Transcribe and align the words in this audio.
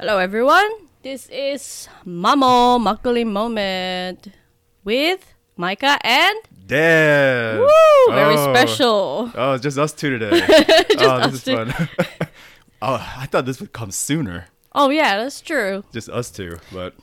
Hello, 0.00 0.16
everyone. 0.16 0.70
This 1.02 1.28
is 1.28 1.86
Mamo 2.06 2.80
Makali 2.80 3.26
Moment 3.26 4.28
with 4.82 5.34
Micah 5.58 5.98
and 6.02 6.38
Dan. 6.66 7.58
Woo, 7.60 8.14
very 8.14 8.34
Oh. 8.38 8.48
special. 8.54 9.30
Oh, 9.34 9.52
it's 9.52 9.62
just 9.62 9.76
us 9.76 9.92
two 9.92 10.16
today. 10.18 10.40
oh, 11.00 11.06
us 11.20 11.32
this 11.32 11.34
is 11.34 11.44
two. 11.44 11.56
fun. 11.56 11.88
oh, 12.82 13.14
I 13.18 13.26
thought 13.26 13.44
this 13.44 13.60
would 13.60 13.74
come 13.74 13.90
sooner. 13.90 14.46
Oh 14.74 14.88
yeah, 14.88 15.18
that's 15.18 15.42
true. 15.42 15.84
Just 15.92 16.08
us 16.08 16.30
two, 16.30 16.56
but 16.72 16.94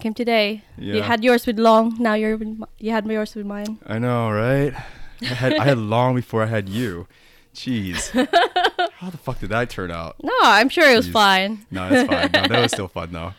Came 0.00 0.14
today. 0.14 0.62
You 0.78 1.02
had 1.02 1.22
yours 1.22 1.46
with 1.46 1.58
Long. 1.58 1.96
Now 2.00 2.14
you're 2.14 2.40
you 2.78 2.90
had 2.92 3.04
yours 3.06 3.34
with 3.36 3.44
mine. 3.44 3.78
I 3.86 3.98
know, 3.98 4.30
right? 4.30 4.72
I 5.20 5.26
had 5.26 5.52
I 5.54 5.64
had 5.64 5.78
long 5.78 6.14
before 6.16 6.42
I 6.42 6.46
had 6.46 6.68
you. 6.68 7.06
Jeez. 7.54 8.08
How 9.02 9.10
the 9.10 9.18
fuck 9.18 9.40
did 9.40 9.48
that 9.50 9.68
turn 9.68 9.90
out? 9.90 10.14
No, 10.22 10.32
I'm 10.42 10.68
sure 10.68 10.88
it 10.88 10.96
was 10.96 11.08
Jeez. 11.08 11.12
fine. 11.12 11.66
No, 11.72 11.88
it's 11.90 12.08
fine. 12.08 12.30
No, 12.32 12.48
that 12.48 12.62
was 12.62 12.70
still 12.72 12.86
fun 12.88 13.10
though. 13.12 13.34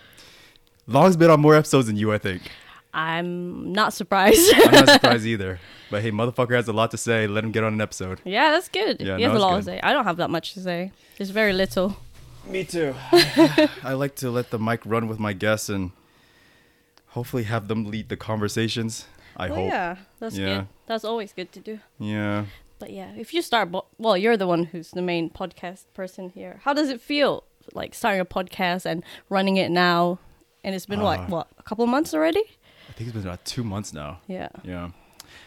Long's 0.87 1.15
been 1.15 1.29
on 1.31 1.39
more 1.39 1.55
episodes 1.55 1.87
than 1.87 1.95
you, 1.95 2.11
I 2.11 2.17
think. 2.17 2.41
I'm 2.93 3.71
not 3.71 3.93
surprised. 3.93 4.53
I'm 4.55 4.71
not 4.71 4.89
surprised 4.95 5.25
either. 5.25 5.59
But 5.89 6.01
hey, 6.01 6.11
motherfucker 6.11 6.53
has 6.55 6.67
a 6.67 6.73
lot 6.73 6.91
to 6.91 6.97
say. 6.97 7.27
Let 7.27 7.43
him 7.45 7.51
get 7.51 7.63
on 7.63 7.73
an 7.73 7.79
episode. 7.81 8.19
yeah, 8.25 8.51
that's 8.51 8.67
good. 8.67 8.99
Yeah, 8.99 9.15
he 9.17 9.23
has 9.23 9.31
a 9.31 9.35
it's 9.35 9.41
lot 9.41 9.55
to 9.57 9.63
say. 9.63 9.79
I 9.81 9.93
don't 9.93 10.03
have 10.03 10.17
that 10.17 10.29
much 10.29 10.53
to 10.55 10.59
say. 10.59 10.91
There's 11.17 11.29
very 11.29 11.53
little. 11.53 11.95
Me 12.45 12.65
too. 12.65 12.93
I 13.83 13.93
like 13.93 14.15
to 14.15 14.29
let 14.29 14.49
the 14.51 14.59
mic 14.59 14.81
run 14.85 15.07
with 15.07 15.17
my 15.17 15.31
guests 15.31 15.69
and 15.69 15.91
hopefully 17.09 17.43
have 17.43 17.69
them 17.69 17.85
lead 17.85 18.09
the 18.09 18.17
conversations. 18.17 19.05
I 19.37 19.47
Well, 19.47 19.55
hope. 19.55 19.69
yeah, 19.69 19.95
that's 20.19 20.37
Yeah. 20.37 20.55
good. 20.57 20.67
That's 20.85 21.05
always 21.05 21.31
good 21.31 21.51
to 21.53 21.59
do. 21.61 21.79
Yeah. 21.99 22.45
But 22.83 22.91
yeah, 22.91 23.11
if 23.17 23.33
you 23.33 23.41
start, 23.41 23.71
bo- 23.71 23.85
well, 23.97 24.17
you're 24.17 24.35
the 24.35 24.45
one 24.45 24.65
who's 24.65 24.89
the 24.91 25.01
main 25.01 25.29
podcast 25.29 25.85
person 25.93 26.29
here. 26.29 26.59
How 26.65 26.73
does 26.73 26.89
it 26.89 26.99
feel, 26.99 27.45
like 27.73 27.93
starting 27.95 28.19
a 28.19 28.25
podcast 28.25 28.85
and 28.85 29.03
running 29.29 29.55
it 29.55 29.71
now? 29.71 30.19
And 30.65 30.75
it's 30.75 30.85
been 30.85 30.99
Uh, 30.99 31.03
what, 31.05 31.29
what, 31.29 31.47
a 31.57 31.63
couple 31.63 31.87
months 31.87 32.13
already? 32.13 32.43
I 32.89 32.91
think 32.91 33.07
it's 33.07 33.13
been 33.17 33.25
about 33.25 33.45
two 33.45 33.63
months 33.63 33.93
now. 33.93 34.19
Yeah, 34.27 34.49
Yeah. 34.65 34.89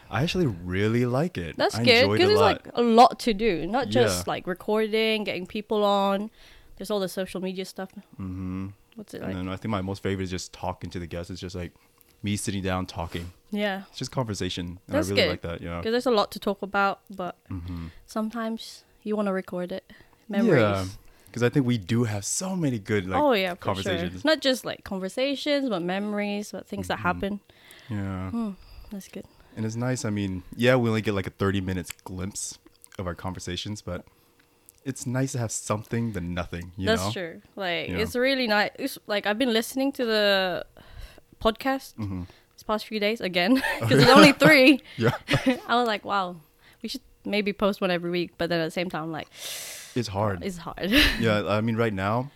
I 0.09 0.23
actually 0.23 0.47
really 0.47 1.05
like 1.05 1.37
it. 1.37 1.55
that's 1.57 1.75
I 1.75 1.83
good 1.83 2.09
because 2.09 2.21
it 2.21 2.23
a 2.23 2.27
there's 2.27 2.39
like 2.39 2.67
a 2.73 2.81
lot 2.81 3.19
to 3.19 3.33
do, 3.35 3.67
not 3.67 3.89
just 3.89 4.25
Yeah. 4.25 4.31
like 4.33 4.47
recording, 4.47 5.23
getting 5.23 5.45
people 5.45 5.83
on. 5.83 6.31
There's 6.77 6.89
all 6.89 6.99
the 6.99 7.07
social 7.09 7.39
media 7.39 7.65
stuff. 7.65 7.89
mm-hmm. 8.19 8.69
What's 8.95 9.13
it 9.13 9.17
And 9.21 9.27
like? 9.27 9.35
then 9.37 9.49
I 9.49 9.57
think 9.57 9.69
my 9.69 9.81
most 9.81 10.01
favorite 10.01 10.23
is 10.23 10.31
just 10.31 10.53
talking 10.53 10.89
to 10.89 10.99
the 10.99 11.05
guests. 11.07 11.29
It's 11.29 11.39
just 11.39 11.55
like 11.55 11.71
me 12.23 12.35
sitting 12.35 12.63
down 12.63 12.85
talking. 12.85 13.31
Yeah, 13.51 13.83
It's 13.89 13.97
just 13.99 14.11
conversation. 14.11 14.65
And 14.87 14.95
That's 14.95 15.07
I 15.07 15.11
really 15.11 15.21
good. 15.23 15.29
like 15.29 15.41
that. 15.41 15.61
Yeah. 15.61 15.77
because 15.77 15.91
there's 15.93 16.05
a 16.05 16.11
lot 16.11 16.31
to 16.33 16.39
talk 16.39 16.61
about, 16.61 16.99
but 17.09 17.35
Mm-hmm. 17.49 17.87
sometimes 18.05 18.83
you 19.03 19.15
want 19.15 19.27
to 19.27 19.33
record 19.33 19.71
it. 19.71 19.91
Memories. 20.27 20.59
Yeah. 20.61 20.85
Because 21.27 21.43
I 21.43 21.49
think 21.49 21.65
we 21.65 21.77
do 21.77 22.03
have 22.05 22.25
so 22.25 22.55
many 22.55 22.79
good 22.79 23.07
like 23.07 23.21
oh 23.21 23.31
yeah, 23.33 23.55
conversations. 23.55 24.21
Sure. 24.21 24.31
Not 24.31 24.41
just 24.41 24.65
like 24.65 24.83
conversations, 24.83 25.69
but 25.69 25.81
memories, 25.81 26.51
but 26.51 26.67
things 26.67 26.87
that 26.89 26.97
Mhm. 26.99 27.01
happen. 27.03 27.39
Yeah. 27.89 28.29
Hmm, 28.31 28.51
that's 28.91 29.07
good. 29.07 29.25
And 29.55 29.65
it's 29.65 29.75
nice. 29.75 30.03
I 30.03 30.09
mean, 30.09 30.43
yeah, 30.55 30.75
we 30.75 30.89
only 30.89 31.01
get 31.01 31.13
like 31.13 31.27
a 31.27 31.31
30 31.31 31.61
minutes 31.61 31.91
glimpse 32.03 32.59
of 32.99 33.07
our 33.07 33.15
conversations, 33.15 33.81
but 33.81 34.03
it's 34.83 35.05
nice 35.05 35.31
to 35.33 35.37
have 35.39 35.51
something 35.51 36.11
than 36.13 36.33
nothing, 36.33 36.71
you 36.77 36.85
That's 36.87 37.05
know? 37.05 37.11
true. 37.11 37.41
Like 37.55 37.89
it's 37.89 38.15
really 38.15 38.47
nice. 38.47 38.71
It's, 38.79 38.97
like 39.07 39.25
I've 39.25 39.37
been 39.39 39.53
listening 39.53 39.91
to 39.93 40.05
the 40.05 40.65
podcast 41.41 41.93
hmm 41.95 42.23
this 42.53 42.63
past 42.63 42.87
few 42.87 42.99
days 42.99 43.21
again 43.21 43.53
because 43.79 43.99
there's 43.99 44.09
only 44.09 44.31
three. 44.43 44.81
Yeah. 44.97 45.11
I 45.67 45.75
was 45.75 45.85
like, 45.87 46.03
wow, 46.03 46.37
we 46.81 46.89
should 46.89 47.01
maybe 47.23 47.53
post 47.53 47.81
one 47.81 47.91
every 47.91 48.09
week. 48.09 48.31
But 48.39 48.49
then 48.49 48.59
at 48.61 48.65
the 48.65 48.71
same 48.71 48.89
time, 48.89 49.03
I'm 49.03 49.11
like, 49.11 49.27
It's 49.95 50.07
hard. 50.07 50.43
it's 50.43 50.57
hard. 50.57 50.89
yeah, 51.19 51.43
I 51.47 51.61
mean, 51.61 51.75
right 51.75 51.93
now, 51.93 52.31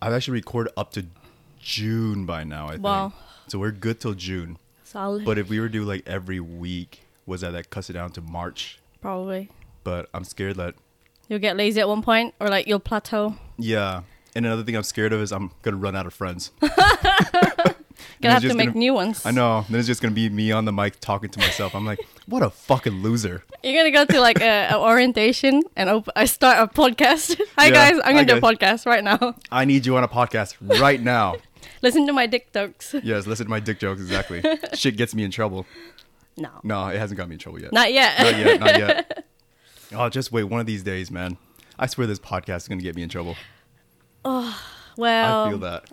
I've 0.00 0.12
actually 0.12 0.34
recorded 0.34 0.72
up 0.76 0.92
to 0.92 1.04
June 1.60 2.26
by 2.26 2.44
now, 2.44 2.68
I 2.68 2.76
think. 2.78 3.12
So 3.48 3.58
we're 3.58 3.72
good 3.72 3.98
till 3.98 4.14
June. 4.14 4.56
Solid. 4.84 5.24
But 5.24 5.36
if 5.36 5.48
we 5.48 5.58
were 5.58 5.66
to 5.66 5.72
do 5.72 5.82
like 5.84 6.04
every 6.06 6.38
week, 6.38 7.00
was 7.26 7.40
that 7.40 7.50
that 7.50 7.70
cuts 7.70 7.90
it 7.90 7.94
down 7.94 8.10
to 8.12 8.20
March? 8.20 8.78
Probably 9.00 9.48
But 9.82 10.08
I'm 10.14 10.22
scared 10.22 10.56
that, 10.56 10.74
you'll 11.28 11.40
get 11.40 11.56
lazy 11.56 11.80
at 11.80 11.88
one 11.88 12.02
point, 12.02 12.34
or 12.38 12.48
like 12.48 12.68
you'll 12.68 12.78
plateau. 12.78 13.34
yeah. 13.58 14.02
And 14.36 14.46
another 14.46 14.62
thing 14.62 14.76
I'm 14.76 14.84
scared 14.84 15.12
of 15.12 15.20
is 15.20 15.32
I'm 15.32 15.50
going 15.62 15.72
to 15.74 15.76
run 15.80 15.96
out 15.96 16.06
of 16.06 16.14
friends. 16.14 16.52
Gonna 18.20 18.34
have 18.34 18.42
to 18.42 18.54
make 18.54 18.68
gonna- 18.68 18.78
new 18.78 18.94
ones. 18.94 19.24
I 19.26 19.30
know. 19.30 19.64
Then 19.68 19.78
it's 19.78 19.86
just 19.86 20.02
to 20.02 20.10
be 20.10 20.28
me 20.28 20.52
on 20.52 20.64
the 20.64 20.72
mic 20.72 21.00
talking 21.00 21.30
to 21.30 21.38
myself. 21.38 21.74
I'm 21.74 21.84
like, 21.86 22.00
what 22.26 22.42
a 22.42 22.50
fucking 22.50 23.02
loser. 23.02 23.44
You're 23.62 23.74
gonna 23.76 23.90
go 23.90 24.04
to 24.04 24.20
like 24.20 24.40
a, 24.40 24.68
a 24.72 24.78
orientation 24.80 25.62
and 25.76 25.88
op- 25.90 26.08
I 26.16 26.24
start 26.26 26.58
a 26.58 26.72
podcast. 26.72 27.40
Hi 27.58 27.66
Yeah. 27.66 27.72
guys, 27.90 28.00
I'm 28.04 28.14
gonna 28.14 28.26
do 28.26 28.36
a 28.36 28.40
podcast 28.40 28.86
right 28.86 29.02
now. 29.04 29.34
I 29.50 29.64
need 29.64 29.86
you 29.86 29.96
on 29.96 30.04
a 30.04 30.08
podcast 30.08 30.56
right 30.80 31.00
now. 31.00 31.36
Listen 31.82 32.06
to 32.06 32.12
my 32.12 32.26
dick 32.26 32.52
jokes. 32.52 32.94
yes, 33.02 33.26
listen 33.26 33.46
to 33.46 33.50
my 33.50 33.60
dick 33.60 33.78
jokes. 33.78 34.00
Exactly. 34.00 34.42
Shit 34.74 34.96
gets 34.96 35.14
me 35.14 35.24
in 35.24 35.30
trouble. 35.30 35.66
No, 36.36 36.50
No, 36.62 36.86
it 36.88 36.98
hasn't 36.98 37.18
got 37.18 37.28
me 37.28 37.34
in 37.34 37.38
trouble 37.38 37.60
yet. 37.60 37.72
not 37.72 37.92
yet. 37.92 38.18
Not 38.18 38.38
yet. 38.38 38.60
Not 38.60 38.78
yet. 38.78 39.26
Oh, 39.92 40.08
just 40.08 40.30
wait. 40.30 40.44
One 40.44 40.60
of 40.60 40.66
these 40.66 40.82
days, 40.82 41.10
man. 41.10 41.36
I 41.78 41.86
swear 41.86 42.06
this 42.06 42.18
podcast 42.20 42.56
is 42.58 42.68
gonna 42.68 42.82
get 42.82 42.94
me 42.96 43.02
in 43.02 43.08
trouble. 43.08 43.36
Oh 44.24 44.58
well, 44.96 45.46
I 45.46 45.50
feel 45.50 45.58
that. 45.58 45.84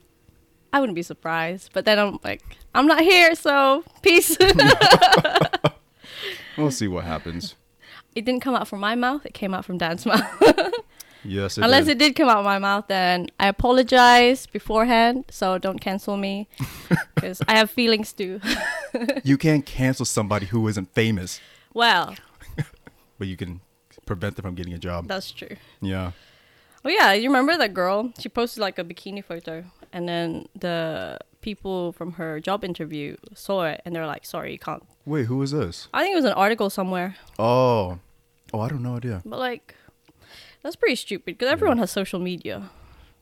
I 0.73 0.79
wouldn't 0.79 0.95
be 0.95 1.03
surprised. 1.03 1.69
But 1.73 1.85
then 1.85 1.97
I'm 1.99 2.19
like, 2.23 2.41
I'm 2.75 2.87
not 2.87 3.01
here, 3.01 3.35
so 3.35 3.83
peace. 4.01 4.37
We'll 6.57 6.71
see 6.71 6.87
what 6.87 7.03
happens. 7.05 7.53
it 8.15 8.25
didn't 8.25 8.41
come 8.41 8.55
out 8.55 8.67
from 8.67 8.79
my 8.79 8.95
mouth. 8.95 9.25
It 9.27 9.33
came 9.35 9.53
out 9.53 9.63
from 9.63 9.77
Dan's 9.77 10.05
mouth. 10.05 10.23
Yes, 11.23 11.57
it 11.57 11.63
Unless 11.63 11.85
did. 11.85 11.91
it 11.91 11.99
did 11.99 12.15
come 12.15 12.29
out 12.29 12.39
of 12.39 12.45
my 12.45 12.57
mouth, 12.57 12.85
then 12.87 13.27
I 13.39 13.47
apologize 13.47 14.47
beforehand. 14.47 15.25
So 15.29 15.57
don't 15.59 15.79
cancel 15.79 16.17
me 16.17 16.47
because 17.13 17.41
I 17.47 17.57
have 17.57 17.69
feelings 17.69 18.11
too. 18.13 18.39
You 19.23 19.37
can't 19.37 19.65
cancel 19.65 20.05
somebody 20.05 20.47
who 20.47 20.67
isn't 20.67 20.93
famous, 20.95 21.39
well, 21.73 22.15
but 23.19 23.27
you 23.27 23.37
can 23.37 23.61
prevent 24.07 24.35
them 24.37 24.43
from 24.43 24.55
getting 24.55 24.73
a 24.73 24.79
job. 24.79 25.07
that's 25.07 25.31
true. 25.31 25.57
Yeah. 25.81 26.11
Oh 26.85 26.89
yeah, 26.89 27.11
you 27.13 27.29
remember 27.29 27.55
that 27.57 27.73
girl? 27.73 28.13
She 28.19 28.29
posted 28.29 28.61
like 28.61 28.79
a 28.79 28.83
bikini 28.83 29.23
photo, 29.23 29.65
and 29.93 30.07
then 30.07 30.47
the 30.57 31.19
people 31.41 31.91
from 31.93 32.13
her 32.13 32.39
job 32.39 32.63
interview 32.63 33.15
saw 33.33 33.65
it, 33.65 33.81
and 33.85 33.95
they're 33.95 34.07
like, 34.07 34.25
"Sorry, 34.25 34.51
you 34.51 34.59
can't." 34.59 34.83
Wait, 35.05 35.25
who 35.25 35.41
is 35.41 35.51
this? 35.51 35.87
I 35.93 36.01
think 36.03 36.13
it 36.13 36.17
was 36.17 36.25
an 36.25 36.33
article 36.33 36.69
somewhere, 36.69 37.15
Oh. 37.39 37.99
Oh, 38.53 38.59
I 38.61 38.69
don't 38.69 38.81
know 38.83 38.95
idea. 38.95 39.21
but 39.25 39.39
like, 39.39 39.75
that's 40.63 40.75
pretty 40.77 40.95
stupid 40.95 41.37
because 41.37 41.49
everyone 41.51 41.77
has 41.79 41.91
social 41.91 42.19
media. 42.19 42.69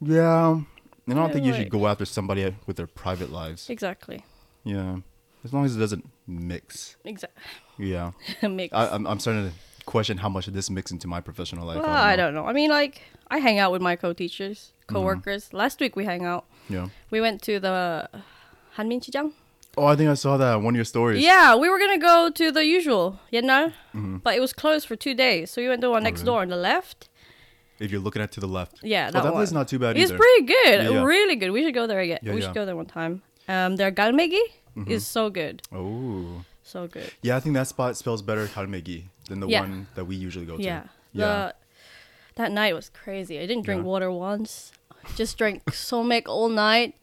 Yeah. 0.02 0.52
And 0.52 0.66
I 1.08 1.14
don't 1.14 1.28
Yeah, 1.28 1.34
think 1.34 1.46
you 1.46 1.52
like- 1.52 1.62
should 1.64 1.70
go 1.72 1.88
after 1.88 2.06
somebody 2.06 2.56
with 2.68 2.78
their 2.78 2.88
private 2.88 3.32
lives. 3.32 3.70
Exactly. 3.70 4.24
Yeah. 4.64 4.98
As 5.44 5.54
long 5.54 5.66
as 5.66 5.76
it 5.76 5.80
doesn't 5.80 6.10
mix. 6.28 6.96
Exactly. 7.06 7.44
Yeah. 7.78 8.12
Mix. 8.48 8.74
I, 8.74 8.88
I'm, 8.90 9.06
I'm 9.06 9.20
starting 9.20 9.50
to 9.50 9.56
question 9.86 10.18
how 10.18 10.30
much 10.30 10.48
of 10.48 10.54
this 10.54 10.70
mix 10.72 10.90
into 10.92 11.08
my 11.08 11.22
professional 11.22 11.68
life. 11.68 11.78
well, 11.78 11.90
I 11.90 12.16
don't 12.16 12.34
know. 12.34 12.46
I 12.46 12.54
mean, 12.54 12.72
like, 12.72 13.02
I 13.30 13.38
hang 13.38 13.60
out 13.60 13.72
with 13.72 13.82
my 13.82 13.96
co-teachers, 13.96 14.72
mm-hmm. 14.82 14.96
co-workers. 14.96 15.54
Last 15.54 15.80
week 15.80 15.96
we 15.96 16.06
hang 16.06 16.26
out. 16.26 16.46
Yeah. 16.70 16.88
We 17.12 17.22
went 17.22 17.42
to 17.44 17.60
the 17.60 18.10
Hanmin 18.78 19.00
Chijang. 19.02 19.32
Oh, 19.78 19.86
I 19.86 19.96
think 19.96 20.10
I 20.10 20.14
saw 20.14 20.38
that 20.38 20.56
one 20.62 20.74
of 20.74 20.76
your 20.78 20.86
stories. 20.86 21.22
Yeah, 21.24 21.56
we 21.56 21.68
were 21.70 21.78
gonna 21.78 21.98
go 21.98 22.30
to 22.34 22.52
the 22.52 22.66
usual, 22.66 23.20
you 23.30 23.42
know, 23.42 23.72
but 23.94 24.36
it 24.36 24.40
was 24.40 24.54
closed 24.54 24.88
for 24.88 24.96
two 24.96 25.14
days. 25.14 25.52
So 25.52 25.62
we 25.62 25.68
went 25.68 25.82
to 25.82 25.90
one 25.90 26.04
next 26.04 26.22
Mm-hmm. 26.22 26.30
Oh, 26.30 26.34
really? 26.40 26.48
door 26.48 26.56
on 26.56 26.62
the 26.64 26.70
left. 26.70 27.10
If 27.78 27.92
you're 27.92 28.00
looking 28.00 28.22
at 28.22 28.32
to 28.34 28.40
the 28.40 28.48
left. 28.48 28.80
Yeah, 28.84 29.08
Oh, 29.10 29.12
that, 29.12 29.24
that 29.24 29.34
one. 29.34 29.34
place 29.34 29.50
is 29.50 29.54
not 29.54 29.68
too 29.68 29.80
bad 29.80 29.98
It's 29.98 30.10
either. 30.12 30.18
pretty 30.18 30.46
good, 30.46 30.84
Yeah, 30.84 30.90
yeah. 30.92 31.04
really 31.04 31.36
good. 31.36 31.52
We 31.52 31.62
should 31.64 31.74
go 31.74 31.88
there 31.88 32.00
again. 32.00 32.20
Yeah, 32.22 32.34
we 32.34 32.40
yeah. 32.40 32.46
should 32.48 32.56
go 32.56 32.66
there 32.66 32.76
one 32.76 32.86
time. 32.86 33.22
Um, 33.50 33.76
their 33.76 33.92
galmegi 33.92 34.40
Mm-hmm. 34.78 34.92
is 34.92 35.06
so 35.08 35.30
good, 35.30 35.62
Oh. 35.74 36.44
so 36.64 36.88
good. 36.88 37.10
Yeah, 37.22 37.36
I 37.38 37.40
think 37.42 37.56
that 37.56 37.68
spot 37.68 37.96
spells 37.98 38.22
better 38.22 38.46
Kalmegi 38.48 39.04
than 39.30 39.40
the 39.42 39.48
Yeah. 39.48 39.62
one 39.62 39.88
that 39.96 40.04
we 40.06 40.16
usually 40.18 40.46
go 40.46 40.58
to. 40.58 40.64
Yeah, 40.64 40.84
Yeah. 41.14 41.26
The, 41.52 41.56
that 42.36 42.52
night 42.52 42.76
was 42.76 42.90
crazy. 42.90 43.40
I 43.40 43.46
didn't 43.46 43.64
drink 43.64 43.80
Yeah. 43.84 43.88
water 43.88 44.12
once. 44.12 44.74
Just 45.16 45.38
drank 45.38 45.64
somek 45.66 46.24
all 46.28 46.50
night, 46.50 46.96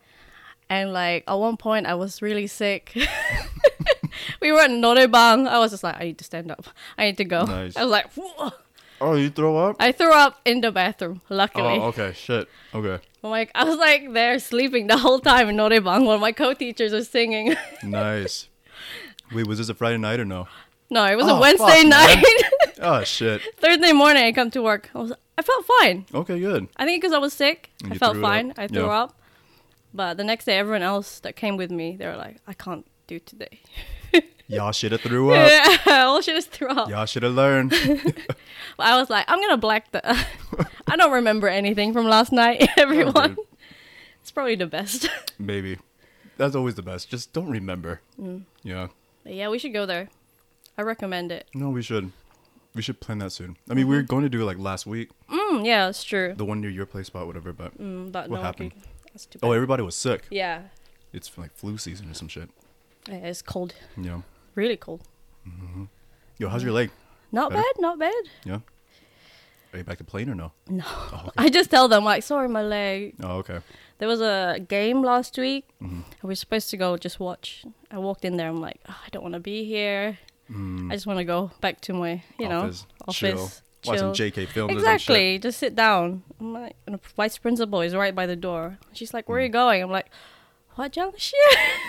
and 0.69 0.93
like 0.93 1.25
at 1.26 1.35
one 1.38 1.56
point 1.56 1.87
I 1.87 1.94
was 1.94 2.21
really 2.23 2.47
sick. 2.47 2.93
we 4.41 4.53
were 4.53 4.61
at 4.61 4.71
Noraebang. 4.71 5.47
I 5.49 5.59
was 5.59 5.71
just 5.71 5.82
like, 5.85 5.97
I 5.97 6.05
need 6.05 6.19
to 6.19 6.25
stand 6.25 6.50
up. 6.50 6.67
I 6.99 7.06
need 7.06 7.17
to 7.19 7.25
go. 7.25 7.44
Nice. 7.44 7.76
I 7.76 7.82
was 7.85 7.91
like, 7.91 8.12
"Whoa." 8.15 8.50
Oh, 9.00 9.15
you 9.17 9.31
throw 9.31 9.56
up? 9.56 9.76
I 9.81 9.91
threw 9.91 10.12
up 10.12 10.41
in 10.44 10.61
the 10.61 10.71
bathroom. 10.71 11.23
Luckily, 11.29 11.76
Oh, 11.81 11.87
okay. 11.88 12.12
Shit. 12.15 12.49
Okay. 12.73 13.03
I'm 13.25 13.31
like 13.31 13.50
I 13.55 13.65
was 13.65 13.76
like 13.76 14.12
there 14.12 14.38
sleeping 14.38 14.87
the 14.87 14.97
whole 14.97 15.19
time 15.19 15.49
in 15.49 15.56
Noraebang 15.56 16.05
while 16.06 16.19
my 16.19 16.31
co-teachers 16.32 16.93
are 16.93 17.03
singing. 17.05 17.56
Nice. 17.82 18.49
Wait, 19.32 19.47
was 19.49 19.59
this 19.59 19.69
a 19.69 19.75
Friday 19.75 19.97
night 19.99 20.21
or 20.21 20.25
no? 20.25 20.47
no, 20.91 21.05
it 21.06 21.17
was 21.17 21.26
Oh, 21.26 21.37
a 21.38 21.41
Wednesday 21.41 21.82
fuck, 21.82 21.87
night. 21.88 22.25
Oh 22.81 23.03
shit. 23.03 23.43
Thursday 23.59 23.93
morning, 23.93 24.23
I 24.25 24.31
come 24.32 24.50
to 24.53 24.62
work. 24.62 24.91
I 24.94 24.99
was, 24.99 25.12
I 25.38 25.43
felt 25.43 25.64
fine. 25.81 26.06
Okay, 26.14 26.38
good. 26.40 26.69
I 26.76 26.84
think 26.84 27.02
because 27.02 27.14
I 27.14 27.19
was 27.19 27.32
sick, 27.32 27.70
And 27.82 27.93
I 27.93 27.96
felt 27.96 28.17
fine. 28.19 28.52
I 28.56 28.67
threw 28.69 28.87
Yeah. 28.87 29.02
up. 29.05 29.19
But 29.94 30.17
the 30.17 30.25
next 30.25 30.44
day, 30.46 30.58
everyone 30.58 30.82
else 30.82 31.20
that 31.20 31.37
came 31.37 31.56
with 31.56 31.70
me, 31.70 31.96
they 31.96 32.06
were 32.06 32.17
like, 32.17 32.37
I 32.46 32.52
can't 32.55 32.87
do 33.06 33.19
today. 33.19 33.61
Y'all 34.49 34.73
should 34.73 34.93
have 34.93 35.00
threw 35.00 35.32
up. 35.32 35.50
Yeah, 35.50 35.76
all 36.06 36.20
should 36.20 36.34
have 36.34 36.44
threw 36.46 36.69
up. 36.69 36.88
Y'all 36.90 37.06
should 37.06 37.23
have 37.23 37.34
learned. 37.34 37.73
But 38.79 38.87
I 38.87 38.96
was 38.99 39.11
like, 39.11 39.26
I'm 39.29 39.38
gonna 39.40 39.58
black 39.58 39.93
the. 39.93 40.00
I 40.87 40.96
don't 40.96 41.12
remember 41.12 41.46
anything 41.46 41.93
from 41.93 42.06
last 42.06 42.32
night, 42.32 42.67
everyone. 42.78 43.35
dude. 43.35 43.46
It's 44.23 44.31
probably 44.31 44.55
the 44.56 44.67
best. 44.67 45.08
Maybe. 45.38 45.78
That's 46.38 46.55
always 46.56 46.75
the 46.76 46.82
best. 46.82 47.11
Just 47.11 47.32
don't 47.35 47.50
remember. 47.50 48.00
Mm. 48.19 48.44
Yeah. 48.62 48.88
But 49.25 49.35
yeah, 49.35 49.50
we 49.50 49.58
should 49.58 49.75
go 49.75 49.85
there. 49.85 50.08
I 50.78 50.82
recommend 50.82 51.31
it. 51.32 51.46
No, 51.55 51.69
we 51.69 51.82
should. 51.82 52.12
We 52.75 52.81
should 52.83 53.01
plan 53.01 53.19
that 53.19 53.33
soon. 53.33 53.57
I 53.69 53.75
mean, 53.75 53.87
we 53.87 53.95
were 53.97 54.03
going 54.03 54.23
to 54.23 54.29
do 54.31 54.41
it 54.41 54.45
like 54.45 54.59
last 54.59 54.87
week, 54.87 55.11
Mm, 55.31 55.65
yeah, 55.67 55.87
that's 55.87 56.03
true. 56.05 56.33
the 56.37 56.45
one 56.45 56.61
near 56.63 56.71
your 56.71 56.87
place 56.87 57.09
spot, 57.09 57.27
whatever. 57.27 57.53
But 57.53 57.79
Mm, 57.79 58.11
but 58.13 58.31
What 58.31 58.39
no, 58.39 58.43
happened? 58.43 58.73
okay. 58.73 58.83
That's 59.13 59.27
too 59.27 59.39
bad. 59.39 59.47
oh, 59.49 59.53
everybody 59.53 59.83
was 59.83 59.95
sick. 59.95 60.27
yeah. 60.31 60.63
It's 61.13 61.37
like 61.37 61.53
flu 61.55 61.77
season 61.77 62.11
or 62.11 62.15
some 62.15 62.29
shit. 62.29 62.49
yeah, 63.09 63.17
it's 63.17 63.43
cold. 63.43 63.75
Yeah. 63.97 64.23
Really 64.55 64.77
cold. 64.79 65.03
Yo, 66.39 66.49
how's 66.49 66.63
your 66.63 66.73
leg? 66.73 66.91
Not 67.31 67.51
Better? 67.51 67.63
bad, 67.63 67.81
not 67.83 67.99
bad. 67.99 68.25
Yeah. 68.45 68.61
Are 69.73 69.79
you 69.79 69.85
back 69.85 69.99
to 69.99 70.05
playing 70.05 70.29
or 70.29 70.35
no? 70.35 70.53
No. 70.69 70.85
Oh. 70.87 71.31
I 71.39 71.49
just 71.49 71.71
tell 71.71 71.89
them 71.89 72.05
like, 72.05 72.23
sorry, 72.23 72.49
my 72.49 72.63
leg. 72.63 73.15
Oh, 73.23 73.37
okay. 73.39 73.61
There 73.99 74.09
was 74.09 74.21
a 74.21 74.59
game 74.69 75.03
last 75.03 75.37
week. 75.39 75.67
Mhm. 75.83 76.03
We 76.23 76.29
were 76.29 76.35
supposed 76.35 76.71
to 76.71 76.77
go 76.77 76.97
just 76.97 77.21
watch. 77.21 77.65
I 77.91 77.99
walked 77.99 78.25
in 78.25 78.37
there. 78.37 78.49
I'm 78.49 78.61
like, 78.61 78.81
"Oh, 78.89 78.97
I 79.07 79.09
don't 79.11 79.23
want 79.23 79.35
to 79.35 79.41
be 79.41 79.65
here. 79.65 80.19
Mm. 80.50 80.91
I 80.91 80.94
just 80.94 81.06
want 81.06 81.19
to 81.19 81.25
go 81.25 81.50
back 81.61 81.81
to 81.83 81.93
my, 81.94 82.23
you 82.39 82.47
Office, 82.47 82.83
know, 82.83 82.97
office. 83.09 83.17
chill. 83.19 83.50
Watch 83.85 83.99
some 83.99 84.12
chill. 84.15 84.31
JK 84.31 84.49
films. 84.49 84.73
Exactly. 84.73 85.39
Just 85.39 85.59
sit 85.59 85.75
down. 85.75 86.23
I'm 86.41 86.53
like, 86.53 86.77
and 86.87 86.94
the 86.94 87.00
vice 87.17 87.37
principal 87.39 87.81
is 87.81 87.94
right 87.94 88.15
by 88.15 88.27
the 88.27 88.37
door. 88.37 88.79
She's 88.93 89.12
like, 89.12 89.29
"Where 89.29 89.39
are 89.39 89.43
you 89.43 89.49
going?" 89.49 89.83
I'm 89.83 89.91
like, 89.91 90.09
"What 90.77 90.93
junction?" 90.93 91.39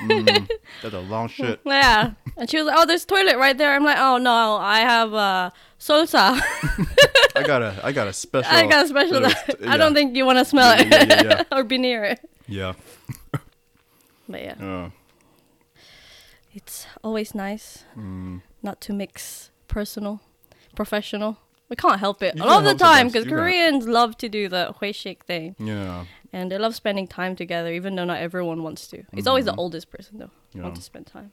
Mm, 0.06 0.50
that's 0.82 0.94
a 0.96 1.00
long 1.02 1.28
shit. 1.28 1.60
yeah. 1.66 2.14
And 2.36 2.50
she 2.50 2.58
was 2.58 2.66
like, 2.66 2.76
"Oh, 2.80 2.86
there's 2.88 3.06
toilet 3.06 3.38
right 3.38 3.56
there." 3.58 3.76
I'm 3.76 3.84
like, 3.84 3.98
"Oh 4.00 4.18
no, 4.18 4.56
I 4.58 4.80
have 4.80 5.14
uh, 5.14 5.52
salsa. 5.80 6.40
I 7.36 7.44
got 7.44 7.62
a, 7.62 7.80
I 7.84 7.92
got 7.92 8.08
a 8.08 8.14
special. 8.14 8.52
I 8.52 8.66
got 8.66 8.86
a 8.86 8.88
special. 8.88 9.20
that- 9.22 9.46
st- 9.46 9.68
I 9.70 9.78
don't 9.78 9.94
think 9.94 10.16
you 10.16 10.26
want 10.26 10.40
to 10.40 10.46
smell 10.46 10.76
Yeah, 10.76 10.82
it 10.82 10.90
yeah, 11.10 11.22
yeah, 11.24 11.44
yeah. 11.52 11.58
or 11.58 11.64
be 11.64 11.78
near 11.78 12.04
it." 12.06 12.20
Yeah. 12.48 12.74
But 14.28 14.42
yeah, 14.42 14.56
Uh, 14.60 14.90
it's 16.54 16.86
always 17.04 17.34
nice 17.36 17.86
mm, 17.98 18.42
not 18.62 18.80
to 18.82 18.94
mix 18.94 19.50
personal, 19.68 20.22
professional. 20.76 21.38
We 21.70 21.76
can't 21.76 22.00
help 22.00 22.22
it 22.22 22.36
You 22.36 22.44
a 22.44 22.46
lot 22.46 22.60
of 22.60 22.66
the 22.66 22.76
time 22.76 23.08
because 23.08 23.24
can't. 23.24 23.36
Koreans 23.36 23.88
love 23.88 24.16
to 24.18 24.30
do 24.30 24.48
the 24.50 24.74
huishik 24.80 25.24
thing. 25.24 25.56
yeah. 25.60 26.06
and 26.32 26.52
they 26.52 26.58
love 26.58 26.76
spending 26.76 27.08
time 27.08 27.36
together, 27.36 27.72
even 27.72 27.96
though 27.96 28.06
not 28.06 28.18
everyone 28.20 28.64
wants 28.64 28.88
to. 28.88 29.04
It's 29.14 29.28
always 29.28 29.46
the 29.46 29.54
Mhm. 29.54 29.58
oldest 29.64 29.90
person 29.90 30.18
though 30.20 30.32
Yeah. 30.54 30.64
wants 30.64 30.80
to 30.80 30.84
spend 30.86 31.06
time. 31.08 31.32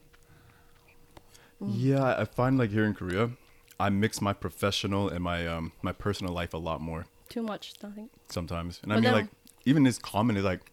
Yeah, 1.60 2.16
I 2.18 2.24
find 2.24 2.56
like 2.58 2.70
here 2.70 2.84
in 2.84 2.94
Korea, 2.94 3.30
I 3.78 3.90
mix 3.90 4.20
my 4.20 4.32
professional 4.32 5.08
and 5.08 5.22
my 5.22 5.46
um 5.46 5.72
my 5.82 5.92
personal 5.92 6.32
life 6.32 6.54
a 6.54 6.58
lot 6.58 6.80
more 6.80 7.06
Too 7.28 7.42
much, 7.42 7.74
I 7.84 7.88
think. 7.90 8.10
sometimes. 8.30 8.80
And 8.82 8.92
I 8.92 8.96
mean 8.96 9.04
then- 9.04 9.12
like 9.12 9.28
even 9.66 9.86
as 9.86 9.98
common 9.98 10.36
as 10.36 10.44
like 10.44 10.69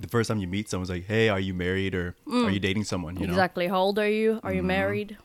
the 0.00 0.08
first 0.08 0.28
time 0.28 0.38
you 0.38 0.46
meet 0.48 0.68
someone's 0.68 0.90
like, 0.90 1.06
"Hey, 1.06 1.28
are 1.28 1.40
you 1.40 1.54
married 1.54 1.94
or 1.94 2.14
are 2.30 2.50
you 2.50 2.60
dating 2.60 2.84
someone?" 2.84 3.14
You 3.16 3.26
know. 3.26 3.32
Mm. 3.32 3.36
exactly. 3.36 3.66
How 3.68 3.80
old 3.80 3.98
are 3.98 4.08
you? 4.08 4.40
Are 4.42 4.52
you 4.52 4.62
Mhm. 4.62 4.66
married? 4.66 5.16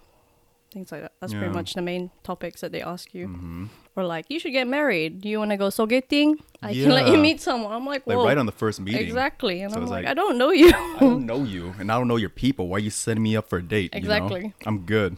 Things 0.71 0.89
like 0.91 1.01
that. 1.01 1.11
That's 1.19 1.33
pretty 1.33 1.49
much 1.53 1.73
the 1.73 1.81
main 1.81 2.11
topics 2.23 2.61
that 2.61 2.71
they 2.71 2.81
ask 2.81 3.13
you. 3.13 3.27
hmm 3.27 3.65
Or 3.97 4.05
like, 4.05 4.27
you 4.29 4.39
should 4.39 4.53
get 4.53 4.67
married. 4.67 5.19
Do 5.19 5.27
you 5.27 5.37
want 5.37 5.51
to 5.51 5.57
go 5.57 5.67
sogeting? 5.69 6.39
I 6.63 6.71
can 6.73 6.89
let 6.91 7.07
you 7.09 7.17
meet 7.17 7.41
someone. 7.41 7.73
I'm 7.73 7.85
like, 7.85 8.07
Like 8.07 8.15
right 8.17 8.37
on 8.37 8.45
the 8.45 8.53
first 8.53 8.79
meeting. 8.79 9.01
Exactly. 9.01 9.61
And 9.63 9.73
So 9.73 9.79
I'm 9.81 9.87
like, 9.87 10.05
like- 10.05 10.11
I 10.11 10.13
don't 10.13 10.37
know 10.37 10.51
you. 10.51 10.69
I 10.73 10.97
don't 11.01 11.25
know 11.25 11.43
you, 11.43 11.75
and 11.77 11.91
I 11.91 11.97
don't 11.97 12.07
know 12.07 12.15
your 12.15 12.29
people. 12.29 12.69
Why 12.69 12.77
are 12.77 12.79
you 12.79 12.89
setting 12.89 13.21
me 13.21 13.35
up 13.35 13.49
for 13.49 13.57
a 13.57 13.61
date? 13.63 13.93
you 13.93 13.99
know? 13.99 14.05
Exactly. 14.15 14.53
I'm 14.65 14.79
good. 14.85 15.17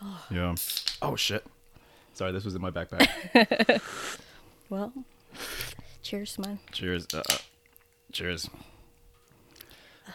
yeah. 0.30 0.54
Oh 1.02 1.16
shit. 1.16 1.44
Sorry, 2.14 2.30
this 2.30 2.44
was 2.44 2.54
in 2.54 2.62
my 2.62 2.70
backpack. 2.70 3.08
well, 4.70 4.92
cheers, 6.02 6.38
man. 6.38 6.60
cheers. 6.70 7.06
Uh, 7.12 7.22
uh, 7.28 7.38
cheers. 8.12 8.48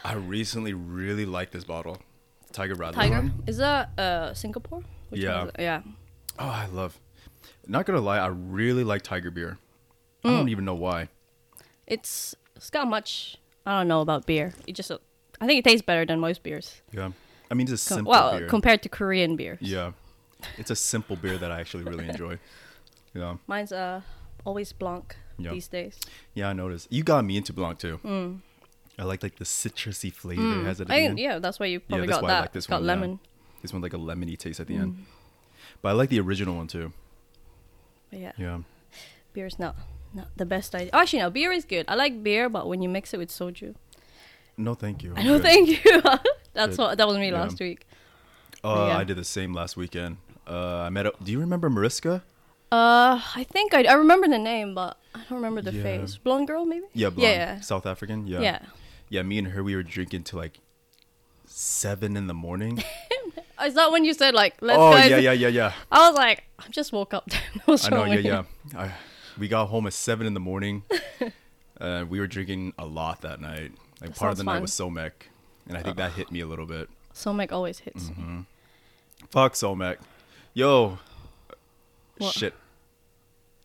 I 0.04 0.14
recently 0.14 0.74
really 0.74 1.26
liked 1.26 1.52
this 1.54 1.64
bottle, 1.64 1.98
Tiger 2.52 2.76
Radler. 2.76 2.94
Tiger. 2.94 3.32
Is 3.48 3.58
that 3.58 3.98
uh 4.00 4.34
Singapore? 4.34 4.84
Which 5.10 5.22
Yeah. 5.22 5.44
One? 5.46 5.52
Yeah. 5.60 5.82
Oh, 6.40 6.48
I 6.50 6.68
love. 6.68 7.00
Not 7.68 7.86
gonna 7.86 8.02
lie, 8.02 8.20
I 8.20 8.28
really 8.28 8.84
like 8.84 9.02
Tiger 9.02 9.32
beer. 9.32 9.58
I 10.24 10.28
Mm. 10.30 10.38
don't 10.38 10.50
even 10.50 10.66
know 10.66 10.76
why. 10.76 11.10
It's 11.86 12.36
it's 12.56 12.70
got 12.70 12.88
much. 12.88 13.38
I 13.66 13.80
don't 13.80 13.88
know 13.88 14.02
about 14.02 14.26
beer. 14.26 14.54
It 14.66 14.74
just. 14.76 14.92
uh, 14.92 14.98
I 15.42 15.46
think 15.46 15.60
it 15.60 15.70
tastes 15.70 15.86
better 15.86 16.06
than 16.06 16.20
most 16.20 16.42
beers. 16.44 16.82
Yeah. 16.92 17.12
I 17.52 17.54
mean, 17.54 17.68
it's 17.72 17.86
a 17.86 17.90
Com- 17.90 17.98
simple 17.98 18.12
well, 18.12 18.38
beer. 18.40 18.48
compared 18.48 18.82
to 18.84 18.90
Korean 18.90 19.36
beers. 19.36 19.60
yeah. 19.62 19.92
It's 20.58 20.70
a 20.72 20.76
simple 20.76 21.16
beer 21.16 21.38
that 21.38 21.52
I 21.52 21.60
actually 21.60 21.84
really 21.84 22.08
enjoy. 22.14 22.40
Yeah. 23.14 23.38
Mine's 23.48 23.72
uh 23.72 24.02
always 24.46 24.72
blanc 24.74 25.16
Yeah. 25.38 25.52
these 25.52 25.68
days. 25.68 26.00
Yeah, 26.34 26.50
I 26.50 26.54
noticed. 26.54 26.88
You 26.92 27.04
got 27.04 27.24
me 27.26 27.38
into 27.38 27.54
Blanc 27.54 27.78
too. 27.80 28.00
I 29.00 29.04
like 29.04 29.22
like 29.22 29.36
the 29.38 29.46
citrusy 29.46 30.12
flavor 30.12 30.62
it 30.62 30.66
has 30.66 30.80
Mm. 30.80 30.90
I 30.90 31.10
yeah, 31.22 31.38
that's 31.40 31.60
why 31.60 31.68
you 31.68 31.80
probably 31.80 32.08
that's 32.08 32.18
got 32.18 32.24
why 32.24 32.30
I 32.30 32.34
that. 32.34 32.42
like 32.42 32.52
this 32.54 32.62
it's 32.66 32.68
got 32.68 32.78
one, 32.82 32.86
yeah. 32.86 32.94
lemon. 32.94 33.20
This 33.62 33.72
one's 33.74 33.84
like 33.84 33.94
a 33.94 33.98
lemony 33.98 34.38
taste 34.38 34.60
at 34.60 34.68
the 34.68 34.76
Mm. 34.76 34.82
end. 34.82 35.06
But 35.82 35.90
I 35.90 35.92
like 35.92 36.10
the 36.10 36.20
original 36.20 36.56
one 36.56 36.68
too. 36.68 36.92
But 38.10 38.20
yeah, 38.20 38.32
Yeah. 38.38 38.60
Beer 39.34 39.46
is 39.46 39.60
not 39.60 39.76
not 40.14 40.30
the 40.38 40.46
best 40.46 40.74
idea. 40.74 40.90
Actually, 40.94 41.20
no, 41.20 41.30
beer 41.30 41.52
is 41.52 41.66
good. 41.66 41.86
I 41.88 41.94
like 41.96 42.24
beer, 42.24 42.50
but 42.50 42.68
when 42.68 42.82
you 42.82 42.90
mix 42.90 43.14
it 43.14 43.18
with 43.18 43.30
soju, 43.30 43.76
No, 44.58 44.74
thank 44.74 45.04
you. 45.04 45.14
I 45.16 45.22
good. 45.22 45.42
think 45.44 45.70
you. 45.86 46.02
that's 46.54 46.78
Good. 46.78 46.78
what 46.80 46.98
that 46.98 47.08
was 47.08 47.18
me 47.18 47.30
Yeah. 47.30 47.42
last 47.42 47.60
week. 47.60 47.86
Uh, 48.64 48.88
Yeah. 48.90 48.98
I 48.98 49.04
did 49.04 49.18
the 49.18 49.24
same 49.24 49.54
last 49.54 49.78
weekend. 49.78 50.18
Uh, 50.48 50.88
I 50.88 50.90
met. 50.90 51.06
A, 51.06 51.14
do 51.22 51.32
you 51.32 51.40
remember 51.40 51.70
Mariska? 51.70 52.24
Uh, 52.72 53.22
I 53.36 53.46
think 53.50 53.74
I, 53.74 53.84
I 53.84 53.94
remember 53.94 54.28
the 54.28 54.38
name, 54.38 54.76
but 54.76 54.98
I 55.16 55.20
don't 55.30 55.38
remember 55.38 55.62
the 55.62 55.72
Yeah. 55.74 55.84
face. 55.84 56.18
Blonde 56.18 56.48
girl, 56.48 56.66
maybe. 56.66 56.86
Yeah, 56.94 57.10
blonde, 57.10 57.32
Yeah. 57.32 57.60
South 57.62 57.86
African. 57.86 58.28
Yeah. 58.28 58.42
Yeah. 58.42 58.60
Yeah, 59.10 59.22
me 59.24 59.38
and 59.40 59.48
her, 59.50 59.64
we 59.64 59.74
were 59.76 59.84
drinking 59.84 60.24
till 60.24 60.40
like 60.40 60.60
seven 61.46 62.18
in 62.18 62.28
the 62.28 62.34
morning. 62.34 62.84
Is 63.66 63.74
that 63.74 63.92
when 63.92 64.04
you 64.06 64.14
said 64.14 64.34
like, 64.34 64.56
let's 64.62 64.78
oh 64.78 64.92
guys? 64.92 65.10
yeah, 65.10 65.18
yeah, 65.18 65.32
yeah, 65.32 65.48
yeah. 65.48 65.74
I 65.92 66.10
was 66.10 66.18
like, 66.18 66.44
I 66.60 66.68
just 66.70 66.92
woke 66.94 67.14
up. 67.14 67.30
I 67.68 67.90
know. 67.90 68.06
Yeah, 68.06 68.20
yeah. 68.20 68.44
I, 68.76 68.92
we 69.38 69.48
got 69.48 69.68
home 69.68 69.88
at 69.88 69.94
seven 69.94 70.28
in 70.28 70.34
the 70.34 70.40
morning. 70.40 70.84
uh, 71.82 72.06
we 72.08 72.20
were 72.20 72.28
drinking 72.28 72.74
a 72.78 72.86
lot 72.86 73.22
that 73.22 73.40
night. 73.42 73.72
Like 74.02 74.12
That 74.12 74.16
part 74.16 74.32
of 74.34 74.38
the 74.38 74.44
night 74.44 74.54
fun. 74.56 74.62
was 74.64 74.72
Somek, 74.72 75.12
and 75.68 75.78
I 75.78 75.82
think 75.82 75.98
that 75.98 76.12
hit 76.14 76.32
me 76.32 76.42
a 76.42 76.46
little 76.48 76.66
bit. 76.68 76.90
Somek 77.16 77.52
always 77.52 77.80
hits. 77.80 78.10
Mm-hmm. 78.10 78.42
Fuck 79.30 79.54
Somek. 79.54 79.98
Yo. 80.54 81.00
What? 82.20 82.34
Shit. 82.34 82.54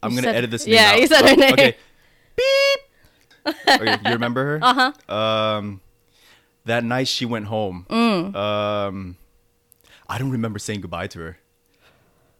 I'm 0.02 0.10
You 0.12 0.16
gonna 0.18 0.28
said- 0.28 0.36
edit 0.36 0.50
this 0.50 0.66
name 0.66 0.74
yeah, 0.74 0.90
out. 0.92 1.00
you 1.00 1.06
said 1.06 1.28
her 1.28 1.36
name. 1.36 1.52
Okay. 1.52 1.76
Beep. 2.36 3.54
okay, 3.68 3.98
you 4.06 4.12
remember 4.12 4.44
her? 4.44 4.58
Uh 4.62 4.92
huh. 5.08 5.14
Um, 5.14 5.80
that 6.64 6.84
night 6.84 7.08
she 7.08 7.24
went 7.26 7.46
home. 7.46 7.86
Mm. 7.90 8.34
Um, 8.34 9.16
I 10.08 10.18
don't 10.18 10.30
remember 10.30 10.58
saying 10.58 10.80
goodbye 10.80 11.06
to 11.08 11.18
her. 11.20 11.38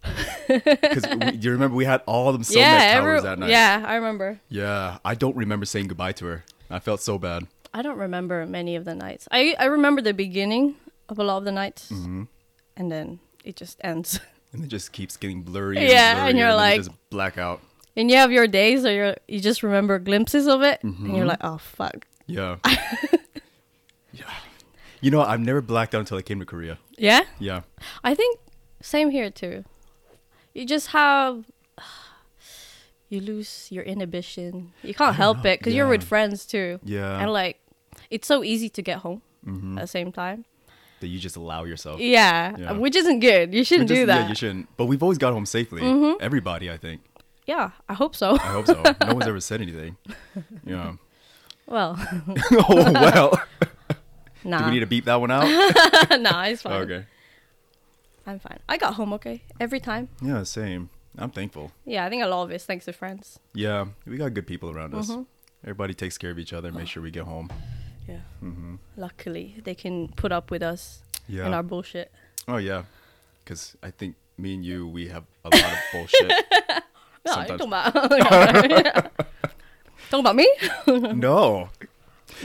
Because 0.49 1.03
do 1.05 1.39
you 1.39 1.53
remember 1.53 1.77
we 1.77 1.85
had 1.85 2.03
all 2.07 2.31
them 2.33 2.43
Somek 2.43 2.57
yeah, 2.57 2.95
towers 2.95 3.19
every- 3.19 3.31
that 3.31 3.39
night? 3.39 3.51
yeah, 3.51 3.83
I 3.87 3.95
remember. 3.95 4.41
Yeah, 4.49 4.99
I 5.05 5.15
don't 5.15 5.37
remember 5.37 5.65
saying 5.65 5.87
goodbye 5.89 6.13
to 6.13 6.27
her. 6.27 6.45
I 6.69 6.79
felt 6.81 7.01
so 7.01 7.19
bad. 7.19 7.47
I 7.73 7.81
don't 7.83 7.97
remember 7.99 8.45
many 8.47 8.77
of 8.77 8.85
the 8.85 8.95
nights. 8.95 9.29
I 9.31 9.55
I 9.59 9.67
remember 9.67 10.03
the 10.03 10.13
beginning 10.13 10.75
of 11.09 11.19
a 11.19 11.25
lot 11.25 11.39
of 11.39 11.45
the 11.45 11.53
nights, 11.53 11.91
Mm-hmm. 11.91 12.25
and 12.77 12.93
then 12.93 13.21
it 13.45 13.57
just 13.57 13.79
ends. 13.83 14.21
And 14.53 14.65
it 14.65 14.69
just 14.69 14.93
keeps 14.93 15.17
getting 15.17 15.43
blurry. 15.43 15.79
Yeah, 15.89 16.19
and, 16.21 16.29
and 16.31 16.39
you're 16.39 16.49
then 16.49 16.57
like- 16.57 16.81
just 16.81 16.91
black 17.11 17.39
out. 17.39 17.61
and 17.97 18.11
you 18.11 18.17
have 18.17 18.31
your 18.33 18.47
days, 18.47 18.85
or 18.85 18.93
you 18.93 19.15
you 19.29 19.41
just 19.41 19.63
remember 19.63 19.99
glimpses 19.99 20.47
of 20.47 20.63
it, 20.63 20.83
and 20.83 20.95
Mm-hmm. 20.95 21.15
you're 21.17 21.27
like, 21.27 21.41
oh 21.43 21.59
fuck. 21.59 22.07
Yeah. 22.27 22.57
yeah. 24.13 24.25
You 25.01 25.11
know, 25.11 25.23
I've 25.23 25.41
never 25.41 25.61
blacked 25.61 25.95
out 25.95 26.01
until 26.01 26.19
I 26.19 26.23
came 26.23 26.39
to 26.41 26.47
Korea. 26.47 26.79
Yeah, 26.97 27.23
Yeah. 27.41 27.63
I 28.05 28.15
think 28.15 28.39
same 28.81 29.11
here 29.11 29.31
too. 29.31 29.65
You 30.55 30.65
just 30.67 30.89
have. 30.89 31.45
You 33.13 33.21
lose 33.21 33.69
your 33.71 33.85
inhibition. 33.85 34.73
You 34.83 34.95
can't 34.95 35.15
help 35.15 35.45
know, 35.45 35.51
it 35.51 35.59
because 35.61 35.75
you're 35.75 35.87
with 35.87 36.03
friends 36.03 36.47
too. 36.47 36.81
Yeah. 36.83 37.21
And 37.21 37.31
like, 37.31 37.61
it's 38.09 38.27
so 38.27 38.43
easy 38.43 38.71
to 38.71 38.81
get 38.81 38.99
home 39.05 39.21
Mhm. 39.45 39.77
at 39.77 39.83
the 39.83 39.87
same 39.87 40.13
time. 40.13 40.47
That 41.03 41.09
you 41.09 41.19
just 41.19 41.37
allow 41.37 41.65
yourself. 41.65 42.01
Yeah, 42.01 42.57
Yeah. 42.57 42.73
which 42.73 42.97
isn't 42.97 43.21
good. 43.21 43.53
You 43.53 43.63
shouldn't 43.65 43.89
do 43.89 44.07
that. 44.07 44.23
Yeah, 44.23 44.29
you 44.29 44.35
shouldn't. 44.35 44.69
But 44.77 44.87
we've 44.87 45.03
always 45.03 45.19
got 45.19 45.33
home 45.35 45.45
safely. 45.47 45.83
Mhm. 45.83 46.17
Everybody, 46.21 46.71
I 46.71 46.77
think. 46.79 47.03
Yeah, 47.47 47.71
I 47.89 47.95
hope 47.95 48.15
so. 48.17 48.35
I 48.35 48.53
hope 48.57 48.67
so. 48.67 48.81
no 49.07 49.15
one's 49.15 49.27
ever 49.27 49.41
said 49.41 49.61
anything. 49.61 49.97
Yeah. 50.65 50.95
well, 51.67 51.97
oh 52.53 52.93
well. 52.93 53.41
nah, 54.45 54.59
Do 54.59 54.65
we 54.67 54.71
need 54.71 54.81
to 54.81 54.87
beep 54.87 55.05
that 55.07 55.17
one 55.21 55.31
out? 55.31 55.45
nah, 56.21 56.45
it's 56.45 56.63
fine. 56.63 56.83
okay. 56.83 57.05
I'm 58.27 58.39
fine. 58.39 58.61
I 58.69 58.77
got 58.79 58.95
home 58.95 59.13
okay 59.15 59.43
every 59.59 59.81
time. 59.81 60.09
Yeah, 60.23 60.45
same. 60.45 60.89
I'm 61.19 61.31
thankful. 61.31 61.73
Yeah, 61.85 62.07
I 62.07 62.09
think 62.11 62.23
a 62.23 62.27
lot 62.29 62.45
of 62.45 62.51
it's 62.53 62.65
thanks 62.65 62.85
to 62.87 62.93
friends. 62.93 63.39
Yeah, 63.55 63.87
we 64.07 64.17
got 64.17 64.33
good 64.35 64.47
people 64.47 64.71
around 64.71 64.95
us. 64.95 65.11
Mhm. 65.11 65.27
Everybody 65.65 65.95
takes 65.95 66.17
care 66.17 66.31
of 66.31 66.39
each 66.39 66.53
other. 66.53 66.71
Make 66.73 66.87
sure 66.87 67.03
we 67.03 67.11
get 67.11 67.25
home. 67.25 67.51
Yeah. 68.09 68.21
hmm 68.41 68.77
Luckily, 68.97 69.57
they 69.65 69.75
can 69.75 70.09
put 70.09 70.33
up 70.33 70.51
with 70.51 70.63
us 70.63 71.03
Yeah. 71.29 71.45
and 71.47 71.55
our 71.55 71.63
bullshit. 71.63 72.11
oh 72.49 72.57
yeah. 72.59 72.85
Because 73.45 73.77
I 73.83 73.91
think 73.91 74.15
me 74.39 74.55
and 74.55 74.65
you, 74.65 74.87
we 74.87 75.09
have 75.09 75.25
a 75.45 75.49
lot 75.49 75.73
of 75.73 75.79
bullshit. 75.93 76.33
No, 77.25 77.35
talking 77.35 77.69
about 77.69 77.95
talking 80.11 80.21
about 80.21 80.35
me. 80.37 80.49
no, 80.89 81.69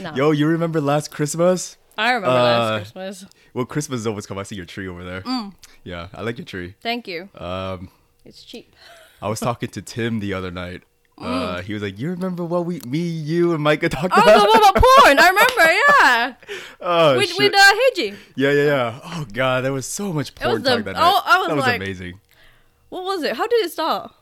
No. 0.00 0.14
Yo, 0.14 0.30
you 0.30 0.46
remember 0.46 0.80
last 0.80 1.10
Christmas? 1.10 1.76
I 1.96 2.12
remember 2.12 2.36
Uh, 2.36 2.42
last 2.42 2.78
Christmas. 2.94 3.24
Well, 3.54 3.64
Christmas 3.64 4.00
is 4.00 4.06
always 4.06 4.24
come. 4.26 4.38
I 4.38 4.44
see 4.44 4.54
your 4.54 4.66
tree 4.66 4.86
over 4.86 5.02
there. 5.04 5.22
Mm. 5.22 5.54
Yeah, 5.82 6.08
I 6.14 6.22
like 6.22 6.38
your 6.38 6.44
tree. 6.44 6.74
Thank 6.80 7.08
you. 7.08 7.28
Um, 7.34 7.90
It's 8.24 8.44
cheap. 8.44 8.74
I 9.20 9.28
was 9.28 9.40
talking 9.40 9.68
to 9.70 9.82
Tim 9.82 10.20
the 10.20 10.32
other 10.32 10.52
night. 10.52 10.82
Uh, 11.20 11.62
he 11.62 11.72
was 11.74 11.82
like, 11.82 11.98
"You 11.98 12.10
remember 12.10 12.44
what 12.44 12.64
we, 12.66 12.80
me, 12.80 12.98
you, 12.98 13.52
and 13.54 13.62
Micah 13.62 13.88
talked 13.88 14.12
Oh, 14.16 14.22
about?" 14.22 14.40
the 14.40 14.48
one 14.48 14.58
about 14.58 14.74
porn. 14.74 15.18
I 15.18 15.28
remember. 15.28 15.74
Yeah. 15.98 16.34
oh, 16.80 17.16
with 17.16 17.28
shit. 17.30 17.38
with 17.38 17.54
uh, 17.54 17.58
Heiji. 17.58 18.16
yeah, 18.36 18.50
yeah, 18.52 18.62
yeah. 18.64 19.00
Oh 19.04 19.26
god, 19.32 19.64
there 19.64 19.72
was 19.72 19.86
so 19.86 20.12
much 20.12 20.32
was 20.32 20.40
porn 20.40 20.62
the- 20.62 20.76
talk 20.76 20.84
that 20.84 20.94
oh. 20.96 21.22
I 21.24 21.38
was 21.38 21.48
that 21.48 21.56
was 21.56 21.64
like- 21.66 21.76
amazing. 21.76 22.20
What 22.88 23.04
was 23.04 23.22
it? 23.22 23.36
How 23.36 23.46
did 23.46 23.64
it 23.64 23.70
start? 23.72 24.12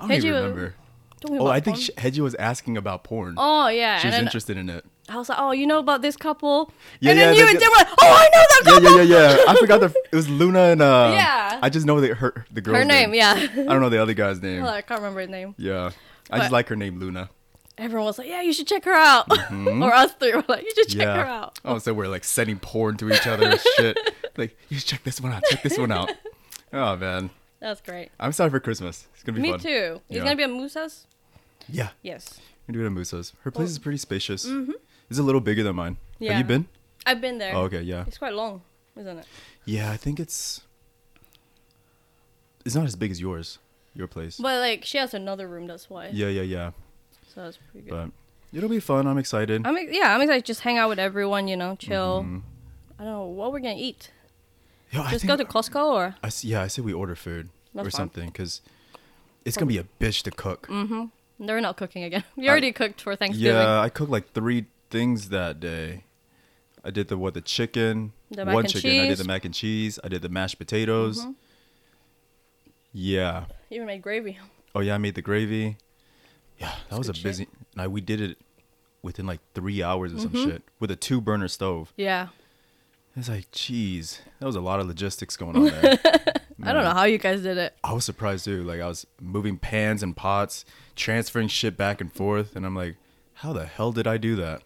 I 0.00 0.08
don't 0.08 0.16
even 0.16 0.32
was- 0.32 0.42
remember. 0.42 0.74
Talking 1.20 1.38
Oh, 1.38 1.42
about 1.46 1.54
I 1.56 1.60
think 1.60 1.76
porn? 1.76 1.84
Sh- 1.84 1.90
Hedgie 1.98 2.20
was 2.20 2.34
asking 2.36 2.76
about 2.76 3.02
porn. 3.04 3.34
Oh 3.36 3.68
yeah. 3.68 3.98
she 3.98 4.06
and 4.06 4.14
then 4.14 4.24
interested 4.24 4.56
in 4.56 4.70
it. 4.70 4.84
I 5.10 5.16
was 5.16 5.28
like, 5.30 5.38
oh, 5.40 5.52
you 5.52 5.66
know 5.66 5.78
about 5.78 6.02
this 6.02 6.16
couple? 6.16 6.70
Yeah, 7.00 7.10
and 7.12 7.18
then 7.20 7.34
yeah, 7.34 7.40
you 7.40 7.44
the- 7.46 7.50
and 7.52 7.60
Tim 7.60 7.70
were 7.70 7.76
like, 7.76 7.88
oh, 7.88 7.94
I 8.00 8.28
know 8.32 8.44
that 8.48 8.62
Yeah, 8.64 8.72
couple. 8.88 8.96
yeah, 8.96 9.02
yeah, 9.02 9.36
yeah. 9.36 9.44
I 9.52 9.56
forgot 9.56 9.80
the. 9.80 9.94
It 10.12 10.16
was 10.16 10.28
Luna 10.28 10.60
and 10.60 10.82
uh. 10.82 11.10
Yeah. 11.14 11.58
I 11.62 11.68
just 11.70 11.86
know 11.86 12.00
that 12.00 12.14
her 12.18 12.44
the 12.52 12.60
girl's 12.60 12.78
Her 12.78 12.84
name, 12.84 13.14
yeah. 13.14 13.32
I 13.36 13.46
don't 13.46 13.80
know 13.80 13.88
the 13.88 14.00
other 14.02 14.14
guy's 14.14 14.40
name. 14.48 14.62
Well, 14.62 14.72
I 14.72 14.82
can't 14.82 15.00
remember 15.00 15.20
his 15.20 15.30
name. 15.30 15.54
Yeah, 15.58 15.90
I 16.30 16.38
just 16.38 16.52
like 16.52 16.68
her 16.68 16.76
name 16.76 16.98
Luna. 16.98 17.30
Everyone 17.78 18.06
was 18.06 18.18
like, 18.18 18.26
yeah, 18.28 18.42
you 18.42 18.52
should 18.52 18.66
check 18.66 18.84
her 18.86 18.92
out. 18.92 19.26
or 19.52 19.92
us 19.94 20.12
three 20.14 20.34
were 20.34 20.44
like, 20.48 20.64
you 20.64 20.72
should 20.74 20.88
check 20.88 21.06
Mm-hmm. 21.06 21.16
yeah. 21.18 21.24
her 21.24 21.26
out. 21.26 21.60
Oh, 21.64 21.78
so 21.78 21.94
we're 21.94 22.08
like 22.08 22.24
sending 22.24 22.58
porn 22.58 22.96
to 22.96 23.10
each 23.12 23.26
other 23.26 23.50
and 23.50 23.60
shit. 23.76 23.98
Like, 24.36 24.56
you 24.68 24.78
should 24.78 24.86
check 24.86 25.02
this 25.02 25.20
one 25.20 25.32
out. 25.32 25.42
Check 25.50 25.64
this 25.64 25.76
one 25.76 25.90
out. 25.90 26.12
Oh 26.72 26.96
man, 26.96 27.30
That's 27.58 27.80
great. 27.80 28.10
I'm 28.20 28.28
excited 28.28 28.50
for 28.52 28.60
Christmas. 28.60 29.08
It's 29.14 29.24
gonna 29.24 29.34
be 29.40 29.42
fun. 29.42 29.50
Me 29.50 29.58
fun. 29.58 29.60
too. 29.60 30.00
It's 30.08 30.16
Yeah. 30.16 30.22
gonna 30.22 30.36
be 30.36 30.44
at 30.44 30.50
Musa's. 30.50 31.06
Yeah, 31.68 31.88
Yes. 32.02 32.38
We're 32.68 32.74
gonna 32.74 32.78
do 32.78 32.84
it 32.84 32.86
at 32.86 32.92
Musa's. 32.92 33.32
Her 33.42 33.50
place 33.50 33.70
is 33.70 33.80
pretty 33.80 33.98
spacious. 33.98 34.46
Mm-hmm. 34.46 34.72
It's 35.10 35.18
a 35.18 35.22
little 35.24 35.40
bigger 35.40 35.64
than 35.64 35.74
mine. 35.74 35.96
Yeah. 36.20 36.32
Have 36.34 36.38
you 36.38 36.44
been? 36.44 36.68
I've 37.04 37.20
been 37.20 37.38
there. 37.38 37.52
Oh, 37.56 37.62
okay, 37.62 37.80
yeah. 37.80 38.04
It's 38.06 38.18
quite 38.18 38.34
long, 38.34 38.62
isn't 38.96 39.18
it? 39.18 39.26
Yeah, 39.64 39.90
I 39.90 39.96
think 39.96 40.20
it's. 40.20 40.60
It's 42.64 42.74
not 42.74 42.84
as 42.84 42.94
big 42.96 43.10
as 43.10 43.20
yours, 43.20 43.58
your 43.98 44.06
place. 44.08 44.38
But 44.38 44.60
like, 44.60 44.84
she 44.84 44.96
has 44.98 45.12
another 45.12 45.46
room. 45.48 45.66
That's 45.66 45.90
why. 45.90 46.08
Yeah, 46.12 46.28
yeah, 46.28 46.42
yeah. 46.42 46.70
So 47.34 47.42
that's 47.44 47.58
pretty 47.70 47.90
good. 47.90 48.12
But 48.52 48.56
it'll 48.56 48.70
be 48.70 48.80
fun. 48.80 49.06
I'm 49.06 49.18
excited. 49.18 49.66
I'm 49.66 49.76
yeah, 49.90 50.14
I'm 50.14 50.20
excited. 50.22 50.44
Just 50.46 50.60
hang 50.62 50.78
out 50.78 50.88
with 50.88 50.98
everyone. 50.98 51.48
You 51.48 51.56
know, 51.56 51.76
chill. 51.76 52.22
Mhm. 52.24 52.42
I 52.98 53.04
don't 53.04 53.12
know 53.12 53.24
what 53.26 53.52
we're 53.52 53.60
gonna 53.60 53.74
eat. 53.76 54.10
Yo, 54.90 55.06
Just 55.10 55.26
go 55.26 55.36
to 55.36 55.44
Costco 55.44 55.84
or 55.84 56.14
I 56.22 56.28
s- 56.28 56.44
yeah, 56.44 56.62
I 56.62 56.68
say 56.68 56.80
we 56.80 56.94
order 56.94 57.14
food 57.14 57.50
That's 57.74 57.86
or 57.86 57.90
something 57.90 58.26
because 58.30 58.62
it's 59.44 59.56
gonna 59.56 59.66
be 59.68 59.76
a 59.78 59.84
bitch 60.00 60.22
to 60.22 60.30
cook. 60.30 60.66
Mm-hmm. 60.68 61.04
they're 61.46 61.60
not 61.60 61.76
cooking 61.76 62.04
again. 62.04 62.24
We 62.36 62.46
I- 62.48 62.50
already 62.50 62.72
cooked 62.72 63.00
for 63.02 63.14
Thanksgiving. 63.14 63.52
Yeah, 63.60 63.80
I 63.80 63.90
cooked 63.90 64.10
like 64.10 64.32
three 64.32 64.64
things 64.90 65.28
that 65.28 65.60
day. 65.60 66.04
I 66.82 66.90
did 66.90 67.08
the 67.08 67.18
what 67.18 67.34
the 67.34 67.40
chicken, 67.42 68.12
The 68.30 68.46
mac 68.46 68.54
one 68.54 68.64
and 68.64 68.72
chicken. 68.72 69.00
I 69.00 69.08
did 69.08 69.18
the 69.18 69.24
mac 69.24 69.44
and 69.44 69.52
cheese. 69.52 69.98
I 70.02 70.08
did 70.08 70.22
the 70.22 70.28
mashed 70.30 70.58
potatoes. 70.58 71.24
Mhm. 71.26 71.34
Yeah. 72.92 73.44
Even 73.70 73.86
made 73.86 74.02
gravy. 74.02 74.38
Oh 74.74 74.80
yeah, 74.80 74.94
I 74.94 74.98
made 74.98 75.14
the 75.14 75.22
gravy. 75.22 75.76
Yeah, 76.58 76.68
that 76.70 76.76
That's 76.90 76.98
was 76.98 77.08
a 77.08 77.12
good 77.12 77.16
shit. 77.18 77.24
busy. 77.24 77.48
Like 77.76 77.90
we 77.90 78.00
did 78.00 78.20
it 78.20 78.38
within 79.02 79.26
like 79.26 79.40
three 79.54 79.82
hours 79.82 80.12
or 80.12 80.18
some 80.18 80.30
Mhm. 80.30 80.44
shit 80.44 80.62
with 80.80 80.90
a 80.90 80.96
two 80.96 81.20
burner 81.20 81.48
stove. 81.48 81.92
Yeah. 81.96 82.28
It's 83.16 83.28
like, 83.28 83.50
geez, 83.50 84.20
that 84.38 84.46
was 84.46 84.54
a 84.56 84.60
lot 84.60 84.78
of 84.80 84.86
logistics 84.86 85.36
going 85.36 85.56
on 85.56 85.64
there. 85.66 85.98
I 86.62 86.72
don't 86.72 86.84
know 86.84 86.90
how 86.92 87.04
you 87.04 87.18
guys 87.18 87.42
did 87.42 87.56
it. 87.58 87.74
I 87.82 87.92
was 87.92 88.04
surprised 88.04 88.44
too. 88.44 88.62
Like 88.64 88.80
I 88.80 88.86
was 88.88 89.06
moving 89.20 89.58
pans 89.58 90.02
and 90.02 90.16
pots, 90.16 90.64
transferring 90.96 91.48
shit 91.48 91.76
back 91.76 92.00
and 92.00 92.12
forth, 92.12 92.54
and 92.56 92.64
I'm 92.66 92.74
like, 92.76 92.96
how 93.34 93.52
the 93.52 93.66
hell 93.66 93.92
did 93.92 94.06
I 94.06 94.16
do 94.18 94.34
that? 94.36 94.62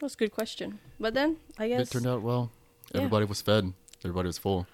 That's 0.00 0.14
a 0.14 0.16
good 0.16 0.32
question. 0.32 0.78
But 1.00 1.14
then 1.14 1.36
I 1.58 1.68
guess 1.68 1.88
It 1.88 1.90
turned 1.90 2.06
out 2.06 2.22
well. 2.22 2.50
Yeah. 2.92 2.98
Everybody 3.02 3.26
was 3.26 3.42
fed. 3.42 3.72
Everybody 4.04 4.26
was 4.28 4.38
full. 4.38 4.66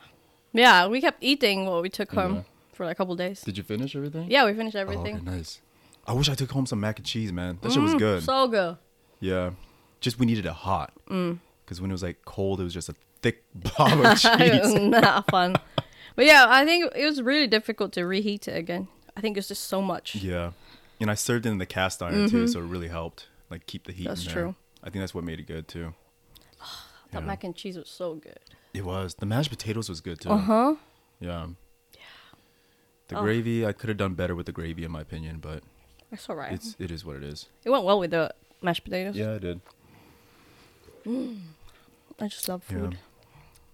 yeah, 0.52 0.86
we 0.86 1.00
kept 1.00 1.22
eating 1.22 1.66
what 1.66 1.82
we 1.82 1.88
took 1.88 2.10
home 2.12 2.34
Yeah. 2.36 2.42
For 2.80 2.86
like 2.86 2.92
a 2.92 2.96
couple 2.96 3.14
days. 3.14 3.42
Did 3.42 3.58
you 3.58 3.62
finish 3.62 3.94
everything? 3.94 4.30
Yeah, 4.30 4.46
we 4.46 4.54
finished 4.54 4.74
Oh, 4.74 4.80
everything. 4.80 5.16
okay, 5.16 5.24
nice. 5.36 5.60
I 6.06 6.14
wish 6.14 6.30
I 6.30 6.34
took 6.34 6.50
home 6.50 6.64
some 6.64 6.80
mac 6.80 6.98
and 6.98 7.04
cheese, 7.06 7.30
man. 7.30 7.58
That 7.60 7.72
shit 7.72 7.82
was 7.82 7.92
Mm, 7.92 7.98
good. 7.98 8.22
So 8.22 8.48
good. 8.48 8.78
yeah. 9.20 9.50
Just 10.00 10.18
we 10.18 10.24
needed 10.24 10.46
it 10.46 10.52
hot. 10.52 10.94
Mm. 11.10 11.40
Because 11.62 11.78
when 11.78 11.90
it 11.90 11.92
was 11.92 12.02
like 12.02 12.24
cold, 12.24 12.58
it 12.58 12.64
was 12.64 12.72
just 12.72 12.88
a 12.88 12.94
thick 13.20 13.44
blob 13.54 14.00
of 14.00 14.18
cheese. 14.38 14.72
Not 14.74 15.30
fun. 15.30 15.56
But 16.16 16.24
yeah, 16.24 16.46
I 16.48 16.64
think 16.64 16.90
it 16.96 17.04
was 17.04 17.20
really 17.20 17.46
difficult 17.46 17.92
to 17.92 18.06
reheat 18.06 18.48
it 18.48 18.56
again. 18.56 18.88
I 19.14 19.20
think 19.20 19.36
it's 19.36 19.48
just 19.48 19.64
so 19.64 19.82
much. 19.82 20.14
yeah. 20.14 20.52
And 21.00 21.10
I 21.10 21.14
served 21.14 21.44
it 21.44 21.50
in 21.50 21.58
the 21.58 21.66
cast 21.66 22.02
iron 22.02 22.30
too, 22.30 22.46
so 22.48 22.60
it 22.60 22.64
really 22.64 22.88
helped. 22.88 23.26
Like 23.50 23.66
keep 23.66 23.84
the 23.84 23.92
heat 23.92 24.04
Mm-hmm. 24.04 24.08
That's 24.08 24.20
in 24.26 24.32
there. 24.34 24.42
true. 24.44 24.54
I 24.82 24.88
think 24.88 25.02
that's 25.02 25.14
what 25.14 25.24
made 25.24 25.38
it 25.38 25.46
good 25.46 25.68
too. 25.68 25.92
That 27.12 27.20
Yeah. 27.20 27.26
mac 27.26 27.44
and 27.44 27.54
cheese 27.54 27.76
was 27.76 27.88
so 27.90 28.14
good. 28.14 28.38
It 28.72 28.84
was. 28.86 29.14
The 29.16 29.26
mashed 29.26 29.50
potatoes 29.50 29.88
was 29.90 30.00
good 30.00 30.18
too. 30.20 30.30
Uh 30.30 30.38
huh. 30.38 30.74
Yeah. 31.18 31.48
The 33.10 33.18
Oh. 33.18 33.22
gravy, 33.22 33.66
I 33.66 33.72
could 33.72 33.88
have 33.88 33.98
done 33.98 34.14
better 34.14 34.34
with 34.34 34.46
the 34.46 34.52
gravy 34.52 34.84
in 34.84 34.90
my 34.90 35.00
opinion, 35.02 35.38
but 35.40 35.62
That's 36.10 36.28
alright. 36.30 36.52
it's 36.52 36.76
it 36.78 36.90
is 36.90 37.04
what 37.04 37.16
it 37.16 37.22
is. 37.24 37.46
It 37.64 37.70
went 37.70 37.84
well 37.84 37.98
with 37.98 38.10
the 38.12 38.32
mashed 38.62 38.84
potatoes. 38.84 39.16
Yeah, 39.16 39.32
it 39.34 39.40
did. 39.40 39.60
I 41.06 42.28
just 42.28 42.48
love 42.48 42.62
Yeah. 42.70 42.76
food. 42.78 42.98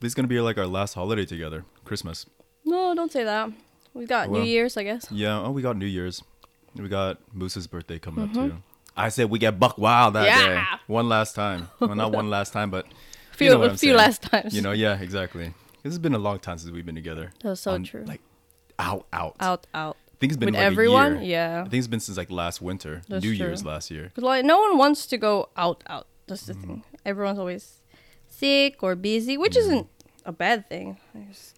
This 0.01 0.11
is 0.11 0.15
gonna 0.15 0.29
be 0.29 0.41
like 0.41 0.59
our 0.59 0.67
last 0.67 0.95
holiday 0.95 1.25
together, 1.25 1.65
Christmas. 1.85 2.27
No, 2.65 2.95
don't 2.95 3.11
say 3.13 3.25
that. 3.25 3.51
We 3.95 4.07
got 4.07 4.29
Oh, 4.29 4.33
New. 4.33 4.43
Year's, 4.43 4.77
I 4.77 4.83
guess. 4.85 5.07
Yeah. 5.11 5.41
Oh, 5.41 5.51
we 5.51 5.63
got 5.63 5.77
New 5.77 5.87
Year's. 5.87 6.23
We 6.75 6.89
got 6.89 7.19
Musa's 7.33 7.67
birthday 7.67 7.99
coming 7.99 8.25
up 8.29 8.33
too. 8.35 8.63
I 8.97 9.09
said 9.09 9.31
we 9.31 9.39
get 9.39 9.59
buck 9.59 9.79
wild 9.79 10.15
that 10.15 10.25
day. 10.25 10.55
Mm-hmm. 10.57 10.93
One 10.93 11.09
last 11.09 11.35
time. 11.35 11.69
Well, 11.81 11.95
not 11.95 12.13
one 12.13 12.31
last 12.31 12.53
time, 12.53 12.71
but 12.71 12.87
Few, 13.33 13.47
you 13.51 13.55
know 13.55 13.63
a 13.65 13.69
few 13.71 13.77
saying. 13.79 13.97
last 13.97 14.23
times. 14.23 14.55
You 14.55 14.63
know, 14.63 14.73
yeah, 14.73 14.99
exactly. 15.01 15.53
This 15.83 15.93
has 15.93 15.99
been 15.99 16.15
a 16.15 16.19
long 16.19 16.39
time 16.39 16.59
since 16.59 16.71
we've 16.73 16.85
been 16.87 16.95
together. 16.95 17.33
That's 17.43 17.61
so 17.61 17.73
On, 17.73 17.85
true. 17.85 18.05
Like, 18.07 18.21
out, 18.79 19.07
out. 19.13 19.37
out, 19.41 19.67
out. 19.75 19.97
I 20.13 20.17
think 20.19 20.33
it's 20.33 20.39
been 20.39 20.47
With 20.47 20.55
like 20.55 20.63
everyone, 20.65 21.17
A 21.19 21.21
year. 21.21 21.29
yeah. 21.31 21.61
I 21.67 21.69
think 21.69 21.75
it's 21.81 21.87
been 21.89 22.01
since 22.01 22.17
like 22.17 22.31
last 22.31 22.63
winter, 22.63 23.03
That's 23.09 23.23
New 23.23 23.37
true. 23.37 23.47
Year's 23.47 23.65
last 23.65 23.91
year. 23.91 24.05
Because 24.05 24.25
like 24.25 24.45
no 24.45 24.59
one 24.61 24.79
wants 24.79 25.07
to 25.09 25.17
go 25.19 25.51
out, 25.57 25.83
out. 25.89 26.07
That's 26.27 26.47
the 26.47 26.55
Mm-hmm. 26.55 26.63
thing. 26.67 26.85
Everyone's 27.05 27.39
always 27.39 27.81
sick 28.27 28.83
or 28.83 28.95
busy, 28.95 29.37
which 29.37 29.53
Mm-hmm. 29.53 29.61
isn't 29.61 29.87
a 30.25 30.33
bad 30.33 30.69
thing. 30.69 30.99
It 31.15 31.53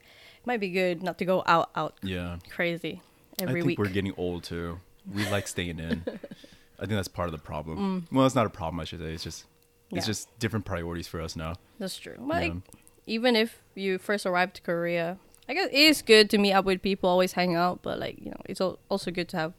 might 0.45 0.61
be 0.61 0.71
good 0.71 1.03
not 1.03 1.19
to 1.19 1.25
go 1.25 1.43
out, 1.47 1.71
out 1.77 1.97
Yeah. 2.03 2.39
crazy 2.51 3.01
every 3.41 3.53
I 3.53 3.55
think 3.55 3.67
week. 3.67 3.79
we're 3.79 3.89
getting 3.89 4.15
old 4.17 4.45
too. 4.45 4.81
We 5.15 5.29
like 5.31 5.47
staying 5.49 5.79
in. 5.79 6.03
I 6.81 6.83
think 6.87 6.91
that's 6.97 7.09
part 7.09 7.29
of 7.29 7.33
the 7.33 7.39
problem. 7.39 8.03
Mm. 8.03 8.13
Well, 8.13 8.27
it's 8.27 8.35
not 8.35 8.47
a 8.47 8.51
problem, 8.51 8.79
I 8.81 8.85
should 8.85 9.01
say. 9.01 9.13
It's 9.15 9.25
just 9.25 9.45
it's 9.91 10.05
Yeah. 10.05 10.11
just 10.13 10.39
different 10.39 10.65
priorities 10.67 11.07
for 11.09 11.21
us 11.21 11.35
now. 11.37 11.55
That's 11.79 11.97
true. 11.99 12.17
Like 12.19 12.53
Yeah. 12.53 12.61
even 13.07 13.37
if 13.37 13.61
you 13.75 13.99
first 13.99 14.27
arrived 14.27 14.57
to 14.57 14.63
Korea, 14.63 15.17
I 15.49 15.55
guess 15.55 15.69
it 15.69 15.75
is 15.75 16.03
good 16.03 16.29
to 16.31 16.39
meet 16.39 16.53
up 16.53 16.65
with 16.65 16.83
people, 16.83 17.09
always 17.09 17.33
hang 17.33 17.55
out. 17.57 17.81
But 17.83 17.99
like 17.99 18.19
you 18.23 18.31
know, 18.31 18.41
it's 18.45 18.61
also 18.61 19.11
good 19.11 19.29
to 19.31 19.37
have 19.37 19.53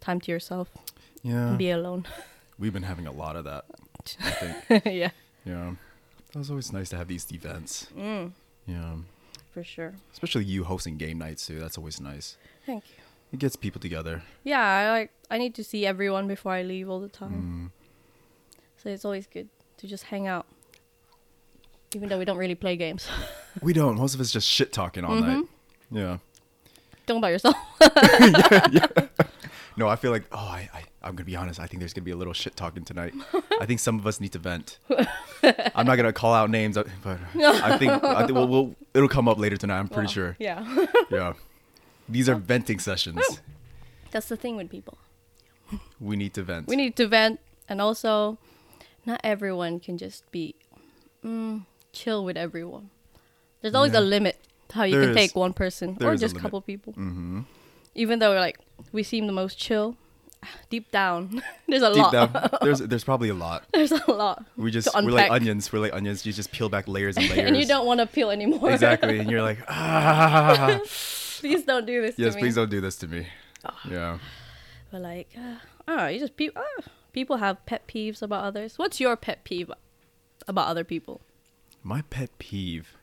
time 0.00 0.20
to 0.22 0.30
yourself 0.32 0.68
Yeah. 1.22 1.48
and 1.50 1.58
be 1.58 1.70
alone. 1.70 2.06
We've 2.58 2.72
been 2.72 2.84
having 2.84 3.06
a 3.06 3.12
lot 3.12 3.36
of 3.36 3.44
that. 3.44 3.64
I 4.20 4.30
think. 4.30 4.84
yeah, 4.86 5.10
Yeah. 5.44 5.72
It 6.34 6.38
was 6.38 6.50
always 6.50 6.72
nice 6.72 6.88
to 6.90 6.96
have 6.96 7.08
these 7.08 7.30
events. 7.32 7.86
mm, 7.96 8.32
Yeah. 8.66 8.96
for 9.52 9.62
sure. 9.64 9.94
Especially 10.12 10.44
you 10.44 10.64
hosting 10.64 10.96
game 10.96 11.18
nights 11.18 11.46
too. 11.46 11.58
That's 11.60 11.78
always 11.78 12.00
nice. 12.00 12.36
Thank 12.66 12.84
you. 12.90 12.96
It 13.32 13.38
gets 13.40 13.56
people 13.56 13.80
together. 13.80 14.22
Yeah, 14.44 14.60
I 14.62 14.90
like. 14.90 15.10
I 15.30 15.38
need 15.38 15.54
to 15.56 15.64
see 15.64 15.84
everyone 15.86 16.28
before 16.28 16.52
I 16.52 16.62
leave 16.62 16.88
all 16.88 17.00
the 17.00 17.08
time. 17.08 17.72
Mm. 17.74 18.60
So 18.82 18.88
it's 18.90 19.04
always 19.04 19.26
good 19.26 19.48
to 19.78 19.86
just 19.88 20.04
hang 20.04 20.26
out. 20.28 20.46
Even 21.94 22.08
though 22.08 22.18
we 22.18 22.24
don't 22.24 22.38
really 22.38 22.54
play 22.54 22.76
games. 22.76 23.08
We 23.62 23.72
don't. 23.72 23.96
Most 23.96 24.16
of 24.16 24.20
us 24.20 24.32
just 24.32 24.48
shit 24.48 24.72
talking 24.72 25.04
all 25.04 25.14
night. 25.14 25.44
Mm-hmm. 25.44 25.96
Yeah. 25.96 26.18
don't 27.06 27.20
by 27.20 27.30
yourself. 27.30 27.54
No, 29.76 29.88
I 29.88 29.96
feel 29.96 30.10
like 30.12 30.24
oh, 30.30 30.38
I, 30.38 30.68
I 30.72 30.82
I'm 31.02 31.16
gonna 31.16 31.24
be 31.24 31.36
honest. 31.36 31.58
I 31.58 31.66
think 31.66 31.80
there's 31.80 31.92
gonna 31.92 32.04
be 32.04 32.12
a 32.12 32.16
little 32.16 32.32
shit 32.32 32.54
talking 32.56 32.84
tonight. 32.84 33.12
I 33.60 33.66
think 33.66 33.80
some 33.80 33.98
of 33.98 34.06
us 34.06 34.20
need 34.20 34.32
to 34.32 34.38
vent. 34.38 34.78
I'm 35.74 35.86
not 35.86 35.96
gonna 35.96 36.12
call 36.12 36.32
out 36.32 36.48
names, 36.48 36.76
but 36.76 37.18
I 37.34 37.76
think 37.76 37.92
I 38.04 38.24
think 38.24 38.38
we'll, 38.38 38.46
we'll 38.46 38.76
it'll 38.94 39.08
come 39.08 39.28
up 39.28 39.38
later 39.38 39.56
tonight. 39.56 39.78
I'm 39.78 39.88
pretty 39.88 40.12
sure. 40.12 40.36
Yeah. 40.38 40.86
Yeah. 41.10 41.32
These 42.08 42.28
are 42.28 42.36
venting 42.36 42.78
sessions. 42.78 43.40
That's 44.10 44.28
the 44.28 44.36
thing 44.36 44.56
with 44.56 44.70
people. 44.70 44.98
We 46.00 46.16
need 46.16 46.34
to 46.34 46.42
vent. 46.42 46.68
We 46.68 46.76
need 46.76 46.94
to 46.96 47.08
vent, 47.08 47.40
and 47.68 47.80
also, 47.80 48.38
not 49.04 49.20
everyone 49.24 49.80
can 49.80 49.98
just 49.98 50.30
be 50.30 50.54
mm, 51.24 51.64
chill 51.94 52.24
with 52.24 52.36
everyone. 52.36 52.90
There's 53.62 53.74
always 53.74 53.92
Yeah. 53.92 54.00
a 54.00 54.02
limit 54.02 54.36
to 54.68 54.74
how 54.76 54.84
you 54.84 54.92
There 54.96 55.02
can 55.02 55.10
is. 55.10 55.16
take 55.16 55.34
one 55.36 55.52
person 55.52 55.96
There 55.98 56.10
or 56.10 56.16
just 56.16 56.36
a 56.36 56.38
couple 56.40 56.60
people. 56.60 56.92
Mm-hmm. 56.92 57.40
Even 57.94 58.18
though 58.18 58.32
like 58.34 58.58
we 58.92 59.02
seem 59.02 59.26
the 59.26 59.32
most 59.32 59.56
chill, 59.58 59.96
deep 60.70 60.90
down 60.90 61.42
there's 61.68 61.82
a 61.82 61.88
Deep 61.94 62.02
lot. 62.02 62.12
down, 62.12 62.48
there's 62.62 62.80
there's 62.80 63.04
probably 63.04 63.28
a 63.30 63.34
lot. 63.34 63.64
there's 63.72 63.92
a 63.92 64.10
lot. 64.10 64.44
We 64.56 64.70
just 64.70 64.88
we're 64.94 65.10
like 65.10 65.30
onions. 65.30 65.72
We're 65.72 65.78
like 65.80 65.94
onions. 65.94 66.26
You 66.26 66.32
just 66.32 66.52
peel 66.52 66.68
back 66.68 66.86
layers 66.88 67.16
and 67.16 67.28
layers. 67.30 67.38
and 67.48 67.56
you 67.56 67.66
don't 67.66 67.86
want 67.86 68.00
to 68.00 68.06
peel 68.06 68.30
anymore. 68.30 68.70
exactly, 68.72 69.18
and 69.18 69.30
you're 69.30 69.42
like, 69.42 69.58
ah. 69.68 70.78
please 71.40 71.64
don't 71.64 71.86
do 71.86 72.02
this 72.02 72.14
yes, 72.18 72.32
to 72.32 72.36
me. 72.36 72.42
Please 72.42 72.54
don't 72.56 72.70
do 72.70 72.80
this 72.80 72.96
to 72.96 73.08
me. 73.08 73.26
Yeah. 73.88 74.18
But 74.90 75.00
like, 75.02 75.28
uh, 75.38 75.56
oh, 75.88 76.06
you 76.08 76.18
just 76.20 76.36
peel, 76.36 76.52
uh, 76.54 76.82
people 77.12 77.36
have 77.38 77.64
pet 77.66 77.86
peeves 77.88 78.20
about 78.22 78.44
others. 78.44 78.78
What's 78.78 79.00
your 79.00 79.16
pet 79.16 79.44
peeve 79.44 79.70
about 80.46 80.68
other 80.68 80.84
people? 80.84 81.22
My 81.84 82.02
pet 82.10 82.30
peeve. 82.38 82.96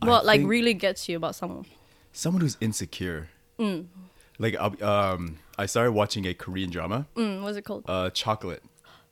I 0.00 0.06
What 0.06 0.24
like 0.26 0.40
really 0.44 0.74
gets 0.74 1.08
you 1.08 1.16
about 1.16 1.34
someone? 1.34 1.66
someone 2.12 2.40
who's 2.42 2.56
insecure. 2.60 3.28
Mm. 3.58 3.86
Like 4.38 4.60
um, 4.82 5.38
I 5.58 5.66
started 5.66 5.92
watching 5.92 6.26
a 6.26 6.34
Korean 6.34 6.70
drama, 6.70 7.06
Mm, 7.16 7.42
what's 7.42 7.56
it 7.56 7.62
called? 7.64 7.84
uh, 7.86 8.10
Chocolate. 8.10 8.62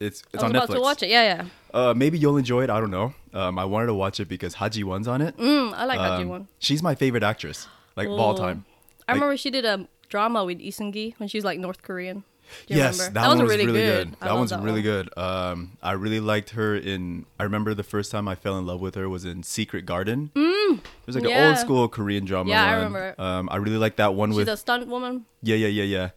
It's 0.01 0.23
it's 0.33 0.35
I 0.35 0.37
was 0.39 0.45
on 0.45 0.51
about 0.57 0.69
Netflix. 0.71 0.75
to 0.75 0.81
watch 0.81 1.03
it. 1.03 1.11
Yeah, 1.11 1.23
yeah. 1.23 1.45
Uh, 1.75 1.95
maybe 1.95 2.19
you'll 2.19 2.39
enjoy 2.39 2.65
it. 2.65 2.71
I 2.71 2.81
don't 2.81 2.91
know. 2.91 3.13
Um, 3.35 3.59
I 3.59 3.67
wanted 3.67 3.87
to 3.89 3.95
watch 3.95 4.19
it 4.19 4.29
because 4.29 4.55
Ha 4.55 4.69
Ji-won's 4.71 5.07
on 5.07 5.21
it. 5.21 5.37
Mm, 5.37 5.75
I 5.75 5.85
like 5.85 6.01
Um, 6.01 6.29
one. 6.29 6.49
She's 6.59 6.83
my 6.83 6.95
favorite 6.95 7.23
actress, 7.23 7.69
like 7.97 8.09
of 8.09 8.19
all 8.19 8.35
time. 8.35 8.65
I 9.07 9.13
like- 9.13 9.17
remember 9.21 9.37
she 9.37 9.51
did 9.51 9.65
a 9.67 9.87
drama 10.09 10.45
with 10.45 10.59
Lee 10.59 10.71
Seung-gi 10.73 11.15
when 11.19 11.29
she 11.29 11.37
was 11.37 11.45
like 11.45 11.59
North 11.61 11.83
Korean. 11.83 12.25
Do 12.67 12.75
you 12.75 12.81
yes, 12.81 12.99
remember? 12.99 13.21
that, 13.21 13.29
one 13.29 13.39
was 13.39 13.43
was 13.43 13.51
really, 13.51 13.67
really 13.67 13.81
good. 13.81 14.11
good. 14.11 14.21
That 14.21 14.27
love 14.27 14.39
one's 14.39 14.51
that 14.51 14.61
really 14.61 14.73
one. 14.81 14.83
good. 14.83 15.19
Um, 15.19 15.79
I 15.83 15.93
really 15.93 16.21
liked 16.21 16.51
her 16.51 16.77
in. 16.77 17.27
I 17.39 17.45
remember 17.45 17.75
the 17.75 17.83
first 17.83 18.11
time 18.11 18.29
I 18.29 18.35
fell 18.35 18.59
in 18.59 18.67
love 18.67 18.81
with 18.81 18.95
her 18.95 19.09
was 19.09 19.25
in 19.25 19.43
Secret 19.43 19.87
Garden. 19.87 20.31
Mm, 20.35 20.79
it 20.79 20.83
was 21.07 21.17
like 21.17 21.25
an 21.25 21.49
old 21.49 21.59
school 21.59 21.89
Korean 21.89 22.25
drama. 22.25 22.51
Yeah, 22.51 22.65
I 22.65 22.69
one. 22.69 22.77
remember. 22.79 23.15
Um, 23.19 23.49
I 23.51 23.57
really 23.57 23.79
liked 23.79 23.97
that 23.99 24.15
one 24.15 24.31
She's 24.31 24.37
with. 24.39 24.49
a 24.49 24.57
stunt 24.57 24.87
woman. 24.89 25.27
Yeah, 25.43 25.57
yeah, 25.57 25.69
yeah, 25.69 25.85
yeah. 25.85 26.11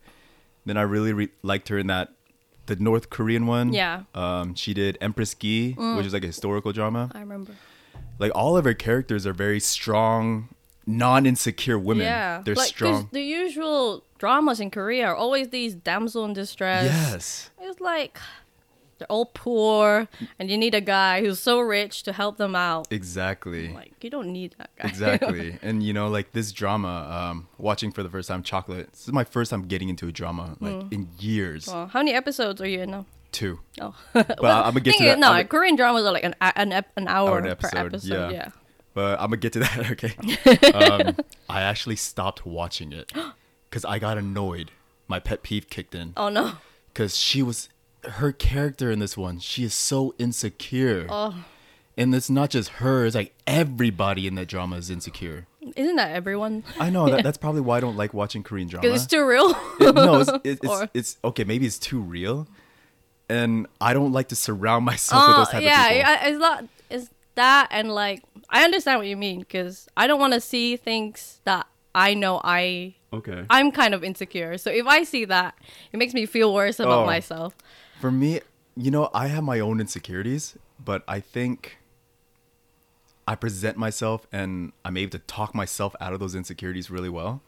Then 0.66 0.78
I 0.78 0.84
really 0.84 1.13
re- 1.13 1.30
liked 1.42 1.70
her 1.70 1.78
in 1.78 1.88
that, 1.88 2.13
the 2.68 2.75
North 2.78 3.10
Korean 3.10 3.48
one. 3.48 3.74
Yeah. 3.74 4.04
Mm. 4.16 4.20
Um, 4.20 4.56
she 4.56 4.74
did 4.74 4.98
Empress 5.02 5.34
Gi, 5.34 5.74
which 5.74 6.06
is 6.06 6.13
like 6.13 6.24
a 6.24 6.28
historical 6.28 6.72
drama. 6.72 7.12
I 7.13 7.20
remember. 7.20 7.54
Like 8.20 8.32
all 8.36 8.56
of 8.56 8.63
her 8.66 8.74
characters 8.74 9.25
are 9.28 9.34
very 9.34 9.60
strong, 9.60 10.50
non-insecure 10.86 11.78
women. 11.80 12.06
Yeah, 12.06 12.42
they're 12.44 12.56
like 12.56 12.68
strong. 12.68 13.10
The 13.12 13.22
usual 13.22 14.04
dramas 14.18 14.60
in 14.60 14.72
Korea 14.72 15.08
are 15.08 15.16
always 15.16 15.50
these 15.50 15.74
damsel 15.75 16.25
in 16.25 16.34
distress. 16.34 16.86
Yes. 16.86 17.50
It's 17.62 17.80
like 17.82 18.20
they're 19.00 19.08
all 19.12 19.25
poor, 19.34 20.08
and 20.38 20.50
you 20.52 20.58
need 20.58 20.75
a 20.75 20.82
guy 20.82 21.22
who's 21.22 21.40
so 21.40 21.60
rich 21.60 22.04
to 22.04 22.13
help 22.13 22.38
them 22.38 22.56
out. 22.56 22.88
Exactly. 22.92 23.74
Like 23.74 23.94
you 24.04 24.10
don't 24.10 24.32
need 24.32 24.56
that 24.58 24.70
guy. 24.78 24.88
exactly 24.90 25.58
and 25.63 25.82
you 25.82 25.94
know 25.94 26.10
like 26.10 26.32
this 26.34 26.52
drama 26.52 27.08
um 27.32 27.48
watching 27.58 27.92
for 27.92 28.04
the 28.04 28.10
first 28.10 28.28
time 28.28 28.44
chocolate 28.44 28.92
this 28.92 29.08
is 29.08 29.13
my 29.13 29.24
first 29.24 29.50
time 29.50 29.63
getting 29.63 29.88
into 29.90 30.08
a 30.08 30.12
drama 30.12 30.58
like 30.60 30.74
Mm. 30.74 30.92
in 30.94 31.08
years 31.20 31.68
well, 31.68 31.88
how 31.88 32.00
many 32.00 32.12
episodes 32.13 32.60
are 32.62 32.68
you 32.68 32.82
in 32.82 32.92
now? 32.92 33.06
two 33.32 33.60
Oh, 33.82 33.96
but 34.13 34.28
i'm 34.44 34.74
gonna 34.74 34.80
get 34.88 34.98
to 34.98 35.04
that 35.06 35.20
No, 35.20 35.32
I'm, 35.32 35.48
Korean 35.48 35.75
dramas 35.78 36.04
are 36.06 36.12
like 36.12 36.25
an 36.25 36.36
an, 36.42 36.72
an 36.98 37.08
hour, 37.08 37.42
per 37.42 37.48
episode, 37.48 37.78
episode. 37.78 38.10
yeah. 38.13 38.30
Yeah. 38.32 38.50
But 38.94 39.20
i'm 39.20 39.28
gonna 39.28 39.38
get 39.38 39.54
to 39.54 39.60
that 39.60 39.92
okay 39.92 40.14
um 40.74 41.16
i 41.50 41.62
actually 41.62 41.96
stopped 41.96 42.46
watching 42.46 42.92
it 42.94 43.12
because 43.70 43.86
i 43.86 44.00
got 44.00 44.18
annoyed 44.18 44.72
my 45.08 45.20
pet 45.20 45.44
peeve 45.44 45.70
kicked 45.70 45.94
in 45.96 46.14
Oh 46.18 46.30
no. 46.30 46.54
because 46.94 47.18
she 47.18 47.42
was 47.44 47.70
her 48.06 48.32
character 48.32 48.92
in 48.92 49.00
this 49.00 49.16
one 49.18 49.40
she 49.40 49.64
is 49.64 49.74
so 49.74 50.14
insecure 50.18 51.06
Oh, 51.10 51.44
and 51.98 52.14
it's 52.16 52.30
not 52.30 52.50
just 52.50 52.70
her 52.70 53.06
it's 53.06 53.16
like 53.16 53.34
everybody 53.48 54.28
in 54.28 54.36
that 54.36 54.48
drama 54.48 54.78
is 54.78 54.90
insecure 54.90 55.48
isn't 55.78 55.96
that 55.96 56.12
everyone? 56.12 56.64
i 56.80 56.90
know 56.90 57.10
that, 57.10 57.24
that's 57.28 57.38
probably 57.38 57.62
why 57.62 57.78
i 57.78 57.80
don't 57.80 57.96
like 57.96 58.14
watching 58.14 58.44
korean 58.44 58.68
drama 58.68 58.82
Because 58.82 59.04
it's 59.04 59.10
too 59.12 59.26
real. 59.26 59.56
It- 59.80 59.96
no, 59.96 60.20
it's, 60.22 60.30
it, 60.44 60.60
it's, 60.64 60.84
it's 60.94 61.18
okay. 61.24 61.44
Maybe 61.46 61.66
it's 61.66 61.80
too 61.80 62.00
real, 62.00 62.48
and 63.30 63.68
I 63.82 63.94
don't 63.94 64.12
like 64.12 64.28
to 64.30 64.36
surround 64.36 64.86
myself 64.86 65.28
with 65.28 65.36
Oh 65.36 65.40
those 65.40 65.50
type 65.50 65.64
yeah, 65.64 65.86
of 65.88 65.92
people. 65.94 66.12
I- 66.12 66.28
it's 66.30 66.38
not. 66.40 66.66
It's 67.34 67.36
that 67.36 67.68
and 67.72 67.92
like 67.94 68.24
I 68.50 68.63
understand 68.63 69.00
what 69.00 69.08
you 69.08 69.18
mean 69.18 69.40
because 69.40 69.88
I 69.98 70.06
don't 70.08 70.20
want 70.20 70.34
to 70.34 70.42
see 70.42 70.78
things 70.78 71.40
that 71.46 71.66
I 71.96 72.13
know 72.13 72.40
I 72.44 72.96
okay. 73.12 73.46
I'm 73.50 73.72
kind 73.72 73.94
of 73.94 74.04
insecure. 74.04 74.58
So 74.58 74.70
if 74.72 74.86
I 74.86 75.04
see 75.04 75.25
that, 75.25 75.56
it 75.92 75.98
makes 75.98 76.13
me 76.13 76.25
feel 76.25 76.54
worse 76.54 76.80
about 76.80 77.04
Oh. 77.04 77.06
myself. 77.06 77.56
For 78.00 78.12
me, 78.12 78.42
you 78.75 78.92
know, 78.92 79.10
I 79.13 79.28
have 79.28 79.44
my 79.44 79.60
own 79.60 79.80
insecurities, 79.80 80.58
but 80.84 81.04
I 81.08 81.20
think 81.20 81.78
I 83.27 83.36
present 83.36 83.77
myself 83.77 84.27
and 84.31 84.74
I'm 84.84 84.98
able 84.98 85.12
to 85.12 85.20
talk 85.20 85.55
myself 85.55 85.96
out 86.01 86.14
of 86.14 86.20
those 86.20 86.36
insecurities 86.36 86.90
really 86.92 87.10
well. 87.10 87.42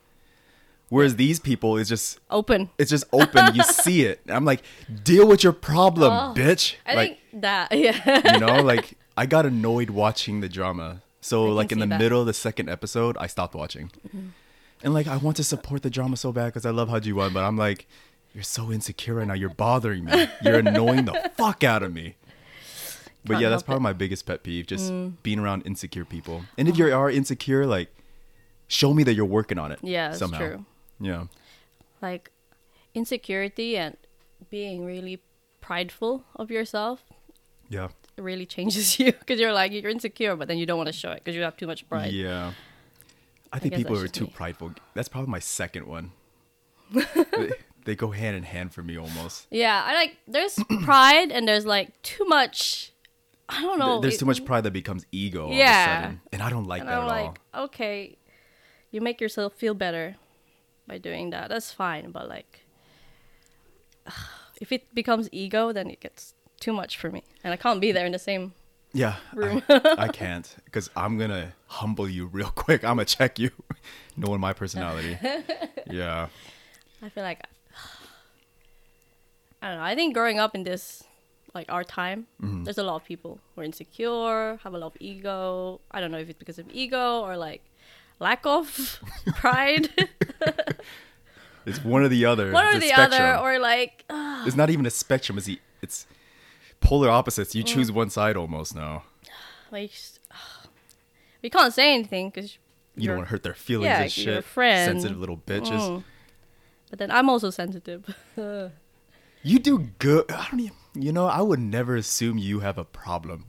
Whereas 0.89 1.15
these 1.15 1.39
people 1.39 1.77
is 1.77 1.89
just 1.89 2.19
Open. 2.29 2.69
it's 2.77 2.91
just 2.91 3.05
open. 3.11 3.55
you 3.55 3.63
see 3.85 4.05
it. 4.05 4.21
I'm 4.29 4.45
like, 4.45 4.61
deal 5.03 5.27
with 5.27 5.43
your 5.43 5.53
problem, 5.53 6.13
oh. 6.13 6.33
bitch. 6.35 6.75
I 6.85 6.93
like 6.95 7.19
think 7.31 7.41
that 7.41 7.71
yeah. 7.77 8.33
you 8.33 8.39
know, 8.39 8.61
like 8.61 8.93
I 9.17 9.25
got 9.25 9.45
annoyed 9.45 9.89
watching 9.89 10.41
the 10.41 10.49
drama. 10.49 11.01
So 11.21 11.45
like 11.45 11.71
in 11.71 11.79
the 11.79 11.87
that. 11.87 11.99
middle 11.99 12.21
of 12.21 12.27
the 12.27 12.33
second 12.33 12.69
episode, 12.69 13.17
I 13.17 13.27
stopped 13.27 13.55
watching. 13.55 13.91
Mm-hmm. 14.07 14.27
And 14.83 14.93
like 14.93 15.07
I 15.07 15.17
want 15.17 15.37
to 15.37 15.43
support 15.43 15.81
the 15.83 15.89
drama 15.89 16.17
so 16.17 16.31
bad 16.31 16.47
because 16.47 16.65
I 16.65 16.69
love 16.69 16.89
Ha 16.89 16.99
Ji-won, 16.99 17.33
but 17.33 17.43
I'm 17.43 17.57
like, 17.57 17.87
you're 18.33 18.43
so 18.43 18.71
insecure 18.71 19.15
right 19.15 19.27
now. 19.27 19.33
You're 19.33 19.49
bothering 19.49 20.05
me. 20.05 20.27
You're 20.43 20.59
annoying 20.59 21.05
the 21.05 21.31
fuck 21.37 21.63
out 21.63 21.81
of 21.83 21.93
me. 21.93 22.15
But 23.23 23.33
Can't 23.33 23.43
yeah, 23.43 23.49
that's 23.49 23.63
probably 23.63 23.79
it. 23.79 23.83
my 23.83 23.93
biggest 23.93 24.25
pet 24.25 24.43
peeve, 24.43 24.67
just 24.67 24.91
mm. 24.91 25.13
being 25.23 25.39
around 25.39 25.63
insecure 25.65 26.05
people. 26.05 26.43
And 26.57 26.67
if 26.67 26.77
you 26.77 26.93
are 26.93 27.09
insecure, 27.09 27.65
like 27.65 27.89
show 28.67 28.93
me 28.93 29.03
that 29.03 29.13
you're 29.13 29.25
working 29.25 29.57
on 29.57 29.71
it. 29.71 29.79
Yeah, 29.81 30.09
that's 30.09 30.19
somehow. 30.19 30.37
true. 30.37 30.65
Yeah. 30.99 31.25
like 32.01 32.31
insecurity 32.93 33.75
and 33.77 33.97
being 34.49 34.85
really 34.85 35.21
prideful 35.59 36.23
of 36.35 36.49
yourself 36.51 37.03
Yeah. 37.69 37.89
Really 38.17 38.45
changes 38.45 38.99
you 38.99 39.11
because 39.11 39.39
you're 39.39 39.53
like 39.53 39.71
you're 39.71 39.89
insecure, 39.91 40.35
but 40.35 40.47
then 40.47 40.57
you 40.57 40.65
don't 40.65 40.77
want 40.77 40.87
to 40.87 40.93
show 40.93 41.11
it 41.11 41.17
because 41.23 41.35
you 41.35 41.41
have 41.41 41.57
too 41.57 41.67
much 41.67 41.87
pride. 41.89 42.13
Yeah. 42.13 42.53
I 43.53 43.59
think 43.59 43.73
guess 43.73 43.83
people 43.83 43.97
are 43.97 44.07
too 44.07 44.25
me. 44.25 44.31
prideful. 44.35 44.73
That's 44.93 45.07
probably 45.07 45.31
my 45.31 45.39
second 45.39 45.87
one. 45.87 46.11
they, 46.93 47.51
they 47.85 47.95
go 47.95 48.11
hand 48.11 48.35
in 48.35 48.43
hand 48.43 48.73
for 48.73 48.83
me 48.83 48.97
almost. 48.97 49.47
Yeah, 49.49 49.81
I 49.85 49.93
like 49.93 50.17
there's 50.27 50.57
pride 50.83 51.31
and 51.31 51.47
there's 51.47 51.65
like 51.65 52.01
too 52.01 52.25
much. 52.25 52.91
I 53.47 53.61
don't 53.61 53.77
know. 53.79 53.99
There's 54.01 54.17
too 54.17 54.25
much 54.25 54.43
pride 54.43 54.63
that 54.65 54.71
becomes 54.73 55.05
ego 55.11 55.45
all 55.45 55.51
of 55.51 55.55
a 55.55 55.57
Yeah. 55.59 56.01
sudden. 56.01 56.21
And 56.33 56.41
I 56.41 56.49
don't 56.49 56.65
like 56.65 56.81
and 56.81 56.89
that 56.89 56.97
I'm 56.99 57.09
at 57.09 57.37
all. 57.53 57.65
okay, 57.65 58.17
you 58.91 59.01
make 59.01 59.21
yourself 59.21 59.53
feel 59.53 59.73
better 59.73 60.15
by 60.87 60.97
doing 60.97 61.29
that. 61.31 61.49
That's 61.49 61.71
fine, 61.71 62.11
but 62.11 62.27
like, 62.29 62.61
if 64.61 64.71
it 64.71 64.93
becomes 64.93 65.29
ego, 65.31 65.71
then 65.71 65.89
it 65.89 65.99
gets 65.99 66.33
too 66.65 66.73
much 66.73 66.97
for 67.01 67.09
me, 67.15 67.21
and 67.43 67.53
I 67.53 67.57
can't 67.57 67.79
be 67.85 67.91
there 67.91 68.05
in 68.09 68.11
the 68.11 68.19
same. 68.31 68.53
Yeah, 69.03 69.15
room. 69.33 69.61
I, 69.69 69.95
I 70.05 70.07
can't 70.21 70.47
because 70.65 70.89
I'm 70.95 71.17
gonna 71.21 71.53
humble 71.67 72.07
you 72.09 72.23
real 72.39 72.51
quick. 72.63 72.83
I'm 72.83 72.95
gonna 72.97 73.05
check 73.19 73.37
you, 73.43 73.51
knowing 74.21 74.39
my 74.47 74.53
personality. 74.53 75.17
yeah, 75.99 76.27
I 77.05 77.09
feel 77.09 77.23
like 77.23 77.41
I 79.61 79.67
don't 79.69 79.77
know. 79.77 79.83
I 79.83 79.95
think 79.95 80.13
growing 80.13 80.39
up 80.39 80.55
in 80.55 80.63
this 80.63 81.03
like 81.53 81.71
our 81.71 81.83
time, 81.83 82.27
Mm-hmm. 82.41 82.63
there's 82.65 82.77
a 82.77 82.83
lot 82.83 82.95
of 82.97 83.03
people 83.05 83.39
who 83.55 83.61
are 83.61 83.63
insecure, 83.63 84.59
have 84.63 84.73
a 84.73 84.77
lot 84.77 84.87
of 84.87 84.97
ego. 84.99 85.79
I 85.91 85.99
don't 86.01 86.11
know 86.11 86.17
if 86.19 86.29
it's 86.29 86.39
because 86.39 86.59
of 86.59 86.65
ego 86.71 87.21
or 87.21 87.37
like 87.37 87.61
lack 88.19 88.45
of 88.45 88.99
pride, 89.35 89.89
it's 91.65 91.83
one 91.83 92.01
or 92.03 92.07
the 92.09 92.25
other. 92.25 92.51
one 92.51 92.65
or 92.75 92.79
the 92.79 92.93
other, 92.93 93.37
or 93.37 93.59
like 93.59 94.03
uh, 94.09 94.43
it's 94.47 94.55
not 94.55 94.69
even 94.69 94.85
a 94.85 94.89
spectrum. 94.91 95.37
It's 95.37 95.47
the, 95.47 95.59
it's 95.81 96.07
polar 96.85 97.09
opposites. 97.09 97.55
You 97.55 97.63
choose 97.63 97.91
one 97.91 98.09
side 98.09 98.37
almost 98.37 98.75
now. 98.75 99.03
like 99.71 99.91
we 101.41 101.49
can't 101.49 101.73
say 101.73 101.93
anything 101.93 102.29
because 102.29 102.57
You 102.95 103.07
don't 103.07 103.17
want 103.17 103.27
to 103.27 103.31
hurt 103.31 103.43
their 103.43 103.53
feelings 103.53 103.85
yeah, 103.85 104.01
and 104.03 104.11
shit. 104.11 104.43
friend. 104.43 104.91
Sensitive 104.91 105.17
little 105.17 105.37
bitches. 105.37 105.81
Mm. 105.81 106.03
But 106.89 106.99
then 106.99 107.11
I'm 107.11 107.29
also 107.29 107.49
sensitive. 107.49 108.15
You 109.45 109.59
do 109.59 109.91
good. 109.99 110.31
I 110.31 110.47
don't 110.49 110.59
even. 110.59 110.75
You 110.95 111.11
know, 111.11 111.27
I 111.27 111.39
would 111.41 111.59
never 111.59 111.95
assume 111.95 112.39
you 112.39 112.61
have 112.61 112.79
a 112.79 112.83
problem. 112.83 113.45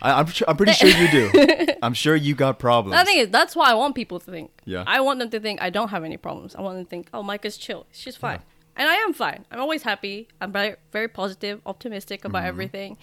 I, 0.00 0.12
I'm 0.20 0.26
sure. 0.26 0.48
I'm 0.48 0.56
pretty 0.56 0.74
sure 0.74 0.88
you 0.88 1.10
do. 1.10 1.30
I'm 1.82 1.92
sure 1.92 2.14
you 2.14 2.36
got 2.36 2.60
problems. 2.60 2.96
the 2.96 3.04
thing 3.04 3.18
is, 3.18 3.30
that's 3.30 3.56
why 3.56 3.68
I 3.68 3.74
want 3.74 3.96
people 3.96 4.20
to 4.20 4.30
think. 4.30 4.52
Yeah. 4.64 4.84
I 4.86 5.00
want 5.00 5.18
them 5.18 5.30
to 5.30 5.40
think 5.40 5.60
I 5.60 5.70
don't 5.70 5.88
have 5.88 6.04
any 6.04 6.18
problems. 6.18 6.54
I 6.54 6.60
want 6.60 6.76
them 6.76 6.84
to 6.84 6.88
think, 6.88 7.08
oh, 7.12 7.24
Micah's 7.24 7.56
chill. 7.56 7.86
She's 7.90 8.14
fine. 8.14 8.42
And 8.76 8.88
I 8.88 8.94
am 8.96 9.12
fine. 9.12 9.44
I'm 9.50 9.60
always 9.60 9.82
happy. 9.82 10.28
I'm 10.40 10.50
very, 10.52 10.76
very 10.92 11.08
positive, 11.08 11.60
optimistic 11.66 12.24
about 12.24 12.40
Mm-hmm. 12.40 12.48
everything. 12.48 12.96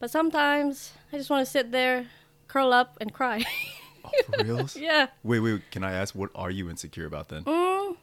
But 0.00 0.10
sometimes 0.10 0.92
I 1.12 1.16
just 1.18 1.30
want 1.30 1.44
to 1.46 1.50
sit 1.50 1.70
there, 1.72 2.06
curl 2.48 2.72
up, 2.72 2.96
and 3.00 3.12
cry. 3.12 3.44
oh, 4.04 4.10
for 4.26 4.44
reals? 4.44 4.76
yeah. 4.76 5.06
Wait, 5.22 5.40
wait. 5.40 5.62
Can 5.70 5.84
I 5.84 5.92
ask 5.92 6.14
what 6.14 6.30
are 6.34 6.50
you 6.50 6.68
insecure 6.68 7.06
about 7.06 7.28
then? 7.28 7.44
Mm, 7.44 7.96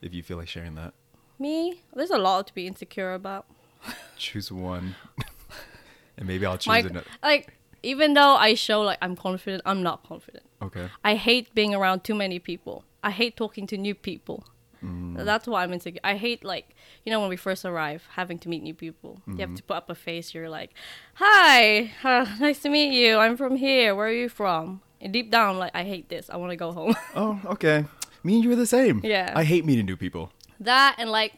If 0.00 0.14
you 0.14 0.22
feel 0.22 0.36
like 0.38 0.48
sharing 0.48 0.74
that, 0.76 0.94
me? 1.38 1.80
There's 1.92 2.10
a 2.10 2.18
lot 2.18 2.46
to 2.46 2.54
be 2.54 2.66
insecure 2.68 3.14
about. 3.14 3.46
choose 4.16 4.52
one, 4.52 4.94
and 6.16 6.28
maybe 6.28 6.46
I'll 6.46 6.56
choose 6.56 6.68
Like, 6.68 6.84
another. 6.84 7.06
like, 7.22 7.52
even 7.82 8.14
though 8.14 8.36
I 8.36 8.54
show 8.54 8.80
like 8.82 8.98
I'm 9.02 9.16
confident, 9.16 9.62
I'm 9.66 9.82
not 9.82 10.04
confident. 10.06 10.44
Okay. 10.62 10.86
I 11.02 11.16
hate 11.16 11.52
being 11.52 11.74
around 11.74 12.04
too 12.04 12.14
many 12.14 12.38
people. 12.38 12.84
I 13.02 13.10
hate 13.10 13.36
talking 13.36 13.66
to 13.66 13.76
new 13.76 13.96
people. 13.96 14.44
Mm. 14.82 15.24
That's 15.24 15.46
why 15.46 15.62
I'm 15.62 15.72
insecure. 15.72 16.00
I 16.04 16.16
hate 16.16 16.42
like 16.44 16.74
you 17.04 17.10
know 17.12 17.20
when 17.20 17.28
we 17.28 17.36
first 17.36 17.64
arrive, 17.64 18.02
having 18.14 18.38
to 18.40 18.48
meet 18.48 18.62
new 18.62 18.74
people. 18.74 19.20
You 19.26 19.32
Mm-hmm. 19.32 19.40
have 19.40 19.54
to 19.56 19.62
put 19.62 19.76
up 19.76 19.90
a 19.90 19.94
face. 19.94 20.34
You're 20.34 20.48
like, 20.50 20.70
"Hi, 21.14 21.92
uh, 22.04 22.26
nice 22.40 22.60
to 22.62 22.68
meet 22.68 22.92
you. 22.92 23.16
I'm 23.18 23.36
from 23.36 23.56
here. 23.56 23.94
Where 23.94 24.06
are 24.08 24.12
you 24.12 24.28
from?" 24.28 24.80
And 25.00 25.12
deep 25.12 25.30
down, 25.30 25.58
like, 25.58 25.72
I 25.74 25.82
hate 25.84 26.08
this. 26.08 26.30
I 26.30 26.36
want 26.36 26.50
to 26.50 26.56
go 26.56 26.72
home. 26.72 26.94
Oh, 27.16 27.40
okay. 27.46 27.84
Me 28.24 28.34
and 28.36 28.44
you 28.44 28.52
are 28.52 28.56
the 28.56 28.66
same. 28.66 29.00
Yeah. 29.02 29.32
I 29.34 29.42
hate 29.44 29.64
meeting 29.64 29.86
new 29.86 29.96
people. 29.96 30.30
that 30.60 30.94
and 30.98 31.10
like 31.10 31.32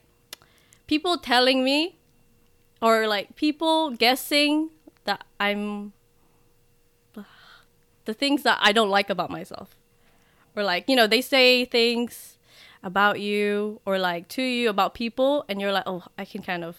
people 0.86 1.16
telling 1.16 1.64
me 1.64 1.96
or 2.82 3.06
like 3.08 3.36
people 3.36 3.90
guessing 3.96 4.68
that 5.04 5.24
I'm 5.40 5.92
the 8.04 8.14
things 8.14 8.42
that 8.42 8.58
I 8.60 8.72
don't 8.72 8.90
like 8.90 9.08
about 9.10 9.30
myself. 9.30 9.76
Or 10.56 10.62
like, 10.62 10.88
you 10.88 10.94
know, 10.96 11.06
they 11.06 11.20
say 11.20 11.64
things 11.64 12.33
about 12.84 13.18
you 13.18 13.80
or 13.84 13.98
like 13.98 14.28
to 14.28 14.42
you 14.42 14.68
about 14.68 14.94
people 14.94 15.44
and 15.48 15.60
you're 15.60 15.72
like, 15.72 15.84
"Oh, 15.86 16.04
I 16.16 16.24
can 16.24 16.42
kind 16.42 16.62
of 16.62 16.76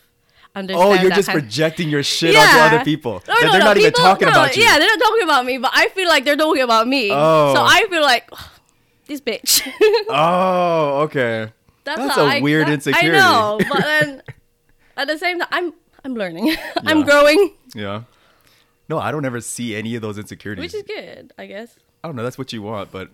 understand 0.56 0.88
Oh, 0.88 1.02
you're 1.02 1.12
just 1.12 1.30
projecting 1.30 1.90
your 1.90 2.04
shit 2.04 2.36
onto 2.36 2.58
other 2.60 2.86
people. 2.86 3.22
No, 3.28 3.34
no, 3.34 3.52
they're 3.52 3.60
no, 3.60 3.66
not 3.66 3.78
even 3.78 3.92
talking 3.92 4.28
about 4.28 4.56
you. 4.56 4.64
Yeah, 4.64 4.80
they're 4.80 4.88
not 4.88 5.00
talking 5.00 5.24
about 5.24 5.46
me, 5.46 5.58
but 5.58 5.72
I 5.74 5.90
feel 5.90 6.08
like 6.08 6.24
they're 6.24 6.38
talking 6.38 6.62
about 6.62 6.88
me. 6.88 7.10
Oh. 7.12 7.54
So 7.54 7.62
I 7.62 7.86
feel 7.90 8.02
like 8.04 8.30
oh, 8.32 8.52
this 9.08 9.20
bitch. 9.20 9.68
Oh, 10.10 11.02
okay. 11.02 11.52
That's, 11.84 12.00
That's 12.00 12.18
a 12.18 12.22
I- 12.22 12.42
weird 12.42 12.68
that- 12.68 12.74
insecurity. 12.74 13.18
I 13.18 13.20
know, 13.20 13.60
but 13.70 13.82
then 13.82 14.22
at 14.96 15.08
the 15.08 15.18
same 15.18 15.40
time, 15.40 15.50
I'm 15.52 15.74
I'm 16.06 16.14
learning. 16.14 16.56
I'm 16.78 17.02
growing, 17.04 17.54
Yeah. 17.74 18.04
No, 18.88 19.00
I 19.00 19.10
don't 19.12 19.26
ever 19.26 19.42
see 19.42 19.76
any 19.76 19.96
of 19.96 20.04
those 20.04 20.20
insecurities. 20.20 20.62
which 20.72 20.76
is 20.76 20.84
good, 20.84 21.34
I 21.40 21.48
guess. 21.48 21.76
I 22.04 22.08
don't 22.08 22.16
know. 22.16 22.22
That's 22.22 22.38
what 22.38 22.54
you 22.54 22.62
want, 22.62 22.92
but 22.92 23.10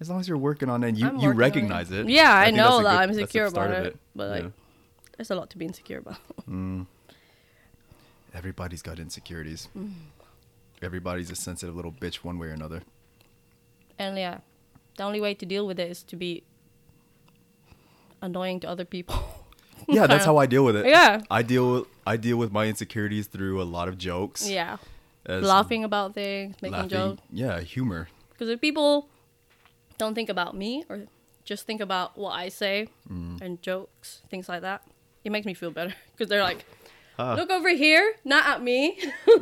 as 0.00 0.08
long 0.10 0.20
as 0.20 0.28
you're 0.28 0.38
working 0.38 0.68
on 0.68 0.84
it 0.84 0.88
and 0.90 0.98
you, 0.98 1.06
I'm 1.08 1.18
you 1.18 1.30
recognize 1.32 1.90
it. 1.90 2.00
it. 2.06 2.08
Yeah, 2.10 2.36
I 2.36 2.46
think 2.46 2.56
know 2.58 2.78
that 2.82 2.90
good- 2.90 3.00
I'm 3.00 3.10
insecure 3.10 3.46
about 3.46 3.70
of 3.70 3.86
it, 3.86 3.96
but, 4.14 4.30
like, 4.30 4.42
Yeah. 4.44 4.48
There's 5.16 5.30
a 5.30 5.34
lot 5.34 5.48
to 5.50 5.56
be 5.58 5.64
insecure 5.64 5.98
about. 5.98 6.18
Everybody's 8.34 8.82
got 8.82 8.98
insecurities. 8.98 9.68
Mm. 9.76 9.92
Everybody's 10.82 11.30
a 11.30 11.34
sensitive 11.34 11.74
little 11.74 11.92
bitch 11.92 12.16
one 12.16 12.38
way 12.38 12.48
or 12.48 12.50
another. 12.52 12.82
And 13.98 14.18
yeah, 14.18 14.38
the 14.98 15.04
only 15.04 15.20
way 15.22 15.32
to 15.32 15.46
deal 15.46 15.66
with 15.66 15.80
it 15.80 15.90
is 15.90 16.02
to 16.04 16.16
be 16.16 16.42
annoying 18.20 18.60
to 18.60 18.68
other 18.68 18.84
people. 18.84 19.16
Yeah, 19.88 20.08
that's 20.08 20.24
how 20.24 20.36
I 20.38 20.46
deal 20.46 20.64
with 20.64 20.74
it. 20.74 20.86
Yeah. 20.86 21.20
I 21.30 21.42
deal 21.42 21.70
with, 21.72 21.84
I 22.04 22.16
deal 22.16 22.38
with 22.38 22.50
my 22.50 22.66
insecurities 22.66 23.28
through 23.28 23.62
a 23.62 23.68
lot 23.76 23.86
of 23.88 23.96
jokes. 23.98 24.48
yeah, 24.48 24.78
laughing 25.28 25.84
about 25.84 26.12
things, 26.14 26.56
making 26.60 26.72
laughing- 26.72 26.88
jokes. 26.88 27.22
Yeah, 27.30 27.60
humor. 27.60 28.08
Because 28.30 28.48
if 28.48 28.60
people 28.60 29.08
don't 29.98 30.14
think 30.14 30.28
about 30.28 30.54
me 30.56 30.84
or 30.88 31.06
just 31.44 31.66
think 31.66 31.80
about 31.80 32.16
what 32.18 32.32
I 32.32 32.48
say 32.48 32.88
Mm. 33.10 33.40
and 33.40 33.62
jokes, 33.62 34.22
things 34.30 34.48
like 34.48 34.62
that, 34.62 34.82
it 35.24 35.30
makes 35.30 35.46
me 35.46 35.54
feel 35.54 35.70
better. 35.70 35.94
Because 36.12 36.28
they're 36.28 36.42
like, 36.42 36.64
Ah. 37.18 37.34
look 37.34 37.50
over 37.50 37.70
here, 37.70 38.14
not 38.24 38.46
at 38.46 38.62
me. 38.62 38.98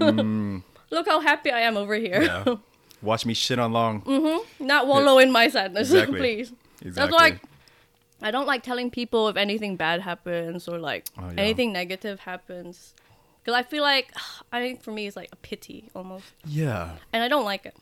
look 0.90 1.06
how 1.08 1.20
happy 1.20 1.50
I 1.50 1.60
am 1.60 1.76
over 1.76 1.94
here. 1.94 2.20
Mm. 2.22 2.46
Yeah. 2.46 2.54
Watch 3.02 3.26
me 3.26 3.34
shit 3.34 3.58
on 3.58 3.72
long. 3.72 4.02
not 4.60 4.86
wallow 4.86 5.18
in 5.18 5.30
my 5.32 5.48
sadness, 5.48 5.90
Exactly. 5.92 6.18
please. 6.18 6.52
Exactly. 6.82 6.92
That's 6.92 7.12
why 7.12 7.40
I 8.22 8.30
don't 8.30 8.46
like 8.46 8.62
telling 8.62 8.90
people 8.90 9.28
if 9.28 9.36
anything 9.36 9.76
bad 9.76 10.00
happens 10.02 10.68
or 10.68 10.78
like 10.78 11.06
Oh, 11.18 11.28
yeah. 11.28 11.40
anything 11.42 11.72
negative 11.72 12.20
happens. 12.20 12.94
Because 13.42 13.58
I 13.58 13.62
feel 13.62 13.82
like, 13.82 14.12
I 14.52 14.60
think 14.60 14.82
for 14.82 14.92
me, 14.92 15.06
it's 15.06 15.16
like 15.16 15.28
a 15.32 15.36
pity 15.36 15.90
almost. 15.94 16.24
Yeah. 16.46 16.96
And 17.12 17.22
I 17.22 17.28
don't 17.28 17.44
like 17.44 17.66
it. 17.66 17.76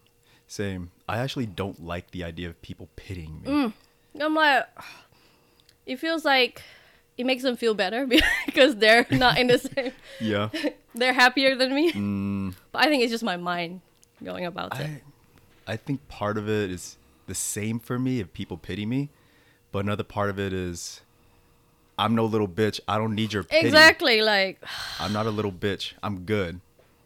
Same. 0.53 0.91
I 1.09 1.17
actually 1.17 1.47
don't 1.47 1.83
like 1.83 2.11
the 2.11 2.25
idea 2.25 2.47
of 2.51 2.61
people 2.61 2.91
pitying 2.95 3.41
me. 3.43 3.49
Mm. 3.51 3.73
I'm 4.21 4.35
like, 4.35 4.67
it 5.87 5.97
feels 5.97 6.27
like 6.27 6.61
it 7.17 7.25
makes 7.25 7.43
them 7.43 7.57
feel 7.57 7.73
better 7.73 8.07
because 8.47 8.77
they're 8.77 9.07
not 9.11 9.39
in 9.39 9.47
the 9.47 9.57
same. 9.75 9.93
Yeah. 10.21 10.51
They're 10.95 11.15
happier 11.15 11.55
than 11.57 11.75
me. 11.75 11.91
Mm, 11.91 12.55
But 12.71 12.83
I 12.85 12.89
think 12.89 13.03
it's 13.03 13.11
just 13.11 13.25
my 13.25 13.39
mind 13.39 13.81
going 14.23 14.45
about 14.45 14.79
it. 14.79 14.91
I 15.67 15.73
I 15.73 15.77
think 15.79 16.07
part 16.09 16.37
of 16.37 16.51
it 16.51 16.71
is 16.71 16.99
the 17.27 17.35
same 17.35 17.79
for 17.79 17.99
me 17.99 18.21
if 18.21 18.31
people 18.35 18.59
pity 18.59 18.85
me, 18.85 19.09
but 19.73 19.79
another 19.79 20.05
part 20.05 20.29
of 20.29 20.39
it 20.39 20.53
is 20.53 21.01
I'm 21.99 22.15
no 22.15 22.27
little 22.27 22.47
bitch. 22.47 22.79
I 22.87 22.99
don't 22.99 23.15
need 23.15 23.33
your 23.33 23.43
pity. 23.43 23.67
Exactly, 23.67 24.21
like 24.21 24.61
I'm 25.01 25.15
not 25.15 25.25
a 25.25 25.31
little 25.31 25.51
bitch. 25.53 25.95
I'm 26.03 26.25
good. 26.27 26.61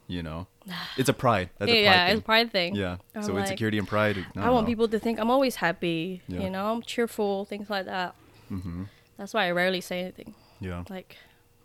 You 0.08 0.24
know, 0.24 0.48
it's 0.96 1.08
a 1.08 1.12
pride. 1.12 1.50
That's 1.58 1.70
a 1.70 1.74
pride 1.74 1.82
yeah, 1.82 2.06
thing. 2.06 2.12
it's 2.12 2.20
a 2.20 2.24
pride 2.24 2.52
thing. 2.52 2.74
Yeah. 2.74 2.96
I'm 3.14 3.22
so 3.22 3.32
like- 3.32 3.42
insecurity 3.42 3.78
and 3.78 3.88
pride. 3.88 4.24
no, 4.34 4.42
I 4.42 4.50
want 4.50 4.66
no. 4.66 4.70
people 4.70 4.88
to 4.88 4.98
think 4.98 5.18
I'm 5.18 5.30
always 5.30 5.56
happy. 5.56 6.22
Yeah. 6.28 6.42
You 6.42 6.50
know, 6.50 6.66
I'm 6.72 6.82
cheerful, 6.82 7.44
things 7.44 7.70
like 7.70 7.86
that. 7.86 8.14
Mm-hmm. 8.50 8.84
That's 9.16 9.32
why 9.34 9.46
I 9.46 9.50
rarely 9.52 9.80
say 9.80 10.00
anything. 10.00 10.34
Yeah. 10.60 10.84
Like, 10.88 11.16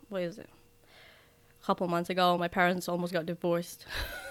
what 0.08 0.22
is 0.22 0.38
it? 0.38 0.48
A 1.62 1.66
couple 1.66 1.86
months 1.88 2.10
ago, 2.10 2.36
my 2.38 2.48
parents 2.48 2.88
almost 2.88 3.12
got 3.12 3.26
divorced. 3.26 3.86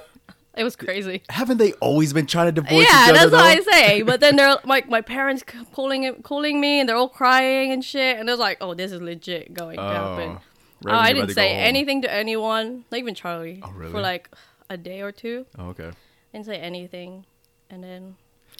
it 0.57 0.63
was 0.63 0.75
crazy. 0.75 1.23
Haven't 1.29 1.57
they 1.57 1.73
always 1.73 2.13
been 2.13 2.25
trying 2.25 2.47
to 2.47 2.51
divorce 2.51 2.85
yeah, 2.89 3.05
each 3.05 3.09
other? 3.11 3.29
that's 3.29 3.31
what 3.31 3.67
I 3.67 3.71
say. 3.71 4.01
But 4.03 4.19
then 4.19 4.35
they're 4.35 4.57
like, 4.65 4.89
my 4.89 5.01
parents 5.01 5.43
calling 5.73 6.03
it, 6.03 6.23
calling 6.23 6.59
me, 6.59 6.79
and 6.79 6.89
they're 6.89 6.95
all 6.95 7.09
crying 7.09 7.71
and 7.71 7.83
shit. 7.85 8.19
And 8.19 8.27
they're 8.27 8.35
like, 8.35 8.57
"Oh, 8.59 8.73
this 8.73 8.91
is 8.91 9.01
legit 9.01 9.53
going 9.53 9.77
to 9.77 9.83
happen." 9.83 10.39
Oh, 10.85 10.89
Oh, 10.89 10.91
right 10.93 10.97
when 10.97 11.05
I 11.05 11.13
didn't 11.25 11.35
say 11.35 11.51
anything 11.55 12.01
to 12.03 12.11
anyone, 12.11 12.85
not 12.91 12.97
even 12.97 13.13
Charlie, 13.15 13.61
Oh, 13.63 13.71
really? 13.71 13.91
for 13.91 14.01
like 14.01 14.29
a 14.69 14.77
day 14.77 15.01
or 15.01 15.11
two. 15.11 15.45
Oh, 15.57 15.69
okay. 15.69 15.91
Didn't 16.33 16.45
say 16.47 16.57
anything, 16.57 17.25
and 17.69 17.83
then 17.83 18.15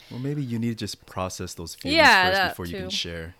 Well, 0.10 0.19
maybe 0.19 0.43
you 0.43 0.60
need 0.60 0.69
to 0.69 0.75
just 0.75 1.05
process 1.05 1.53
those 1.53 1.75
feelings 1.75 1.97
Yeah, 1.97 2.29
first 2.31 2.51
before 2.51 2.65
you 2.65 2.77
can 2.77 2.89
too. 2.89 2.95
share. 2.95 3.36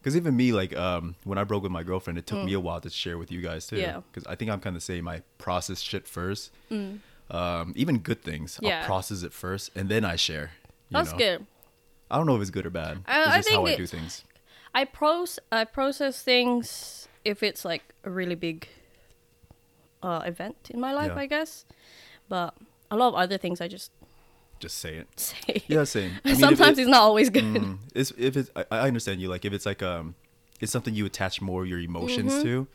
Because 0.00 0.16
even 0.16 0.36
me, 0.36 0.52
like, 0.52 0.76
um, 0.76 1.16
when 1.24 1.38
I 1.38 1.44
broke 1.44 1.62
with 1.62 1.72
my 1.72 1.82
girlfriend, 1.82 2.18
it 2.18 2.26
took 2.26 2.44
me 2.44 2.52
a 2.52 2.60
while 2.60 2.78
to 2.82 2.90
share 2.90 3.16
with 3.16 3.32
you 3.32 3.40
guys 3.40 3.66
too. 3.66 3.76
Mm. 3.76 3.80
Yeah. 3.80 4.00
Because 4.12 4.26
I 4.26 4.34
think 4.34 4.50
I'm 4.50 4.60
kind 4.60 4.76
of 4.76 4.82
the 4.82 4.84
same. 4.84 5.08
I 5.08 5.22
process 5.38 5.80
shit 5.80 6.06
first. 6.06 6.52
Um, 7.30 7.72
even 7.74 7.98
good 7.98 8.22
things, 8.22 8.58
Mm. 8.62 8.68
Yeah. 8.68 8.80
I'll 8.80 8.86
process 8.86 9.22
it 9.22 9.32
first 9.32 9.70
and 9.74 9.88
then 9.88 10.04
I 10.04 10.16
share. 10.16 10.52
you 10.90 10.98
that's 10.98 11.12
know? 11.12 11.18
good. 11.18 11.46
I 12.10 12.18
don't 12.18 12.26
know 12.26 12.36
if 12.36 12.42
it's 12.42 12.50
good 12.50 12.66
or 12.66 12.70
bad. 12.70 12.98
I- 13.06 13.22
it's 13.22 13.30
I 13.30 13.36
just 13.38 13.48
how 13.50 13.64
I 13.66 13.70
it- 13.70 13.76
do 13.78 13.86
things. 13.86 14.24
I 14.74 14.84
pros 14.84 15.38
I 15.50 15.64
process 15.64 16.22
things 16.22 17.08
if 17.24 17.42
it's 17.42 17.64
like 17.64 17.82
a 18.04 18.10
really 18.10 18.34
big 18.34 18.68
uh, 20.02 20.22
event 20.26 20.56
in 20.70 20.80
my 20.80 20.92
life, 20.92 21.12
Yeah. 21.14 21.20
I 21.22 21.26
guess. 21.26 21.64
But 22.28 22.54
a 22.90 22.96
lot 22.96 23.08
of 23.08 23.14
other 23.14 23.38
things 23.38 23.60
I 23.60 23.68
just 23.68 23.90
Just 24.60 24.78
say 24.78 24.96
it. 24.96 25.08
say. 25.20 25.62
Yeah, 25.66 25.84
same. 25.84 26.12
I 26.24 26.28
mean, 26.28 26.36
Sometimes 26.36 26.78
it- 26.78 26.82
it's 26.82 26.90
not 26.90 27.02
always 27.02 27.30
good. 27.30 27.44
Mm, 27.44 27.78
it's, 27.94 28.12
if 28.16 28.36
it's, 28.36 28.50
I, 28.56 28.64
I 28.70 28.86
understand 28.88 29.20
you. 29.20 29.28
Like, 29.28 29.44
if 29.44 29.52
it's 29.52 29.66
like 29.66 29.82
um, 29.82 30.14
it's 30.60 30.72
something 30.72 30.94
you 30.94 31.06
attach 31.06 31.40
more 31.42 31.62
of 31.62 31.68
your 31.68 31.80
emotions 31.80 32.32
Mm-hmm. 32.32 32.42
to, 32.44 32.66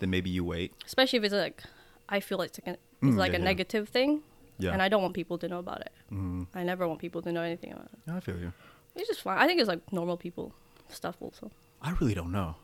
then 0.00 0.10
maybe 0.10 0.30
you 0.30 0.44
wait. 0.44 0.72
Especially 0.86 1.18
if 1.18 1.24
it's 1.24 1.34
like 1.34 1.62
I 2.08 2.20
feel 2.20 2.40
it's 2.42 2.58
like 2.64 2.76
a, 2.76 2.78
it's 3.06 3.14
Mm, 3.14 3.16
like 3.16 3.30
yeah, 3.32 3.38
a 3.38 3.40
yeah. 3.40 3.44
negative 3.44 3.88
thing, 3.90 4.22
Yeah. 4.58 4.72
and 4.72 4.82
I 4.82 4.88
don't 4.88 5.02
want 5.02 5.14
people 5.14 5.38
to 5.38 5.46
know 5.48 5.60
about 5.60 5.80
it. 5.82 5.92
Mm, 6.12 6.46
I 6.54 6.64
never 6.64 6.88
want 6.88 6.98
people 7.00 7.22
to 7.22 7.30
know 7.30 7.42
anything 7.42 7.70
about 7.72 7.88
it. 7.92 8.10
I 8.12 8.18
feel 8.20 8.38
you. 8.38 8.52
It's 8.96 9.06
just 9.08 9.20
fine. 9.22 9.38
I 9.38 9.46
think 9.46 9.60
it's 9.60 9.68
like 9.68 9.82
normal 9.92 10.16
people 10.16 10.52
stuff 10.88 11.14
also. 11.20 11.50
I 11.80 11.90
really 12.00 12.14
don't 12.14 12.32
know. 12.32 12.56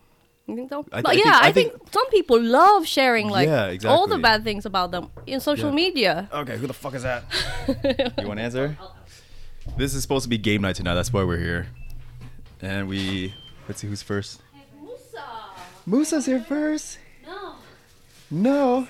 You 0.46 0.56
think 0.56 0.68
so? 0.70 0.84
I- 0.92 1.00
but 1.02 1.10
I 1.12 1.14
think- 1.14 1.24
yeah, 1.26 1.38
I 1.40 1.48
I 1.48 1.52
think, 1.52 1.72
some 1.90 2.08
people 2.10 2.40
love 2.40 2.86
sharing 2.86 3.28
like 3.30 3.48
Yeah, 3.48 3.76
all 3.88 4.06
the 4.06 4.18
bad 4.18 4.44
things 4.44 4.66
about 4.66 4.90
them 4.90 5.08
in 5.26 5.40
social 5.40 5.70
Yeah. 5.70 5.74
media. 5.74 6.28
Okay, 6.32 6.56
who 6.58 6.66
the 6.66 6.74
fuck 6.74 6.94
is 6.94 7.02
that? 7.02 7.24
you 8.20 8.26
want 8.28 8.38
to 8.38 8.44
answer? 8.44 8.76
This 9.78 9.94
is 9.94 10.02
supposed 10.02 10.24
to 10.24 10.28
be 10.28 10.36
game 10.36 10.60
night 10.62 10.76
tonight. 10.76 10.94
That's 10.94 11.12
why 11.12 11.24
we're 11.24 11.38
here. 11.38 11.68
And 12.60 12.88
we 12.88 13.32
let's 13.68 13.80
see 13.80 13.86
who's 13.88 14.02
first. 14.02 14.40
Musa! 14.82 15.24
Musa's 15.86 16.26
here 16.26 16.40
first. 16.40 16.98
No! 17.26 17.54
No. 18.30 18.88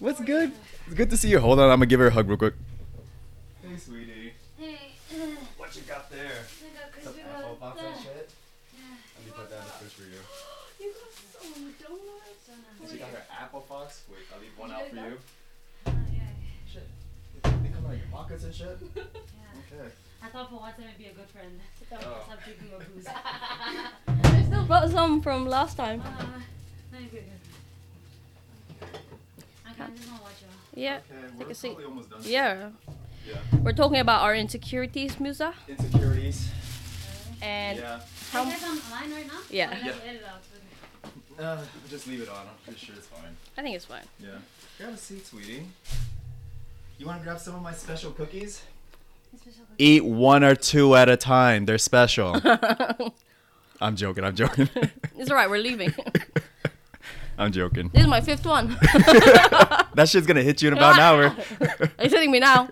What's 0.00 0.20
good? 0.20 0.52
It's 0.86 0.94
good 0.94 1.08
to 1.10 1.16
see 1.16 1.28
you. 1.30 1.38
Hold 1.40 1.58
on, 1.60 1.70
I'm 1.70 1.76
gonna 1.78 1.86
give 1.86 2.00
her 2.00 2.08
a 2.08 2.10
hug 2.10 2.28
real 2.28 2.36
quick. 2.36 2.54
Hey, 3.62 3.76
sweetie. 3.78 4.32
Hey, 4.58 4.76
What 5.56 5.74
you 5.74 5.82
got 5.88 6.10
there? 6.10 6.20
I 6.44 6.76
got 6.76 6.92
crispy 6.92 7.22
donuts. 7.22 8.02
shit. 8.02 8.28
Let 9.16 9.24
me 9.24 9.32
put 9.34 9.48
that 9.48 9.56
in 9.60 9.64
the 9.64 9.70
fridge 9.80 9.92
for 9.92 10.02
you. 10.02 10.20
You 10.80 10.92
got 10.92 11.10
some 11.42 11.74
donuts. 11.80 12.92
She 12.92 12.98
got 12.98 13.08
her 13.08 13.24
apple 13.44 13.60
fox. 13.60 14.02
Wait, 14.08 14.18
I'll 14.34 14.40
leave 14.40 14.56
one 14.56 14.70
out 14.72 14.88
for 14.88 14.96
you. 14.96 15.18
Oh, 15.86 15.92
yeah. 16.12 16.20
Shit. 16.72 16.88
They 17.42 17.68
come 17.68 17.84
out 17.86 17.92
of 17.92 17.98
your 17.98 18.08
pockets 18.10 18.44
and 18.44 18.54
shit. 18.54 18.78
Yeah. 18.96 19.80
Okay. 19.80 19.88
I 20.22 20.28
thought 20.28 20.48
for 20.50 20.56
once 20.56 20.76
I 20.78 20.84
might 20.86 20.98
be 20.98 21.06
a 21.06 21.12
good 21.12 21.28
friend. 21.28 21.60
Oh. 21.92 21.96
Stop 22.26 22.42
drinking 22.44 22.68
your 22.70 22.80
booze. 22.80 23.06
I 23.06 24.42
still 24.46 24.64
brought 24.64 24.90
some 24.90 25.20
from 25.20 25.46
last 25.46 25.76
time. 25.76 26.00
Uh, 26.00 26.24
no, 26.92 26.98
you're 26.98 27.08
good. 27.10 27.24
I 29.66 29.72
kind 29.74 29.94
just 29.96 30.08
want 30.08 30.18
to 30.20 30.24
watch 30.24 30.40
you. 30.40 30.82
Yeah. 30.82 30.98
Okay, 31.10 31.28
Take 31.38 31.46
we're 31.46 31.50
a 31.52 31.54
seat. 31.54 31.66
probably 31.68 31.84
almost 31.84 32.10
done. 32.10 32.20
Yeah. 32.24 32.68
Yeah. 33.28 33.34
We're 33.62 33.72
talking 33.72 33.98
about 34.00 34.22
our 34.22 34.34
insecurities, 34.34 35.20
Musa. 35.20 35.52
Insecurities. 35.68 36.50
And 37.42 37.78
Yeah. 37.78 38.00
how 38.32 38.42
Are 38.42 38.46
you 38.46 38.52
guys 38.52 38.62
online 38.64 39.12
right 39.12 39.26
now? 39.26 39.40
Yeah. 39.50 39.70
Or 39.70 39.74
you 39.76 39.82
have 39.82 40.02
Yeah. 40.02 40.10
Edit 41.38 41.46
out. 41.46 41.58
Uh, 41.58 41.62
just 41.88 42.06
leave 42.06 42.20
it 42.20 42.28
on. 42.28 42.36
I'm 42.36 42.46
pretty 42.64 42.78
sure 42.78 42.94
it's 42.96 43.06
fine. 43.06 43.36
I 43.56 43.62
think 43.62 43.76
it's 43.76 43.84
fine. 43.84 44.04
Yeah. 44.20 44.30
Grab 44.78 44.94
a 44.94 44.96
seat, 44.96 45.26
sweetie. 45.26 45.64
You 46.98 47.06
want 47.06 47.20
to 47.20 47.24
grab 47.24 47.38
some 47.38 47.54
of 47.54 47.62
my 47.62 47.72
special 47.72 48.12
cookies? 48.12 48.62
It's 49.32 49.42
special 49.42 49.64
cookie. 49.64 49.84
Eat 49.84 50.04
one 50.04 50.44
or 50.44 50.54
two 50.54 50.94
at 50.94 51.08
a 51.08 51.16
time. 51.16 51.66
They're 51.66 51.78
special. 51.78 52.40
I'm 53.80 53.96
joking. 53.96 54.24
I'm 54.24 54.34
joking. 54.34 54.68
It's 55.16 55.30
alright, 55.30 55.48
we're 55.48 55.58
leaving. 55.58 55.94
I'm 57.38 57.52
joking. 57.52 57.88
this 57.94 58.02
is 58.02 58.08
my 58.08 58.20
fifth 58.20 58.44
one. 58.44 58.76
That 59.94 60.06
shit's 60.08 60.26
gonna 60.26 60.42
hit 60.42 60.60
you 60.60 60.68
in 60.68 60.74
about 60.74 60.94
an 60.96 61.00
hour. 61.00 61.36
it's 61.98 62.12
hitting 62.12 62.32
me 62.32 62.40
now. 62.40 62.68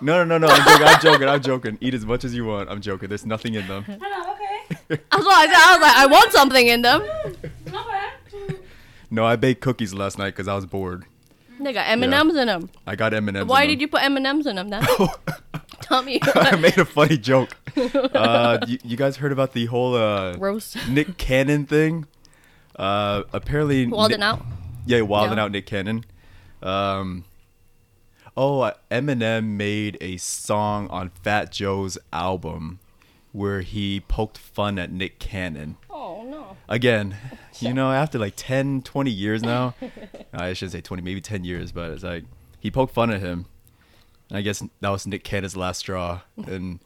No, 0.00 0.24
no, 0.24 0.38
no, 0.38 0.38
no. 0.38 0.48
I'm 0.48 0.64
joking. 0.64 0.86
I'm 0.86 1.00
joking. 1.00 1.28
I'm 1.28 1.40
joking. 1.42 1.78
Eat 1.80 1.94
as 1.94 2.04
much 2.04 2.24
as 2.24 2.34
you 2.34 2.44
want. 2.44 2.68
I'm 2.68 2.80
joking. 2.80 3.08
There's 3.08 3.24
nothing 3.24 3.54
in 3.54 3.66
them. 3.66 3.84
Hello, 3.84 4.32
okay. 4.32 4.64
That's 4.88 5.24
what 5.24 5.34
I 5.34 5.46
said. 5.46 5.54
I 5.54 5.72
was 5.72 5.82
like, 5.82 5.96
I 5.96 6.06
want 6.06 6.32
something 6.32 6.66
in 6.66 6.82
them. 6.82 7.02
No, 9.14 9.24
I 9.24 9.36
baked 9.36 9.60
cookies 9.60 9.94
last 9.94 10.18
night 10.18 10.30
because 10.30 10.48
I 10.48 10.56
was 10.56 10.66
bored. 10.66 11.04
They 11.60 11.72
got 11.72 11.86
M 11.86 12.02
and 12.02 12.12
M's 12.12 12.34
in 12.34 12.48
them. 12.48 12.68
I 12.84 12.96
got 12.96 13.14
M 13.14 13.28
and 13.28 13.36
M's. 13.36 13.48
Why 13.48 13.64
did 13.64 13.80
you 13.80 13.86
put 13.86 14.02
M 14.02 14.16
and 14.16 14.26
M's 14.26 14.44
in 14.44 14.56
them? 14.56 14.70
Then 14.70 14.84
tell 15.82 16.02
me. 16.02 16.18
I 16.34 16.56
made 16.56 16.76
a 16.78 16.84
funny 16.84 17.16
joke. 17.16 17.56
Uh, 18.14 18.58
you, 18.68 18.78
you 18.84 18.96
guys 18.96 19.16
heard 19.16 19.32
about 19.32 19.52
the 19.52 19.66
whole 19.66 19.94
uh, 19.96 20.34
Roast. 20.36 20.76
Nick 20.88 21.16
Cannon 21.16 21.66
thing? 21.66 22.06
Uh, 22.76 23.22
apparently, 23.32 23.86
Wilding 23.86 24.18
Nick- 24.20 24.26
out. 24.26 24.42
Yeah, 24.86 25.00
wilding 25.02 25.38
Yeah. 25.38 25.44
out 25.44 25.50
Nick 25.52 25.66
Cannon. 25.66 26.04
Um, 26.62 27.24
oh, 28.36 28.60
uh, 28.60 28.72
Eminem 28.90 29.56
made 29.56 29.96
a 30.00 30.16
song 30.18 30.88
on 30.88 31.10
Fat 31.22 31.50
Joe's 31.52 31.98
album 32.12 32.78
where 33.34 33.62
he 33.62 33.98
poked 33.98 34.38
fun 34.38 34.78
at 34.78 34.92
Nick 34.92 35.18
Cannon. 35.18 35.76
Oh 35.90 36.22
no. 36.22 36.56
Again, 36.68 37.16
you 37.58 37.74
know, 37.74 37.90
after 37.90 38.16
like 38.16 38.34
10, 38.36 38.82
20 38.82 39.10
years 39.10 39.42
now, 39.42 39.74
I 40.32 40.52
shouldn't 40.52 40.72
say 40.72 40.80
20, 40.80 41.02
maybe 41.02 41.20
10 41.20 41.42
years, 41.42 41.72
but 41.72 41.90
it's 41.90 42.04
like 42.04 42.22
he 42.60 42.70
poked 42.70 42.94
fun 42.94 43.10
at 43.10 43.20
him. 43.20 43.46
And 44.30 44.38
I 44.38 44.42
guess 44.42 44.62
that 44.80 44.88
was 44.88 45.04
Nick 45.08 45.24
Cannon's 45.24 45.56
last 45.56 45.80
straw, 45.80 46.20
and 46.46 46.78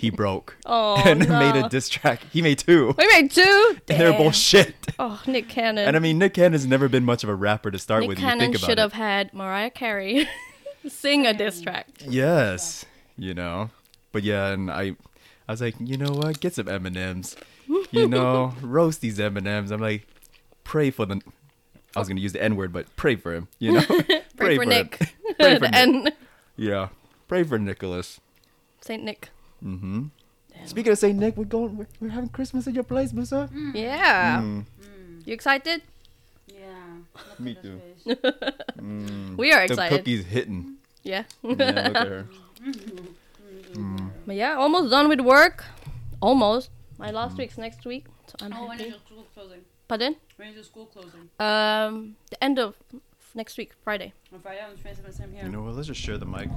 he 0.00 0.10
broke. 0.10 0.56
Oh, 0.66 0.96
and 0.96 1.20
made 1.20 1.54
a 1.54 1.68
diss 1.68 1.88
track. 1.88 2.20
He 2.32 2.42
made 2.42 2.58
two. 2.58 2.92
We 2.98 3.06
made 3.06 3.30
two. 3.30 3.76
And 3.88 4.00
they're 4.00 4.12
both 4.12 4.34
shit. 4.34 4.74
Oh, 4.98 5.22
Nick 5.28 5.48
Cannon. 5.48 5.86
And 5.86 5.96
I 5.96 6.00
mean, 6.00 6.18
Nick 6.18 6.34
Cannon's 6.34 6.66
never 6.66 6.88
been 6.88 7.04
much 7.04 7.22
of 7.22 7.30
a 7.30 7.34
rapper 7.34 7.70
to 7.70 7.78
start 7.78 8.00
Nick 8.00 8.08
with. 8.08 8.18
You 8.18 8.24
Cannon 8.24 8.40
think 8.40 8.56
about 8.56 8.66
should 8.66 8.78
it. 8.78 8.82
have 8.82 8.92
had 8.92 9.32
Mariah 9.32 9.70
Carey 9.70 10.28
sing 10.88 11.26
a 11.26 11.32
diss 11.32 11.60
track. 11.60 11.86
Yes, 12.04 12.84
you 13.16 13.34
know. 13.34 13.70
But 14.10 14.24
yeah, 14.24 14.48
and 14.48 14.68
I, 14.70 14.96
I 15.48 15.52
was 15.52 15.60
like, 15.60 15.74
you 15.78 15.96
know 15.96 16.10
what? 16.12 16.40
Get 16.40 16.54
some 16.54 16.68
M 16.68 16.86
and 16.86 16.96
M's. 16.96 17.36
You 17.90 18.08
know, 18.16 18.54
roast 18.62 19.00
these 19.00 19.18
M 19.20 19.36
and 19.36 19.46
M's. 19.46 19.70
I'm 19.70 19.80
like, 19.80 20.06
pray 20.64 20.90
for 20.90 21.06
the. 21.06 21.20
I 21.94 21.98
was 22.00 22.08
gonna 22.08 22.20
use 22.20 22.32
the 22.32 22.42
N 22.42 22.56
word, 22.56 22.72
but 22.72 22.94
pray 22.96 23.16
for 23.16 23.32
him. 23.34 23.48
You 23.58 23.72
know, 23.72 23.80
Pray, 24.36 24.56
for 24.56 24.62
him. 24.64 24.68
Nick. 24.68 24.98
Pray 25.38 25.54
for 25.54 25.60
the 25.60 25.68
Nick. 25.68 25.74
N. 25.74 26.08
Yeah, 26.56 26.88
pray 27.28 27.42
for 27.42 27.58
Nicholas. 27.58 28.20
Saint 28.80 29.02
Nick. 29.02 29.30
Mm-hmm. 29.64 30.04
Speaking 30.66 30.92
of 30.92 30.98
Saint 30.98 31.18
Nick, 31.18 31.36
we're 31.36 31.44
going. 31.44 31.76
We're, 31.78 31.86
we're 32.00 32.08
having 32.10 32.28
Christmas 32.30 32.66
at 32.66 32.74
your 32.74 32.84
place, 32.84 33.12
Musa. 33.12 33.48
Yeah. 33.74 34.40
Mm, 34.40 34.64
You 35.24 35.32
excited? 35.34 35.82
Yeah. 36.46 36.62
Me 37.38 37.54
too. 37.54 37.80
mm. 38.06 39.36
We 39.36 39.52
are 39.52 39.62
excited. 39.62 39.68
The 39.68 39.72
excited. 39.72 39.98
cookies 39.98 40.24
hitting. 40.26 40.74
Yeah. 41.02 41.22
Yeah, 41.42 41.48
look 41.50 41.60
at 41.60 42.06
her. 42.08 42.26
But 44.26 44.36
yeah, 44.36 44.54
almost 44.56 44.90
done 44.90 45.08
with 45.08 45.20
work. 45.20 45.64
Almost. 46.20 46.70
My 46.98 47.10
last 47.10 47.36
week's 47.38 47.58
next 47.58 47.84
week. 47.86 48.06
So 48.26 48.34
I'm 48.44 48.52
Oh, 48.52 48.66
when 48.68 48.80
is 48.80 48.88
your 48.88 48.98
school 48.98 49.26
closing? 49.34 49.60
Pardon? 49.86 50.16
When 50.36 50.48
is 50.48 50.54
your 50.56 50.64
school 50.64 50.86
closing? 50.86 51.28
Um, 51.38 52.16
the 52.30 52.42
end 52.42 52.58
of 52.58 52.74
next 53.34 53.56
week, 53.56 53.72
Friday. 53.84 54.12
On 54.32 54.40
Friday, 54.40 54.60
on 54.62 54.70
the 54.74 54.82
27th, 54.88 55.14
same 55.14 55.32
here. 55.32 55.44
You 55.44 55.50
know 55.50 55.62
what? 55.62 55.74
Let's 55.74 55.86
just 55.88 56.00
share 56.00 56.18
the 56.18 56.26
mic. 56.26 56.48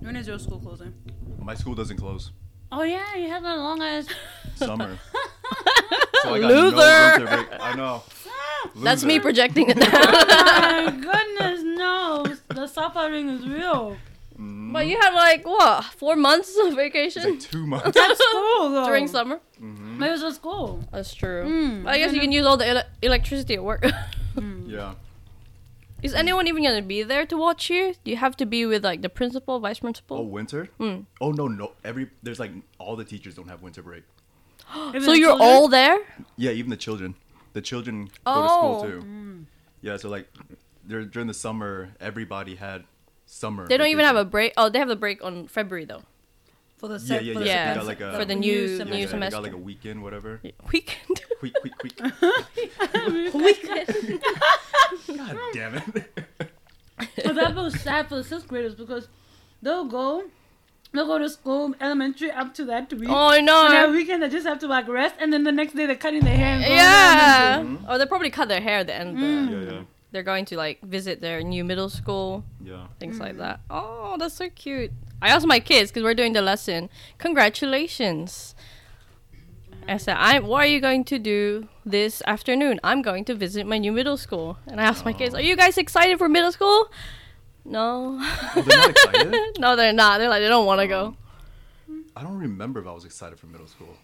When 0.00 0.16
is 0.16 0.26
your 0.26 0.38
school 0.38 0.58
closing? 0.60 0.94
My 1.38 1.54
school 1.54 1.74
doesn't 1.74 1.98
close. 1.98 2.30
Oh 2.72 2.82
yeah, 2.84 3.16
you 3.16 3.28
have 3.28 3.42
that 3.42 3.58
long 3.58 3.82
ass. 3.82 4.06
Summer. 4.54 4.96
so 6.22 6.34
I 6.34 6.40
got 6.40 6.50
Loser. 6.50 7.24
No. 7.24 7.46
I 7.60 7.74
know. 7.76 8.02
That's 8.76 9.04
me 9.04 9.18
projecting 9.18 9.68
it 9.70 9.76
now. 9.84 9.88
oh 9.92 10.84
my 10.84 10.90
goodness, 10.92 11.62
no! 11.64 12.26
The 12.48 12.66
suffering 12.66 13.28
is 13.30 13.46
real. 13.46 13.96
Mm. 14.40 14.72
but 14.72 14.86
you 14.86 14.96
had 14.98 15.12
like 15.14 15.44
what? 15.46 15.84
Four 15.84 16.16
months 16.16 16.56
of 16.64 16.74
vacation 16.74 17.22
like 17.24 17.40
two 17.40 17.66
months. 17.66 17.90
That's 17.92 18.18
school 18.28 18.70
though. 18.74 18.86
during 18.86 19.06
summer. 19.06 19.40
hmm 19.58 19.98
Maybe 19.98 20.14
it's 20.14 20.22
at 20.22 20.34
school. 20.34 20.82
That's 20.92 21.12
true. 21.14 21.44
Mm, 21.44 21.86
I 21.86 21.98
guess 21.98 22.14
you 22.14 22.20
can 22.20 22.32
use 22.32 22.46
all 22.46 22.56
the 22.56 22.66
ele- 22.66 22.88
electricity 23.02 23.54
at 23.54 23.64
work. 23.64 23.84
Yeah. 24.66 24.94
Is 26.02 26.14
anyone 26.14 26.46
even 26.46 26.62
gonna 26.62 26.80
be 26.80 27.02
there 27.02 27.26
to 27.26 27.36
watch 27.36 27.68
you? 27.68 27.94
Do 28.04 28.10
you 28.10 28.16
have 28.16 28.34
to 28.38 28.46
be 28.46 28.64
with 28.64 28.82
like 28.84 29.02
the 29.02 29.10
principal, 29.10 29.58
vice 29.60 29.80
principal? 29.80 30.16
Oh, 30.18 30.22
winter? 30.22 30.68
Mm. 30.78 31.04
Oh 31.20 31.32
no, 31.32 31.46
no. 31.48 31.72
Every 31.84 32.08
there's 32.22 32.38
like 32.40 32.52
all 32.78 32.96
the 32.96 33.04
teachers 33.04 33.34
don't 33.34 33.48
have 33.48 33.60
winter 33.62 33.82
break. 33.82 34.04
So 34.72 35.12
you're 35.12 35.30
children? 35.30 35.40
all 35.40 35.68
there? 35.68 35.98
Yeah, 36.36 36.52
even 36.52 36.70
the 36.70 36.76
children. 36.86 37.16
The 37.52 37.60
children 37.60 38.06
go 38.06 38.10
Oh. 38.26 38.42
to 38.42 38.48
school 38.48 38.82
too. 39.02 39.46
Yeah, 39.82 39.96
so 39.98 40.08
like, 40.08 40.28
there 40.86 41.04
during 41.04 41.26
the 41.28 41.34
summer, 41.34 41.90
everybody 42.00 42.54
had 42.54 42.84
summer. 43.32 43.66
They 43.68 43.76
don't 43.76 43.88
even 43.88 44.04
have 44.04 44.16
a 44.16 44.24
break. 44.24 44.52
Oh, 44.56 44.68
they 44.68 44.78
have 44.78 44.88
the 44.88 44.96
break 44.96 45.22
on 45.24 45.46
February 45.46 45.84
though. 45.84 46.02
for 46.78 46.88
the 46.88 46.94
Yeah, 46.94 47.18
se- 47.18 47.24
yeah, 47.24 47.34
for 47.34 47.40
yeah. 47.40 47.44
the 47.44 47.46
Yeah, 47.46 47.74
They 47.74 47.86
like 47.86 48.00
a 48.00 48.18
for 48.18 48.24
the 48.24 48.34
new 48.34 48.40
new 48.40 48.60
yeah, 48.60 48.66
semester. 48.78 48.94
new 48.94 49.00
yeah, 49.00 49.06
semester. 49.08 49.36
got 49.36 49.42
like 49.44 49.52
a 49.52 49.56
weekend, 49.56 50.02
whatever. 50.02 50.40
Weekend. 50.72 51.20
Quick, 51.38 51.54
quick, 51.60 51.78
quick. 51.78 52.00
Weekend. 53.34 54.20
God 55.16 55.36
damn 55.52 55.74
it. 55.76 55.84
but 57.24 57.34
that 57.34 57.52
feels 57.54 57.80
sad 57.80 58.08
for 58.08 58.16
the 58.16 58.24
sixth 58.24 58.46
graders 58.48 58.74
because 58.74 59.08
they'll 59.62 59.84
go, 59.86 60.24
they'll 60.92 61.06
go 61.06 61.18
to 61.18 61.28
school, 61.30 61.74
elementary 61.80 62.30
up 62.30 62.52
to 62.54 62.64
that 62.66 62.92
week. 62.92 63.08
Oh 63.08 63.38
no! 63.40 63.64
And 63.66 63.74
that 63.74 63.90
weekend 63.90 64.22
they 64.22 64.28
just 64.28 64.46
have 64.46 64.58
to 64.60 64.66
like 64.66 64.86
rest, 64.88 65.14
and 65.18 65.32
then 65.32 65.44
the 65.44 65.52
next 65.52 65.74
day 65.74 65.86
they're 65.86 65.96
cutting 65.96 66.24
their 66.24 66.36
hair. 66.36 66.54
And 66.56 66.62
going 66.64 66.70
to 66.70 66.76
Yeah. 66.76 67.54
elementary. 67.56 67.86
Oh, 67.88 67.98
they 67.98 68.06
probably 68.06 68.30
cut 68.30 68.48
their 68.48 68.60
hair 68.60 68.84
then. 68.84 69.14
but 69.14 69.20
Mm. 69.22 69.50
yeah, 69.50 69.72
yeah, 69.72 69.82
They're 70.12 70.22
going 70.24 70.44
to 70.46 70.56
like 70.56 70.80
visit 70.82 71.20
their 71.20 71.42
new 71.42 71.64
middle 71.64 71.88
school, 71.88 72.44
yeah. 72.62 72.86
things 72.98 73.18
like 73.20 73.34
Mm. 73.34 73.38
that. 73.38 73.60
Oh, 73.70 74.16
that's 74.18 74.34
so 74.34 74.48
cute. 74.50 74.90
I 75.22 75.28
asked 75.28 75.46
my 75.46 75.60
kids 75.60 75.90
because 75.90 76.02
we're 76.02 76.14
doing 76.14 76.32
the 76.32 76.42
lesson. 76.42 76.88
Congratulations. 77.18 78.54
I 79.88 79.96
said, 79.96 80.16
I, 80.18 80.38
what 80.40 80.64
are 80.64 80.66
you 80.66 80.80
going 80.80 81.04
to 81.04 81.18
do 81.18 81.68
this 81.84 82.22
afternoon? 82.26 82.80
I'm 82.84 83.02
going 83.02 83.24
to 83.26 83.34
visit 83.34 83.66
my 83.66 83.78
new 83.78 83.92
middle 83.92 84.16
school. 84.16 84.58
And 84.66 84.80
I 84.80 84.84
asked 84.84 85.04
my 85.04 85.12
kids, 85.12 85.34
are 85.34 85.40
you 85.40 85.56
guys 85.56 85.78
excited 85.78 86.18
for 86.18 86.28
middle 86.28 86.52
school? 86.52 86.90
No. 87.64 88.18
Oh, 88.20 88.62
they're 89.12 89.24
not 89.24 89.58
no, 89.58 89.76
they're 89.76 89.92
not. 89.92 90.18
They're 90.18 90.28
like, 90.28 90.40
they 90.42 90.48
don't 90.48 90.66
want 90.66 90.80
to 90.80 90.86
go. 90.86 91.16
I 92.16 92.22
don't 92.22 92.38
remember 92.38 92.80
if 92.80 92.86
I 92.86 92.92
was 92.92 93.04
excited 93.04 93.38
for 93.38 93.46
middle 93.46 93.66
school. 93.66 93.96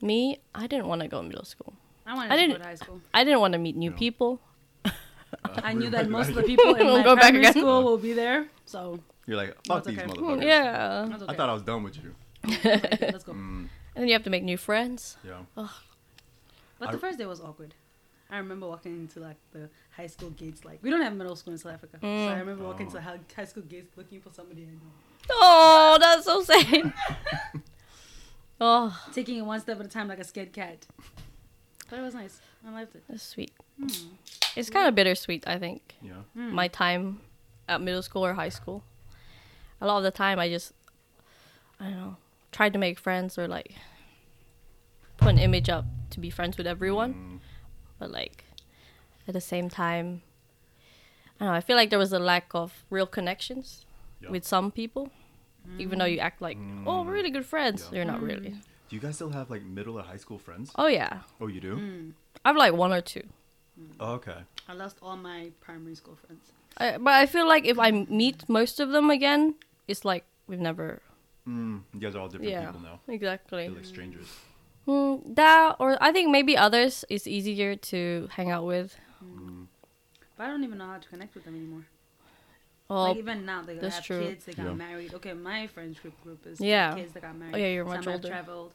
Me, 0.00 0.38
I 0.54 0.66
didn't 0.66 0.86
want 0.88 1.02
to 1.02 1.08
go 1.08 1.22
to 1.22 1.28
middle 1.28 1.44
school. 1.44 1.74
I 2.06 2.14
wanted 2.14 2.32
I 2.32 2.36
to 2.36 2.40
didn't- 2.42 2.56
go 2.58 2.62
to 2.62 2.68
high 2.68 2.74
school. 2.74 3.00
I 3.14 3.24
didn't 3.24 3.40
want 3.40 3.52
to 3.52 3.58
meet 3.58 3.76
new 3.76 3.90
No. 3.90 3.96
people. 3.96 4.40
I 5.44 5.72
knew 5.72 5.90
that 5.90 6.08
most 6.10 6.28
of 6.30 6.34
the 6.36 6.42
people 6.52 6.74
in 6.74 6.86
We'll 6.86 6.98
my 6.98 7.02
go 7.04 7.14
back 7.14 7.24
primary 7.32 7.46
again. 7.46 7.52
school 7.62 7.82
will 7.84 7.98
be 7.98 8.12
there, 8.12 8.46
so 8.66 8.98
You're 9.26 9.36
like, 9.36 9.54
fuck 9.66 9.84
That's 9.84 9.86
these 9.88 9.98
okay. 9.98 10.06
motherfuckers. 10.08 10.44
Yeah. 10.44 11.06
that's 11.08 11.22
okay. 11.22 11.32
I 11.32 11.36
thought 11.36 11.48
I 11.48 11.52
was 11.54 11.62
done 11.62 11.82
with 11.82 11.96
you. 11.96 12.14
Let's 12.44 13.24
go. 13.24 13.32
Mm, 13.32 13.68
And 13.94 14.00
then 14.02 14.08
you 14.08 14.12
have 14.14 14.24
to 14.24 14.30
make 14.30 14.42
new 14.42 14.56
friends. 14.56 15.16
yeah. 15.24 15.40
But 15.54 16.88
I- 16.88 16.92
the 16.92 16.98
first 16.98 17.18
day 17.18 17.26
was 17.26 17.40
awkward. 17.40 17.74
I 18.30 18.38
remember 18.38 18.66
walking 18.66 18.92
into 18.96 19.20
like 19.20 19.36
the 19.52 19.68
high 19.94 20.06
school 20.06 20.30
gates. 20.30 20.64
Like 20.64 20.78
we 20.82 20.88
don't 20.90 21.02
have 21.02 21.14
middle 21.14 21.36
school 21.36 21.52
in 21.52 21.58
South 21.58 21.74
Africa, 21.74 21.98
so 22.00 22.06
I 22.06 22.10
Mm. 22.10 22.38
remember 22.40 22.64
walking 22.64 22.88
Oh. 22.88 22.94
to 22.94 23.00
high, 23.00 23.20
high 23.36 23.44
school 23.44 23.62
gates 23.62 23.94
looking 23.96 24.20
for 24.22 24.30
somebody 24.32 24.62
I 24.62 24.72
know, 24.72 24.90
Oh, 25.30 25.98
that's 26.00 26.24
so 26.24 26.42
sad. 26.42 26.92
oh, 28.60 28.98
taking 29.12 29.36
it 29.38 29.42
one 29.42 29.60
step 29.60 29.78
at 29.80 29.86
a 29.86 29.88
time 29.88 30.08
like 30.08 30.18
a 30.18 30.24
scared 30.24 30.52
cat. 30.52 30.86
But 31.90 31.98
it 31.98 32.02
was 32.02 32.14
nice. 32.14 32.40
I 32.66 32.70
liked 32.72 32.94
it. 32.94 33.02
that's 33.08 33.22
sweet. 33.22 33.52
Hmm. 33.78 33.86
It's 34.56 34.70
kind 34.70 34.86
of 34.88 34.94
bittersweet, 34.94 35.46
I 35.46 35.58
think. 35.58 35.94
Yeah. 36.02 36.12
Hmm. 36.34 36.52
My 36.54 36.68
time 36.68 37.20
at 37.68 37.80
middle 37.80 38.02
school 38.02 38.24
or 38.24 38.34
high 38.34 38.50
school. 38.50 38.82
A 39.80 39.86
lot 39.86 39.96
of 39.98 40.04
the 40.04 40.10
time, 40.12 40.38
I 40.38 40.48
just, 40.48 40.72
I 41.80 41.84
don't 41.84 41.96
know, 41.96 42.16
tried 42.52 42.72
to 42.74 42.78
make 42.78 42.98
friends 42.98 43.36
or 43.38 43.48
like 43.48 43.72
put 45.16 45.28
an 45.30 45.38
image 45.38 45.68
up 45.68 45.84
to 46.10 46.20
be 46.20 46.30
friends 46.30 46.56
with 46.56 46.66
everyone. 46.66 47.14
Mm, 47.14 47.38
But 47.98 48.10
like, 48.12 48.44
at 49.26 49.34
the 49.34 49.40
same 49.40 49.68
time, 49.68 50.22
I 51.40 51.44
don't 51.44 51.48
know. 51.52 51.54
I 51.56 51.60
feel 51.60 51.76
like 51.76 51.90
there 51.90 51.98
was 51.98 52.12
a 52.12 52.18
lack 52.18 52.54
of 52.54 52.84
real 52.90 53.06
connections 53.06 53.86
Yeah. 54.20 54.30
with 54.30 54.44
some 54.44 54.70
people, 54.70 55.10
even 55.78 55.98
though 55.98 56.04
you 56.04 56.18
act 56.18 56.40
like, 56.42 56.58
oh, 56.86 57.02
we're 57.02 57.12
really 57.12 57.30
good 57.30 57.46
friends. 57.46 57.88
Yeah. 57.90 57.96
You're 57.96 58.04
not 58.04 58.22
really. 58.22 58.54
Do 58.92 58.96
you 58.96 59.00
guys 59.00 59.14
still 59.14 59.30
have 59.30 59.48
like 59.48 59.62
middle 59.64 59.98
or 59.98 60.02
high 60.02 60.18
school 60.18 60.36
friends? 60.36 60.70
Oh 60.76 60.86
yeah, 60.86 61.20
Oh, 61.40 61.46
you 61.46 61.62
do? 61.62 61.76
Hmm. 61.76 62.10
I 62.44 62.50
have 62.50 62.58
like 62.58 62.74
one 62.74 62.92
or 62.92 63.00
two. 63.00 63.22
Oh, 63.98 64.12
okay. 64.20 64.36
I 64.68 64.74
lost 64.74 64.98
all 65.00 65.16
my 65.16 65.50
primary 65.62 65.94
school 65.94 66.14
friends. 66.16 66.52
I, 66.76 66.98
but 66.98 67.14
I 67.14 67.24
feel 67.24 67.48
like 67.48 67.64
if 67.64 67.78
I 67.78 67.90
meet 67.90 68.46
most 68.50 68.80
of 68.80 68.90
them 68.90 69.08
again, 69.08 69.54
it's 69.88 70.04
like 70.04 70.26
we've 70.46 70.60
never. 70.60 71.00
Mm, 71.48 71.80
you 71.94 72.00
guys 72.00 72.14
are 72.14 72.18
all 72.18 72.28
different 72.28 72.52
yeah, 72.52 72.66
people 72.66 72.82
now. 72.82 73.00
exactly. 73.08 73.64
Feel 73.64 73.76
like 73.76 73.86
strangers. 73.86 74.28
Mm, 74.86 75.36
that 75.36 75.76
or 75.78 75.96
I 75.98 76.12
think 76.12 76.28
maybe 76.30 76.54
others 76.54 77.02
is 77.08 77.26
easier 77.26 77.74
to 77.96 78.28
hang 78.32 78.50
out 78.50 78.66
with. 78.66 78.94
Mm, 79.24 79.68
But 80.36 80.44
I 80.44 80.46
don't 80.48 80.64
even 80.64 80.76
know 80.76 80.88
how 80.88 80.98
to 80.98 81.08
connect 81.08 81.34
with 81.34 81.44
them 81.46 81.56
anymore. 81.56 81.86
Well, 82.90 83.08
like 83.08 83.16
even 83.16 83.46
now, 83.46 83.62
they 83.62 83.76
that's 83.76 83.94
have 83.94 84.04
true. 84.04 84.28
kids. 84.28 84.44
They 84.44 84.52
got 84.52 84.66
Yeah. 84.66 84.74
married. 84.74 85.14
Okay, 85.14 85.32
my 85.32 85.66
friends 85.66 85.98
group 85.98 86.12
group 86.22 86.46
is 86.46 86.60
Yeah. 86.60 86.92
kids 86.94 87.14
that 87.14 87.22
got 87.22 87.36
married. 87.36 87.54
Oh, 87.54 87.58
yeah, 87.58 87.68
you're 87.72 87.86
Some 87.86 87.94
much 87.94 88.04
have 88.04 88.14
older. 88.14 88.28
Traveled. 88.28 88.72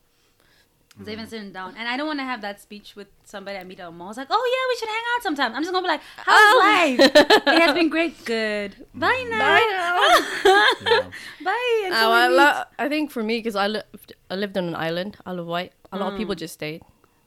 So 1.06 1.12
even 1.12 1.28
sitting 1.28 1.52
down, 1.52 1.76
and 1.78 1.88
I 1.88 1.96
don't 1.96 2.08
want 2.08 2.20
to 2.20 2.24
have 2.26 2.42
that 2.42 2.60
speech 2.60 2.96
with 2.96 3.08
somebody 3.24 3.58
I 3.58 3.64
meet 3.64 3.80
at 3.80 3.88
a 3.88 3.92
mall. 3.92 4.10
It's 4.10 4.18
like, 4.18 4.30
oh 4.32 4.46
yeah, 4.54 4.64
we 4.72 4.76
should 4.80 4.90
hang 4.90 5.04
out 5.16 5.22
sometime. 5.24 5.54
I'm 5.56 5.62
just 5.62 5.72
gonna 5.72 5.86
be 5.86 5.90
like, 5.90 6.02
how's 6.18 6.36
Oh. 6.36 6.60
life? 6.64 7.00
it 7.56 7.62
has 7.62 7.74
been 7.76 7.90
great. 7.90 8.26
Good. 8.26 8.76
Bye 8.96 9.26
now. 9.30 9.58
yeah. 9.58 11.10
Bye. 11.46 11.82
Until 11.86 12.00
Oh, 12.00 12.10
we 12.10 12.18
I, 12.18 12.28
lo- 12.28 12.64
I 12.80 12.90
think 12.90 13.12
for 13.12 13.22
me, 13.22 13.38
because 13.38 13.56
I 13.56 13.68
lived, 13.68 14.14
I 14.32 14.36
lived 14.36 14.58
on 14.58 14.66
an 14.68 14.76
island, 14.76 15.18
Isle 15.26 15.40
of 15.40 15.46
Wight. 15.48 15.74
A 15.92 15.98
lot 16.00 16.14
of 16.14 16.18
people 16.18 16.34
Mm. 16.36 16.40
just 16.40 16.56
stayed, 16.56 16.82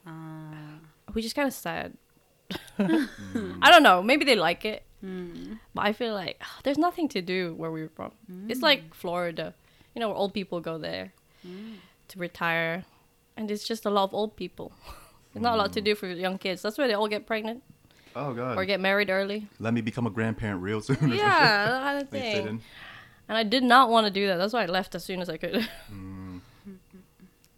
Ah. 0.06 0.80
which 1.12 1.24
is 1.24 1.32
kind 1.32 1.46
of 1.46 1.54
sad. 1.54 1.96
I 2.78 3.70
don't 3.70 3.82
know. 3.82 4.02
Maybe 4.02 4.24
they 4.24 4.34
like 4.36 4.64
it, 4.64 4.82
but 5.74 5.82
I 5.82 5.92
feel 5.92 6.14
like 6.14 6.38
ah, 6.42 6.58
there's 6.64 6.78
nothing 6.78 7.08
to 7.10 7.22
do 7.22 7.54
where 7.54 7.70
we're 7.70 7.88
from. 7.94 8.12
It's 8.48 8.62
like 8.62 8.94
Florida, 8.94 9.54
you 9.94 10.00
know, 10.00 10.08
where 10.08 10.16
old 10.16 10.34
people 10.34 10.60
go 10.60 10.76
there 10.78 11.12
to 12.08 12.18
retire, 12.18 12.84
and 13.40 13.50
it's 13.50 13.66
just 13.66 13.86
a 13.86 13.90
lot 13.90 14.04
of 14.04 14.14
old 14.14 14.36
people. 14.36 14.70
There's 15.32 15.42
not 15.48 15.54
a 15.54 15.56
lot 15.56 15.72
to 15.72 15.80
do 15.80 15.94
for 15.94 16.06
young 16.06 16.36
kids. 16.38 16.60
That's 16.62 16.76
why 16.78 16.86
they 16.86 16.94
all 16.94 17.08
get 17.08 17.26
pregnant 17.26 17.62
Oh 18.14 18.34
god. 18.34 18.58
or 18.58 18.64
get 18.66 18.80
married 18.80 19.08
early. 19.08 19.48
Let 19.58 19.72
me 19.72 19.80
become 19.80 20.06
a 20.06 20.10
grandparent 20.10 20.60
real 20.62 20.80
soon. 20.80 21.08
Yeah, 21.08 21.16
that 21.70 21.82
kind 21.82 21.96
of 22.02 22.12
Like 22.12 22.22
thing. 22.22 22.60
And 23.28 23.38
I 23.38 23.44
did 23.44 23.62
not 23.62 23.88
want 23.90 24.06
to 24.06 24.12
do 24.12 24.26
that. 24.26 24.36
That's 24.36 24.52
why 24.52 24.64
I 24.64 24.66
left 24.66 24.94
as 24.94 25.04
soon 25.04 25.20
as 25.22 25.28
I 25.30 25.36
could. 25.36 25.68
Mm. 25.90 26.40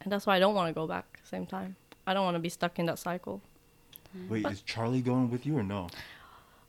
and 0.03 0.13
that's 0.13 0.27
why 0.27 0.37
I 0.37 0.39
don't 0.39 0.55
want 0.55 0.69
to 0.69 0.75
go 0.75 0.87
back 0.87 1.21
same 1.25 1.47
time. 1.47 1.77
I 2.07 2.15
don't 2.15 2.25
want 2.25 2.35
to 2.37 2.41
be 2.41 2.49
stuck 2.49 2.79
in 2.79 2.87
that 2.87 2.99
cycle. 2.99 3.41
Wait, 4.29 4.45
is 4.47 4.61
Charlie 4.63 5.01
going 5.01 5.31
with 5.31 5.47
you 5.47 5.57
or 5.57 5.63
no? 5.63 5.89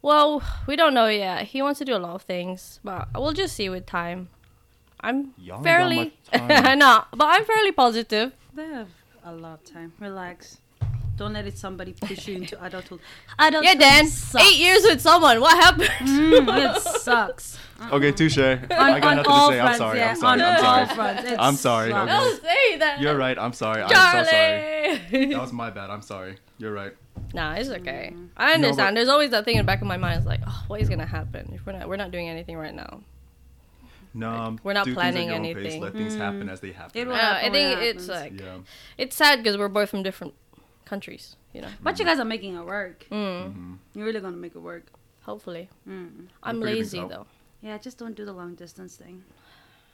Well, 0.02 0.41
we 0.67 0.76
don't 0.76 0.93
know 0.93 1.08
yet. 1.08 1.45
He 1.47 1.62
wants 1.62 1.80
to 1.80 1.86
do 1.86 1.95
a 1.95 1.99
lot 2.08 2.15
of 2.15 2.21
things, 2.23 2.80
but 2.84 3.08
we'll 3.15 3.34
just 3.34 3.56
see 3.56 3.69
with 3.69 3.86
time. 3.86 4.30
I'm 5.02 5.34
Y'all 5.38 5.62
fairly, 5.63 6.13
much. 6.32 6.41
I 6.41 6.76
know, 6.76 7.04
but 7.12 7.26
I'm 7.26 7.43
fairly 7.45 7.71
positive. 7.71 8.32
They 8.54 8.86
have 9.23 9.33
a 9.33 9.38
lot 9.38 9.53
of 9.55 9.63
time. 9.63 9.93
Relax. 9.99 10.57
Don't 11.15 11.33
let 11.33 11.45
it 11.45 11.55
somebody 11.57 11.93
push 11.93 12.27
you 12.27 12.38
into 12.38 12.62
adulthood. 12.65 12.99
Adulthood 13.38 13.63
Yeah, 13.65 13.75
Dan, 13.75 14.07
sucks. 14.07 14.43
eight 14.45 14.57
years 14.57 14.81
with 14.83 14.99
someone. 14.99 15.39
What 15.41 15.55
happened? 15.63 15.89
Mm, 16.09 16.75
it 16.75 16.81
sucks. 17.01 17.59
Okay, 17.91 18.12
touche. 18.12 18.38
I 18.39 18.55
got 18.65 19.17
nothing 19.17 19.23
to 19.23 19.23
say. 19.23 19.59
fronts, 19.59 19.62
I'm 19.62 19.77
sorry. 19.77 19.99
yeah. 19.99 20.09
I'm 20.09 20.15
sorry. 20.15 20.41
On 20.41 20.41
I'm 20.41 20.55
all 20.55 20.62
sorry. 20.63 20.95
fronts. 20.95 21.23
it 21.31 21.39
I'm 21.39 21.55
sorry, 21.55 21.91
sucks. 21.91 22.01
okay. 22.12 22.17
Don't 22.19 22.41
say 22.41 22.77
that. 22.79 22.99
You're 23.01 23.17
right. 23.17 23.38
I'm 23.38 23.53
sorry. 23.53 23.83
I'm 23.83 23.89
so 23.89 23.95
sorry. 24.31 25.27
That 25.33 25.41
was 25.41 25.53
my 25.53 25.69
bad. 25.69 25.89
I'm 25.91 26.01
sorry. 26.01 26.38
You're 26.57 26.73
right. 26.73 26.93
nah, 27.33 27.53
it's 27.53 27.69
okay. 27.69 28.13
Mm. 28.15 28.29
I 28.36 28.53
understand. 28.53 28.95
but- 28.95 28.95
There's 28.95 29.09
always 29.09 29.29
that 29.31 29.45
thing 29.45 29.55
in 29.57 29.59
the 29.59 29.67
back 29.67 29.81
of 29.81 29.88
my 29.88 29.97
mind. 29.97 30.17
It's 30.17 30.25
like, 30.25 30.41
oh, 30.47 30.63
what 30.67 30.81
is 30.81 30.89
gonna 30.89 31.05
happen 31.05 31.51
if 31.53 31.63
we're 31.65 31.73
not 31.73 31.88
we're 31.88 31.95
not 31.97 32.09
doing 32.12 32.27
anything 32.27 32.57
right 32.57 32.73
now? 32.73 33.01
No, 34.13 34.30
um, 34.30 34.60
we're 34.63 34.73
not 34.73 34.86
do 34.86 34.93
things 34.93 34.97
at 34.97 35.02
planning 35.13 35.28
your 35.28 35.36
own 35.38 35.43
pace, 35.43 35.56
anything. 35.58 35.82
Let 35.82 35.93
things 35.93 36.15
happen 36.15 36.47
as 36.49 36.60
they 36.60 36.71
happen. 36.71 37.02
It 37.02 37.08
will 37.08 37.15
I 37.15 37.17
happen 37.17 37.52
when 37.52 37.52
think 37.54 37.82
it 37.82 37.95
it's 37.95 38.08
like 38.08 38.39
yeah. 38.39 38.58
it's 38.97 39.15
sad 39.15 39.39
because 39.41 39.58
we're 39.58 39.69
both 39.69 39.89
from 39.89 40.04
different 40.04 40.34
countries. 40.86 41.36
You 41.54 41.62
know. 41.62 41.69
But 41.82 41.97
you 41.99 42.06
guys 42.06 42.19
are 42.19 42.26
making 42.26 42.56
it 42.56 42.63
work. 42.65 43.06
Mm, 43.12 43.17
Mm-hmm. 43.47 43.73
You're 43.95 44.06
really 44.06 44.19
gonna 44.19 44.38
make 44.38 44.56
it 44.56 44.60
work. 44.60 44.86
hopefully. 45.23 45.69
Mm. 45.88 46.28
I'm 46.43 46.62
figure 46.62 46.76
lazy 46.76 46.99
out. 46.99 47.10
though. 47.10 47.26
Yeah, 47.62 47.78
just 47.78 47.97
don't 47.97 48.15
do 48.15 48.26
the 48.26 48.34
long 48.34 48.56
distance 48.56 48.95
thing. 48.97 49.23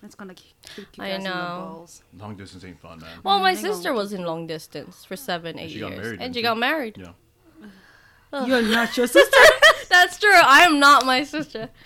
That's 0.01 0.15
gonna 0.15 0.33
keep 0.33 0.53
keep 0.75 0.87
you 0.97 1.03
I 1.03 1.09
guys 1.09 1.17
in 1.17 1.23
the 1.25 1.29
balls. 1.31 2.03
Long 2.17 2.35
distance 2.35 2.63
ain't 2.63 2.79
fun, 2.79 2.99
man. 2.99 3.19
Well, 3.23 3.39
my 3.39 3.53
sister 3.53 3.93
was 3.93 4.11
in 4.13 4.23
long 4.25 4.47
distance 4.47 5.03
for 5.05 5.15
seven, 5.17 5.59
eight 5.59 5.71
she 5.71 5.79
got 5.79 5.91
years, 5.91 6.01
married, 6.01 6.11
and 6.11 6.19
didn't 6.19 6.35
she 6.35 6.39
she? 6.39 6.43
got 6.43 6.57
married. 6.57 6.97
Yeah. 6.97 8.45
You're 8.45 8.61
not 8.61 8.95
your 8.95 9.07
sister. 9.07 9.37
That's 9.89 10.19
true. 10.19 10.29
I 10.33 10.61
am 10.65 10.79
not 10.79 11.05
my 11.05 11.23
sister. 11.23 11.69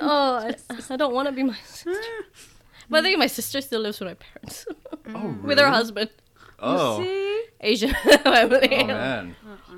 Oh, 0.00 0.36
I, 0.36 0.54
I 0.90 0.96
don't 0.96 1.14
want 1.14 1.28
to 1.28 1.32
be 1.32 1.42
my 1.42 1.56
sister. 1.64 1.92
But 2.90 2.98
I 3.00 3.02
think 3.08 3.18
my 3.18 3.26
sister 3.28 3.60
still 3.62 3.80
lives 3.80 4.00
with 4.00 4.08
my 4.08 4.14
parents, 4.14 4.66
Oh, 5.14 5.34
with 5.42 5.58
her 5.58 5.64
really? 5.64 5.76
husband, 5.76 6.10
Oh. 6.58 6.98
See? 7.02 7.44
Asian 7.60 7.94
family. 7.94 8.68
Oh 8.82 8.86
man. 8.86 9.36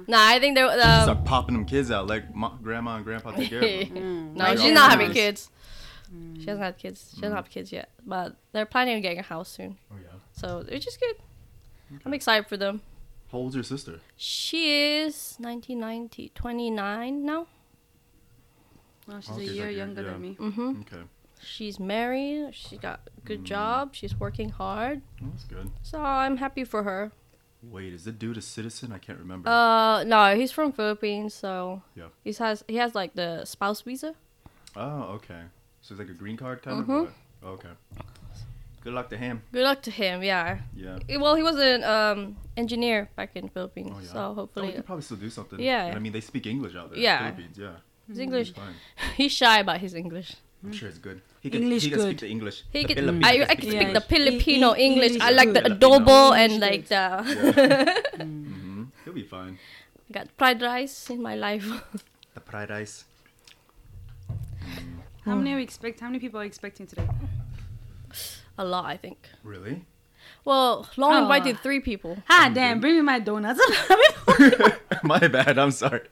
Nah, 0.09 0.27
I 0.35 0.39
think 0.41 0.57
they. 0.57 0.63
Um, 0.63 1.03
Start 1.03 1.25
popping 1.25 1.55
them 1.55 1.65
kids 1.65 1.91
out 1.91 2.07
like 2.09 2.35
mo- 2.35 2.59
grandma 2.63 2.97
and 2.97 3.05
grandpa 3.05 3.31
take 3.33 3.51
care 3.51 3.59
of 3.63 3.89
them. 3.89 3.97
Mm. 3.97 4.35
no, 4.35 4.45
Like 4.45 4.59
she's 4.59 4.73
not 4.73 4.91
having 4.91 5.09
boys. 5.09 5.15
kids. 5.17 5.51
She 6.41 6.47
hasn't 6.47 6.61
had 6.65 6.79
kids. 6.79 7.13
She 7.15 7.21
doesn't 7.21 7.37
have 7.37 7.49
kids 7.51 7.71
yet, 7.73 7.89
but 8.07 8.37
they're 8.53 8.67
planning 8.67 8.97
on 8.97 9.03
getting 9.03 9.19
a 9.21 9.23
house 9.23 9.49
soon. 9.51 9.77
Oh 9.93 9.97
yeah. 10.03 10.19
So 10.33 10.65
it's 10.69 10.85
just 10.85 10.99
good. 10.99 11.17
I'm 12.05 12.15
excited 12.15 12.49
for 12.49 12.57
them. 12.57 12.81
How 13.35 13.41
old's 13.41 13.57
your 13.57 13.65
sister? 13.65 13.99
She 14.17 14.71
is 15.03 15.35
1990, 15.41 16.31
29 16.37 17.27
now. 17.27 17.49
Well, 19.09 19.21
she's 19.21 19.31
Okay, 19.31 19.49
a 19.49 19.53
year 19.53 19.71
younger 19.71 20.03
yeah. 20.03 20.11
than 20.13 20.21
me. 20.23 20.35
hmm 20.35 20.83
Okay. 20.83 21.03
She's 21.43 21.81
married. 21.81 22.55
She 22.55 22.77
got 22.77 23.01
a 23.19 23.21
good 23.23 23.45
job. 23.45 23.93
She's 23.97 24.15
working 24.21 24.51
hard. 24.51 25.03
That's 25.21 25.43
good. 25.47 25.69
So 25.83 26.01
I'm 26.01 26.37
happy 26.37 26.63
for 26.63 26.85
her. 26.85 27.11
Wait, 27.61 27.93
is 27.93 28.05
the 28.05 28.13
dude 28.13 28.37
a 28.37 28.41
citizen? 28.41 28.93
I 28.93 28.99
can't 28.99 29.19
remember. 29.19 29.49
Uh, 29.51 30.05
no, 30.05 30.37
he's 30.37 30.53
from 30.53 30.71
Philippines, 30.71 31.35
so 31.35 31.83
Yeah. 31.97 32.11
he 32.23 32.33
has 32.35 32.63
he 32.69 32.77
has 32.77 32.95
like 32.95 33.15
the 33.17 33.45
spouse 33.47 33.83
visa. 33.83 34.15
oh, 34.77 35.03
okay. 35.19 35.43
So 35.83 35.95
it's 35.95 35.99
like 35.99 36.09
a 36.09 36.15
green 36.15 36.37
card 36.37 36.63
kind 36.63 36.77
Mhm. 36.77 36.83
of. 36.83 36.89
or 36.91 37.03
what? 37.03 37.13
Oh, 37.43 37.49
okay. 37.59 37.75
Good 38.85 38.93
luck 38.93 39.09
to 39.11 39.17
him. 39.17 39.43
Good 39.53 39.65
luck 39.65 39.81
to 39.83 39.91
him. 39.91 40.23
Yeah. 40.23 40.59
Yeah. 40.77 40.99
Well, 41.19 41.35
he 41.37 41.43
was 41.43 41.57
an 41.57 41.83
um 41.85 42.37
engineer 42.57 43.09
back 43.17 43.31
in 43.35 43.49
Philippines, 43.49 43.93
Oh 43.97 44.01
yeah. 44.01 44.13
so 44.13 44.19
Oh, 44.19 44.29
he 44.31 44.35
hopefully 44.41 44.73
could 44.73 44.87
probably 44.87 45.03
still 45.03 45.17
do 45.17 45.31
something. 45.31 45.59
Yeah. 45.59 45.87
And 45.87 45.97
I 45.97 46.01
mean, 46.05 46.13
they 46.13 46.21
speak 46.21 46.47
English 46.47 46.75
out 46.77 46.91
there. 46.91 46.99
Yeah. 47.01 47.19
Philippines, 47.25 47.57
yeah. 47.59 47.77
his 48.09 48.19
English. 48.19 48.49
It's. 48.51 48.59
He's 49.17 49.33
shy 49.33 49.59
about 49.65 49.81
his 49.81 49.95
English. 49.95 50.37
I'm 50.63 50.73
sure 50.73 50.89
it's 50.89 50.99
good. 50.99 51.21
He 51.41 51.51
can, 51.51 51.63
English 51.63 51.83
he 51.85 51.91
can 51.91 51.99
good. 51.99 52.09
speak 52.09 52.21
the 52.21 52.31
English. 52.37 52.65
He 52.73 52.81
the 52.83 52.89
could. 52.89 52.97
Filipino 53.05 53.27
I, 53.29 53.33
can 53.39 53.51
I 53.51 53.55
can 53.55 53.69
the 53.69 53.77
speak 53.77 53.93
the 53.99 54.01
Filipino 54.15 54.67
E- 54.75 54.81
e- 54.81 54.85
English. 54.89 55.15
I 55.21 55.31
like 55.31 55.53
the 55.53 55.61
adobo 55.61 56.19
English 56.33 56.41
and 56.45 56.53
like 56.67 56.85
the. 56.89 57.05
hmm 58.25 58.85
He'll 59.05 59.13
be 59.13 59.25
fine. 59.25 59.59
got 60.13 60.29
fried 60.39 60.61
rice 60.63 61.11
in 61.11 61.21
my 61.21 61.35
life. 61.37 61.67
The 62.35 62.41
fried 62.41 62.71
rice. 62.71 63.05
How 65.25 65.35
many 65.37 65.53
are 65.53 65.57
we 65.57 65.63
expect? 65.63 66.01
How 66.01 66.09
many 66.09 66.19
people 66.19 66.41
are 66.41 66.45
expecting 66.53 66.87
today? 66.87 67.09
A 68.59 68.65
lot, 68.65 68.85
I 68.87 68.97
think. 68.97 69.29
Really? 69.43 69.85
Well, 70.45 70.89
Long 70.97 71.13
Oh. 71.15 71.23
invited 71.23 71.59
three 71.61 71.81
people. 71.81 72.19
Ah, 72.29 72.51
damn! 72.53 72.81
Bring 72.81 72.97
me 72.97 73.01
my 73.03 73.19
donuts. 73.19 73.61
My 75.03 75.27
bad. 75.29 75.59
I'm 75.59 75.71
sorry. 75.71 76.03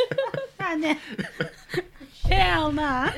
ah, 0.60 0.76
damn. 0.80 0.98
Hell 2.24 2.72
nah. 2.72 3.10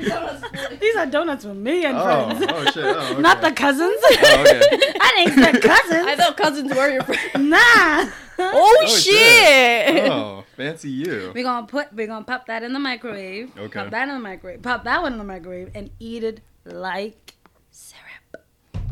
These 0.81 0.95
are 0.97 1.07
donuts 1.07 1.45
for 1.45 1.55
me 1.55 1.85
and 1.85 1.97
Oh, 1.99 2.05
friends. 2.05 2.47
oh 2.49 2.65
shit. 2.67 2.85
Oh, 2.85 3.11
okay. 3.13 3.21
Not 3.21 3.41
the 3.41 3.51
cousins. 3.53 3.97
Oh, 4.03 4.45
okay. 4.47 4.61
I 5.01 5.13
didn't 5.17 5.33
expect 5.49 5.63
cousins. 5.65 6.07
I 6.07 6.17
thought 6.17 6.37
cousins 6.37 6.73
were 6.75 6.89
your 6.91 7.03
friends. 7.03 7.21
Nah. 7.37 8.11
Oh, 8.43 8.79
Oh, 8.83 8.87
shit! 8.87 10.09
Oh, 10.11 10.45
fancy 10.57 10.91
you. 10.91 11.33
We're 11.35 11.43
gonna 11.45 11.67
put 11.67 11.93
we're 11.93 12.07
gonna 12.07 12.25
pop 12.25 12.47
that 12.47 12.63
in 12.63 12.73
the 12.73 12.79
microwave. 12.79 13.51
Okay. 13.59 13.81
Pop 13.81 13.91
that 13.91 14.09
in 14.09 14.15
the 14.15 14.21
microwave. 14.21 14.63
Pop 14.63 14.85
that 14.85 15.03
one 15.03 15.13
in 15.13 15.19
the 15.19 15.25
microwave 15.25 15.71
and 15.75 15.91
eat 15.99 16.23
it 16.25 16.41
like 16.65 17.35
syrup. 17.71 18.05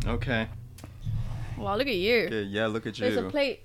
Okay. 0.09 0.49
Wow, 1.57 1.77
look 1.77 1.87
at 1.88 1.94
you. 1.94 2.29
Yeah, 2.31 2.40
yeah 2.40 2.66
look 2.66 2.87
at 2.87 2.99
you. 2.99 3.11
There's 3.11 3.16
a 3.25 3.29
plate 3.29 3.61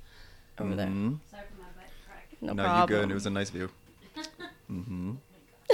over 0.59 0.75
there. 0.75 0.87
Mhm. 0.87 1.19
Sorry 1.29 1.43
for 1.55 1.61
my 1.61 1.67
butt 1.75 1.89
crack. 2.05 2.27
No, 2.41 2.53
No, 2.53 2.63
you 2.63 2.67
problem. 2.69 2.87
good. 3.01 3.11
It 3.11 3.13
was 3.13 3.25
a 3.25 3.29
nice 3.29 3.49
view. 3.49 3.69
Mm-hmm. 4.71 5.11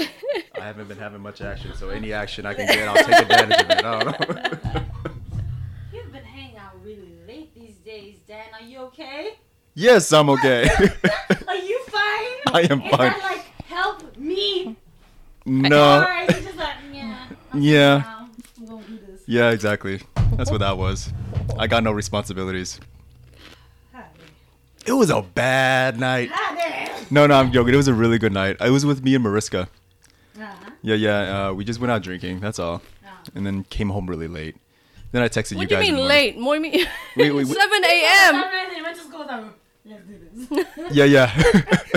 I 0.60 0.62
haven't 0.64 0.88
been 0.88 0.98
having 0.98 1.22
much 1.22 1.42
action, 1.42 1.74
so 1.76 1.90
any 1.90 2.12
action 2.14 2.46
I 2.46 2.54
can 2.54 2.68
get, 2.74 2.88
I'll 2.88 2.96
take 2.96 3.22
advantage 3.22 3.62
of 3.62 3.70
it. 3.70 3.86
I 3.86 4.04
don't 4.04 4.06
know. 4.76 4.82
You've 5.94 6.12
been 6.12 6.24
hanging 6.24 6.58
out 6.58 6.74
really 6.84 7.16
late 7.28 7.54
these 7.56 7.78
days, 7.78 8.18
Dan. 8.28 8.46
Are 8.54 8.62
you 8.66 8.80
okay? 8.90 9.38
yes, 9.76 10.12
I'm 10.12 10.30
okay. 10.30 10.68
Are 11.48 11.56
you 11.56 11.84
fine? 11.86 12.38
I 12.54 12.68
am 12.70 12.82
Is 12.82 12.92
fine. 12.92 13.12
that 13.12 13.20
like 13.24 13.46
help 13.66 14.18
me? 14.18 14.76
no. 15.46 15.82
Alright, 16.02 16.28
just 16.30 16.58
like 16.58 16.76
yeah. 16.94 17.26
okay, 17.56 17.60
Yeah. 17.60 17.98
now 18.00 18.30
I'm 18.60 18.66
gonna 18.66 18.84
do 18.84 19.00
this. 19.08 19.19
Yeah, 19.30 19.52
exactly. 19.52 20.02
That's 20.38 20.50
what 20.50 20.58
that 20.62 20.80
was. 20.80 21.14
I 21.60 21.68
got 21.68 21.84
no 21.84 21.92
responsibilities. 21.92 22.80
It 24.88 24.94
was 24.94 25.12
a 25.12 25.22
bad 25.22 26.00
night. 26.00 26.32
No, 27.12 27.28
no, 27.28 27.36
I'm 27.36 27.52
joking. 27.52 27.76
It 27.76 27.78
was 27.78 27.88
a 27.88 27.94
really 27.94 28.18
good 28.18 28.34
night. 28.34 28.58
I 28.60 28.72
was 28.72 28.88
with 28.88 29.04
me 29.04 29.14
and 29.14 29.24
Mariska. 29.24 29.70
Uh-huh. 30.36 30.70
Yeah, 30.82 30.96
yeah. 30.96 31.48
Uh, 31.50 31.54
we 31.54 31.64
just 31.64 31.80
went 31.80 31.92
out 31.92 32.02
drinking. 32.02 32.40
That's 32.40 32.58
all. 32.58 32.76
Uh-huh. 33.06 33.18
And 33.36 33.46
then 33.46 33.66
came 33.66 33.92
home 33.92 34.08
really 34.08 34.28
late. 34.28 34.56
Then 35.12 35.22
I 35.22 35.30
texted 35.30 35.60
you 35.60 35.68
guys. 35.68 35.70
What 35.70 35.70
do 35.70 35.76
you 35.76 35.80
guys. 35.82 35.88
in 35.90 35.96
mean 35.96 35.96
morning. 35.96 36.08
late? 36.08 36.38
More 36.40 36.56
you 36.56 36.62
mean 36.62 36.88
Wait, 37.16 37.32
wait, 37.32 37.46
wait. 37.46 37.48
7 37.56 37.84
a.m. 37.86 38.34
Let's 38.82 38.98
just 39.00 39.12
go 39.12 39.28
down. 39.28 39.54
Let's 39.86 40.04
do 40.08 40.16
this. 40.56 40.66
Yeah, 40.92 41.06
yeah. 41.06 41.32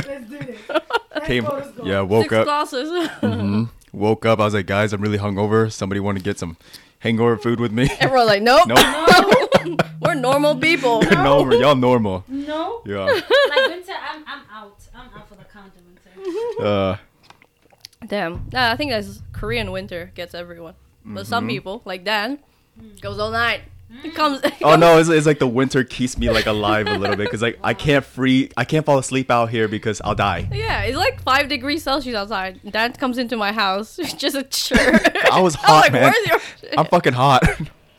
Let's 0.06 0.28
do 0.28 0.38
this. 0.38 0.58
Let's 0.68 1.26
Came. 1.26 1.44
go, 1.44 1.54
let's 1.54 1.70
go. 1.70 1.84
Yeah, 1.84 2.02
woke 2.02 2.24
Six 2.24 2.34
up. 2.34 2.44
glasses. 2.44 3.08
hmm 3.20 3.64
Woke 3.94 4.26
up. 4.26 4.38
I 4.38 4.44
was 4.44 4.52
like, 4.54 4.66
guys, 4.66 4.92
I'm 4.92 5.00
really 5.00 5.18
hungover. 5.18 5.72
Somebody 5.72 6.00
want 6.00 6.18
to 6.18 6.24
get 6.24 6.38
some 6.38 6.56
hangover 7.02 7.36
food 7.36 7.60
with 7.60 7.72
me? 7.72 7.88
Everyone's 8.00 8.28
like, 8.28 8.42
nope. 8.42 8.66
Nope. 8.68 8.78
No. 8.78 9.76
We're 10.00 10.14
normal 10.14 10.56
people. 10.56 11.02
no, 11.12 11.50
y'all 11.52 11.74
normal. 11.76 12.24
No. 12.28 12.82
Yeah. 12.86 13.04
Like 13.04 13.68
Winter, 13.68 13.92
I'm 14.10 14.24
I'm 14.26 14.42
out. 14.50 14.78
I'm 14.94 15.08
out 15.16 15.28
for 15.28 15.34
the 15.36 15.44
count 15.44 15.72
of 15.76 15.82
Winter. 15.86 16.62
Uh, 16.64 16.96
Damn. 18.06 18.48
Nah, 18.52 18.72
I 18.72 18.76
think 18.76 18.90
that's 18.90 19.22
Korean 19.32 19.70
winter 19.70 20.10
gets 20.14 20.34
everyone. 20.34 20.74
But 21.04 21.26
some 21.26 21.44
Mhm. 21.46 21.50
people, 21.50 21.82
like 21.84 22.02
Dan, 22.04 22.38
goes 23.00 23.18
all 23.18 23.30
night. 23.30 23.62
He 24.00 24.10
comes. 24.10 24.40
oh 24.62 24.76
no, 24.76 24.98
it's, 24.98 25.08
it's 25.08 25.26
like 25.26 25.38
the 25.38 25.46
winter 25.46 25.84
keeps 25.84 26.16
me 26.16 26.30
like 26.30 26.46
alive 26.46 26.86
a 26.86 26.96
little 26.96 27.16
bit 27.16 27.24
because 27.26 27.42
like 27.42 27.58
I 27.62 27.74
can't 27.74 28.04
free, 28.04 28.50
I 28.56 28.64
can't 28.64 28.86
fall 28.86 28.98
asleep 28.98 29.30
out 29.30 29.50
here 29.50 29.68
because 29.68 30.00
I'll 30.02 30.14
die. 30.14 30.48
Yeah, 30.52 30.82
it's 30.82 30.96
like 30.96 31.22
five 31.22 31.48
degrees 31.48 31.82
Celsius 31.82 32.16
outside. 32.16 32.60
Dan 32.70 32.92
comes 32.94 33.18
into 33.18 33.36
my 33.36 33.52
house, 33.52 33.98
It's 33.98 34.12
just 34.24 34.34
a 34.36 34.46
shirt. 34.50 35.16
I 35.30 35.40
was 35.40 35.54
hot, 35.56 35.82
like, 35.82 35.92
man. 35.92 36.12
Where's 36.12 36.26
your 36.26 36.40
shit? 36.60 36.74
I'm 36.78 36.86
fucking 36.86 37.12
hot. 37.12 37.42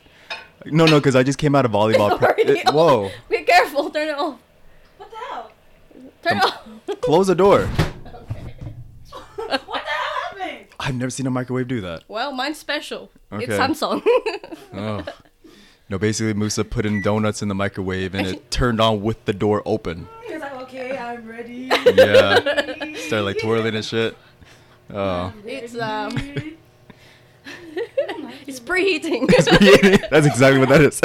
no, 0.66 0.86
no, 0.86 0.98
because 0.98 1.14
I 1.16 1.22
just 1.22 1.38
came 1.38 1.54
out 1.54 1.64
of 1.64 1.70
volleyball. 1.70 2.18
pra- 2.18 2.34
it- 2.38 2.68
whoa. 2.72 3.10
Be 3.28 3.42
careful. 3.42 3.90
Turn 3.90 4.08
it 4.08 4.14
off. 4.18 4.38
What 4.98 5.10
the 5.10 5.16
hell? 5.16 5.50
Turn 6.22 6.32
um, 6.32 6.38
it 6.38 6.90
off. 6.90 7.00
Close 7.02 7.26
the 7.28 7.34
door. 7.34 7.66
what 9.36 9.60
the? 10.36 10.58
I've 10.80 10.94
never 10.96 11.10
seen 11.10 11.26
a 11.26 11.30
microwave 11.30 11.68
do 11.68 11.80
that. 11.82 12.04
Well, 12.08 12.32
mine's 12.32 12.58
special. 12.58 13.10
It's 13.32 13.52
Samsung. 13.52 14.02
Oh. 14.72 15.04
No, 15.94 15.98
basically 15.98 16.34
Musa 16.34 16.64
put 16.64 16.86
in 16.86 17.02
donuts 17.02 17.40
in 17.40 17.46
the 17.46 17.54
microwave 17.54 18.16
and 18.16 18.26
it 18.26 18.50
turned 18.50 18.80
on 18.80 19.00
with 19.00 19.24
the 19.26 19.32
door 19.32 19.62
open. 19.64 20.08
He's 20.26 20.40
like, 20.40 20.52
okay, 20.62 20.98
I'm 20.98 21.24
ready. 21.24 21.70
Yeah. 21.84 22.40
Started 22.96 23.22
like 23.22 23.38
twirling 23.40 23.76
and 23.76 23.84
shit. 23.84 24.16
Oh. 24.92 25.32
it's 25.46 25.74
um, 25.76 26.14
it's 28.46 28.60
preheating. 28.60 29.28
That's 30.10 30.26
exactly 30.26 30.58
what 30.58 30.68
that 30.68 30.82
is. 30.82 31.00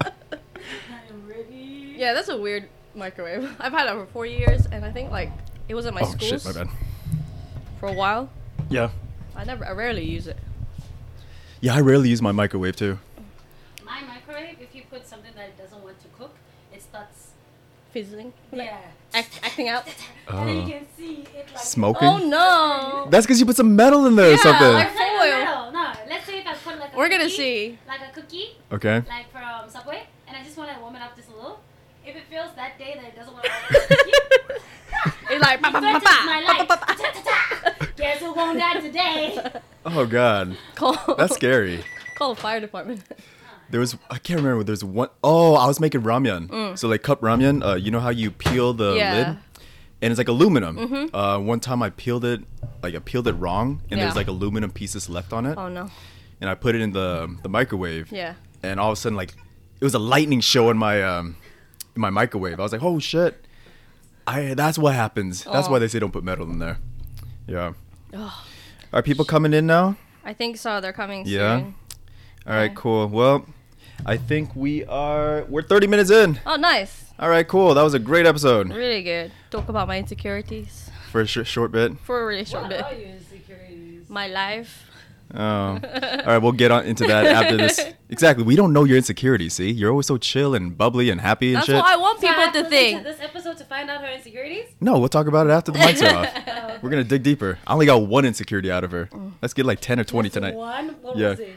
I'm 0.00 1.28
ready. 1.28 1.94
yeah, 1.96 2.12
that's 2.12 2.28
a 2.28 2.36
weird 2.36 2.68
microwave. 2.96 3.48
I've 3.60 3.72
had 3.72 3.86
it 3.86 3.92
for 3.92 4.06
four 4.06 4.26
years, 4.26 4.66
and 4.72 4.84
I 4.84 4.90
think 4.90 5.12
like 5.12 5.30
it 5.68 5.76
was 5.76 5.86
at 5.86 5.94
my 5.94 6.02
school. 6.02 6.14
oh 6.14 6.26
schools 6.26 6.42
shit, 6.42 6.56
my 6.56 6.64
bad. 6.64 6.72
for 7.78 7.88
a 7.88 7.92
while. 7.92 8.28
Yeah. 8.68 8.90
I 9.36 9.44
never, 9.44 9.64
I 9.64 9.70
rarely 9.72 10.04
use 10.04 10.26
it. 10.26 10.38
Yeah, 11.60 11.76
I 11.76 11.80
rarely 11.80 12.08
use 12.08 12.20
my 12.20 12.32
microwave 12.32 12.74
too. 12.74 12.98
My 13.90 14.02
microwave, 14.02 14.60
if 14.60 14.72
you 14.72 14.82
put 14.88 14.99
something 15.10 15.32
that 15.36 15.46
it 15.52 15.56
doesn't 15.62 15.82
want 15.82 15.98
to 16.00 16.08
cook, 16.18 16.34
it 16.72 16.80
starts. 16.82 17.18
Fizzling, 17.92 18.32
Yeah. 18.52 18.78
Act, 19.12 19.40
acting 19.42 19.68
out. 19.68 19.82
And 20.28 20.48
then 20.48 20.56
you 20.58 20.62
Oh. 20.62 20.70
can 20.78 20.86
see 20.96 21.14
it 21.34 21.46
like 21.52 21.58
Smoking? 21.74 22.06
Oh 22.08 22.18
no! 22.18 23.08
That's 23.10 23.26
because 23.26 23.40
you 23.40 23.46
put 23.50 23.56
some 23.56 23.74
metal 23.74 24.06
in 24.06 24.14
there 24.14 24.32
or 24.34 24.36
something. 24.38 24.72
like- 24.78 24.86
It's 24.86 24.96
Foil. 24.96 25.38
metal. 25.42 25.72
No, 25.72 25.86
let's 26.08 26.24
say 26.24 26.38
if 26.38 26.46
I 26.46 26.54
put 26.54 26.78
like 26.78 26.92
a 26.94 26.96
We're 26.96 27.08
gonna 27.08 27.28
see. 27.28 27.76
like 27.88 28.02
a 28.08 28.12
cookie, 28.14 28.54
okay. 28.70 29.02
like 29.08 29.26
from 29.34 29.68
Subway, 29.68 30.06
and 30.28 30.36
I 30.36 30.44
just 30.46 30.56
want 30.56 30.70
to 30.72 30.78
warm 30.80 30.94
it 30.94 31.02
up 31.02 31.16
just 31.16 31.30
a 31.30 31.34
little. 31.34 31.58
If 32.06 32.14
it 32.14 32.22
feels 32.30 32.54
that 32.54 32.78
day 32.78 32.94
that 32.94 33.06
it 33.10 33.16
doesn't 33.18 33.34
want 33.34 33.44
to 33.46 33.50
warm 33.50 33.82
up 33.82 33.88
the 33.88 33.96
cookie, 33.96 34.18
It's 35.34 35.42
like 35.42 35.58
it 35.58 35.62
pa 35.62 35.70
pa 35.70 35.80
pa 35.80 35.80
threatens 35.80 36.04
pa 36.06 36.14
my 36.30 36.40
pa 36.46 36.52
life. 36.58 36.68
pa 36.70 36.76
pa. 36.76 36.94
Ta-ta-ta. 36.94 37.86
Guess 37.96 38.18
who 38.22 38.30
won 38.38 38.56
that 38.62 38.76
today? 38.86 39.50
Oh 39.92 40.06
god. 40.06 40.56
Call. 40.76 40.94
That's 41.18 41.34
scary. 41.34 41.82
Call 42.14 42.34
the 42.36 42.40
fire 42.40 42.60
department. 42.60 43.00
There 43.70 43.80
was 43.80 43.96
I 44.10 44.18
can't 44.18 44.40
remember. 44.40 44.64
There's 44.64 44.82
one 44.84 45.08
oh 45.22 45.54
I 45.54 45.66
was 45.66 45.78
making 45.80 46.02
ramyun. 46.02 46.76
So 46.78 46.88
like 46.88 47.02
cup 47.02 47.20
ramyun. 47.20 47.64
Uh, 47.64 47.74
you 47.74 47.90
know 47.90 48.00
how 48.00 48.10
you 48.10 48.30
peel 48.30 48.72
the 48.72 48.92
Mm. 48.94 48.96
Yeah. 48.98 49.14
lid, 49.14 49.26
and 50.02 50.10
it's 50.12 50.18
like 50.18 50.28
aluminum. 50.28 51.10
Uh, 51.14 51.38
one 51.38 51.60
time 51.60 51.82
I 51.82 51.90
peeled 51.90 52.24
it 52.24 52.40
like 52.82 52.94
I 52.94 52.98
peeled 52.98 53.28
it 53.28 53.34
wrong, 53.34 53.82
and 53.90 54.00
there's 54.00 54.16
like 54.16 54.28
aluminum 54.28 54.70
pieces 54.70 55.08
left 55.08 55.32
on 55.32 55.46
it, 55.46 55.56
Oh 55.58 55.68
no. 55.68 55.88
and 56.40 56.50
I 56.50 56.54
put 56.54 56.74
it 56.74 56.80
in 56.80 56.92
the 56.92 57.36
the 57.42 57.48
microwave. 57.48 58.10
Yeah. 58.10 58.34
And 58.62 58.80
all 58.80 58.90
of 58.90 58.94
a 58.94 59.00
sudden 59.00 59.16
like 59.16 59.34
it 59.80 59.84
was 59.84 59.94
a 59.94 59.98
lightning 59.98 60.40
show 60.40 60.68
in 60.70 60.76
my 60.76 61.02
um 61.02 61.36
in 61.94 62.00
my 62.02 62.10
microwave. 62.10 62.58
I 62.58 62.62
was 62.62 62.72
like 62.72 62.82
oh 62.82 62.98
shit. 62.98 63.46
I 64.26 64.54
that's 64.54 64.78
what 64.78 64.94
happens. 64.94 65.44
That's 65.44 65.68
Oh. 65.68 65.70
why 65.72 65.78
they 65.78 65.88
say 65.88 65.98
don't 65.98 66.12
put 66.12 66.24
metal 66.24 66.50
in 66.50 66.58
there. 66.58 66.78
Yeah. 67.46 67.72
Oh, 68.14 68.44
Are 68.92 69.02
people 69.02 69.24
coming 69.24 69.52
in 69.54 69.66
now? 69.66 69.96
I 70.24 70.32
think 70.34 70.56
so. 70.56 70.80
They're 70.80 70.92
coming 70.92 71.24
Yeah. 71.26 71.58
soon. 71.60 71.74
All 72.46 72.54
right, 72.54 72.74
cool. 72.74 73.06
Well, 73.08 73.46
I 74.06 74.16
think 74.16 74.54
we 74.56 74.84
are 74.86 75.44
we're 75.48 75.62
30 75.62 75.86
minutes 75.86 76.10
in. 76.10 76.40
Oh, 76.46 76.56
nice. 76.56 77.04
All 77.18 77.28
right, 77.28 77.46
cool. 77.46 77.74
That 77.74 77.82
was 77.82 77.94
a 77.94 77.98
great 77.98 78.26
episode 78.26 78.70
Really 78.72 79.02
good. 79.02 79.30
Talk 79.50 79.68
about 79.68 79.86
my 79.88 79.98
insecurities 79.98 80.90
for 81.10 81.20
a 81.20 81.26
sh- 81.26 81.44
short 81.46 81.70
bit. 81.72 81.98
for 82.00 82.22
a 82.22 82.26
really 82.26 82.44
short 82.44 82.62
What 82.64 82.70
bit. 82.70 82.82
are 82.84 82.94
your 82.94 83.08
insecurities? 83.10 84.08
My 84.08 84.26
life. 84.28 84.86
Oh, 85.32 85.38
all 85.42 85.78
right. 85.80 86.38
We'll 86.38 86.50
get 86.52 86.70
on 86.72 86.84
into 86.86 87.06
that 87.06 87.24
after 87.26 87.56
this. 87.56 87.78
Exactly. 88.08 88.42
We 88.44 88.56
don't 88.56 88.72
know 88.72 88.82
your 88.84 88.96
insecurities. 88.96 89.54
See, 89.54 89.70
you're 89.70 89.90
always 89.90 90.06
so 90.06 90.16
chill 90.16 90.54
and 90.56 90.76
bubbly 90.76 91.08
and 91.10 91.20
happy 91.20 91.48
and 91.50 91.58
That's 91.58 91.66
shit. 91.66 91.76
what 91.76 91.84
I 91.84 91.96
want 91.96 92.20
So 92.20 92.26
I 92.26 92.30
people 92.30 92.42
have 92.44 92.52
to 92.54 92.58
listen 92.62 92.70
think. 92.70 93.02
this 93.04 93.20
episode 93.20 93.56
to 93.58 93.64
find 93.64 93.88
out 93.90 94.00
her 94.00 94.10
insecurities. 94.10 94.66
no, 94.80 94.98
we'll 94.98 95.08
talk 95.08 95.28
about 95.28 95.46
it 95.46 95.50
after 95.50 95.70
the 95.70 95.78
mics 95.86 96.02
are 96.02 96.16
off. 96.16 96.28
Oh, 96.48 96.78
we're 96.82 96.90
gonna 96.90 97.04
dig 97.04 97.22
deeper. 97.22 97.58
I 97.66 97.74
only 97.74 97.86
got 97.86 98.02
one 98.02 98.24
insecurity 98.24 98.72
out 98.72 98.82
of 98.82 98.90
her. 98.90 99.08
Oh. 99.12 99.32
Let's 99.40 99.54
get 99.54 99.66
like 99.66 99.78
10 99.80 100.00
or 100.00 100.04
20 100.04 100.28
Just 100.30 100.34
tonight. 100.34 100.54
One? 100.54 100.88
What 101.02 101.16
Yeah. 101.16 101.30
was 101.30 101.40
it? 101.40 101.56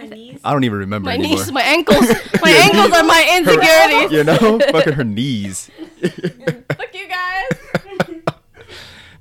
Her 0.00 0.06
knees? 0.14 0.40
I 0.44 0.52
don't 0.52 0.64
even 0.64 0.78
remember 0.78 1.06
My 1.06 1.14
anymore. 1.14 1.36
knees, 1.38 1.50
my 1.52 1.62
ankles. 1.62 2.00
My 2.42 2.50
ankles 2.50 2.92
are 2.92 3.04
my 3.04 3.34
insecurities. 3.36 4.10
you 4.12 4.24
know, 4.24 4.58
fucking 4.72 4.92
her 4.94 5.04
knees. 5.04 5.70
Fuck 6.00 6.94
you 6.94 7.06
guys. 7.08 7.48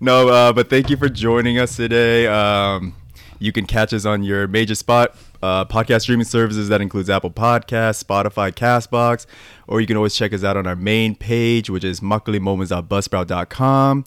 No, 0.01 0.29
uh, 0.29 0.53
but 0.53 0.69
thank 0.69 0.89
you 0.89 0.95
for 0.97 1.09
joining 1.09 1.59
us 1.59 1.75
today. 1.75 2.25
Um, 2.27 2.95
you 3.39 3.51
can 3.51 3.65
catch 3.65 3.93
us 3.93 4.05
on 4.05 4.23
your 4.23 4.47
major 4.47 4.75
spot 4.75 5.15
uh, 5.43 5.65
podcast 5.65 6.01
streaming 6.03 6.23
services 6.25 6.69
that 6.69 6.79
includes 6.81 7.09
Apple 7.09 7.31
Podcasts, 7.31 8.01
Spotify, 8.03 8.51
Castbox, 8.53 9.25
or 9.67 9.81
you 9.81 9.87
can 9.87 9.97
always 9.97 10.15
check 10.15 10.31
us 10.33 10.41
out 10.43 10.55
on 10.55 10.65
our 10.67 10.75
main 10.77 11.15
page, 11.15 11.69
which 11.69 11.83
is 11.83 11.99
mucklymoments.buzzsprout.com. 11.99 14.05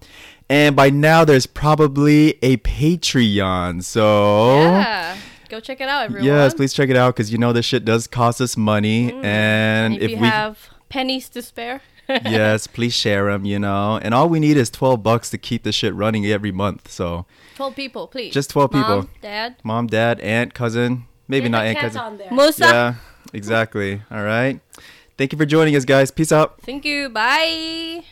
And 0.49 0.75
by 0.77 0.89
now, 0.91 1.25
there's 1.25 1.47
probably 1.47 2.39
a 2.43 2.57
Patreon. 2.59 3.83
So 3.85 4.61
Yeah. 4.63 5.17
Go 5.53 5.61
check 5.61 5.83
it 5.83 5.89
out, 5.89 6.05
everyone. 6.05 6.25
yes, 6.25 6.55
please 6.55 6.73
check 6.73 6.89
it 6.89 6.97
out 6.97 7.15
because 7.15 7.31
you 7.31 7.37
know 7.37 7.53
this 7.53 7.67
shit 7.67 7.85
does 7.85 8.07
cost 8.07 8.41
us 8.41 8.57
money, 8.57 9.11
mm. 9.11 9.17
and 9.17 9.93
And 9.93 9.97
if, 9.97 10.05
if 10.05 10.11
you 10.13 10.17
we 10.17 10.27
have 10.27 10.71
pennies 10.89 11.29
to 11.29 11.43
spare. 11.43 11.83
yes, 12.09 12.67
please 12.67 12.95
share 12.95 13.31
them. 13.31 13.45
You 13.45 13.59
know, 13.59 14.01
and 14.03 14.15
all 14.15 14.31
we 14.31 14.41
need 14.41 14.57
is 14.57 14.71
twelve 14.71 15.03
bucks 15.03 15.29
to 15.29 15.37
keep 15.37 15.63
the 15.63 15.71
shit 15.71 15.93
running 15.93 16.25
every 16.25 16.53
month. 16.53 16.91
So. 16.91 17.27
12 17.57 17.77
people, 17.77 18.07
please. 18.07 18.33
Just 18.33 18.49
12 18.49 18.71
people. 18.71 18.97
Mom, 18.97 19.09
Dad. 19.21 19.57
mom, 19.63 19.87
dad, 19.89 20.21
aunt, 20.21 20.55
cousin, 20.55 21.05
maybe 21.29 21.51
not 21.51 21.67
aunt, 21.67 21.79
cousin. 21.79 22.01
on 22.01 22.17
there. 22.17 22.33
Musa. 22.33 22.65
Yeah, 22.65 22.95
exactly. 23.35 24.01
All 24.11 24.25
right. 24.25 24.59
Thank 25.19 25.33
you 25.33 25.39
for 25.39 25.45
joining 25.45 25.77
us, 25.77 25.85
guys. 25.85 26.11
Peace 26.11 26.33
out. 26.33 26.63
Thank 26.63 26.87
you. 26.87 27.11
Bye. 27.11 28.05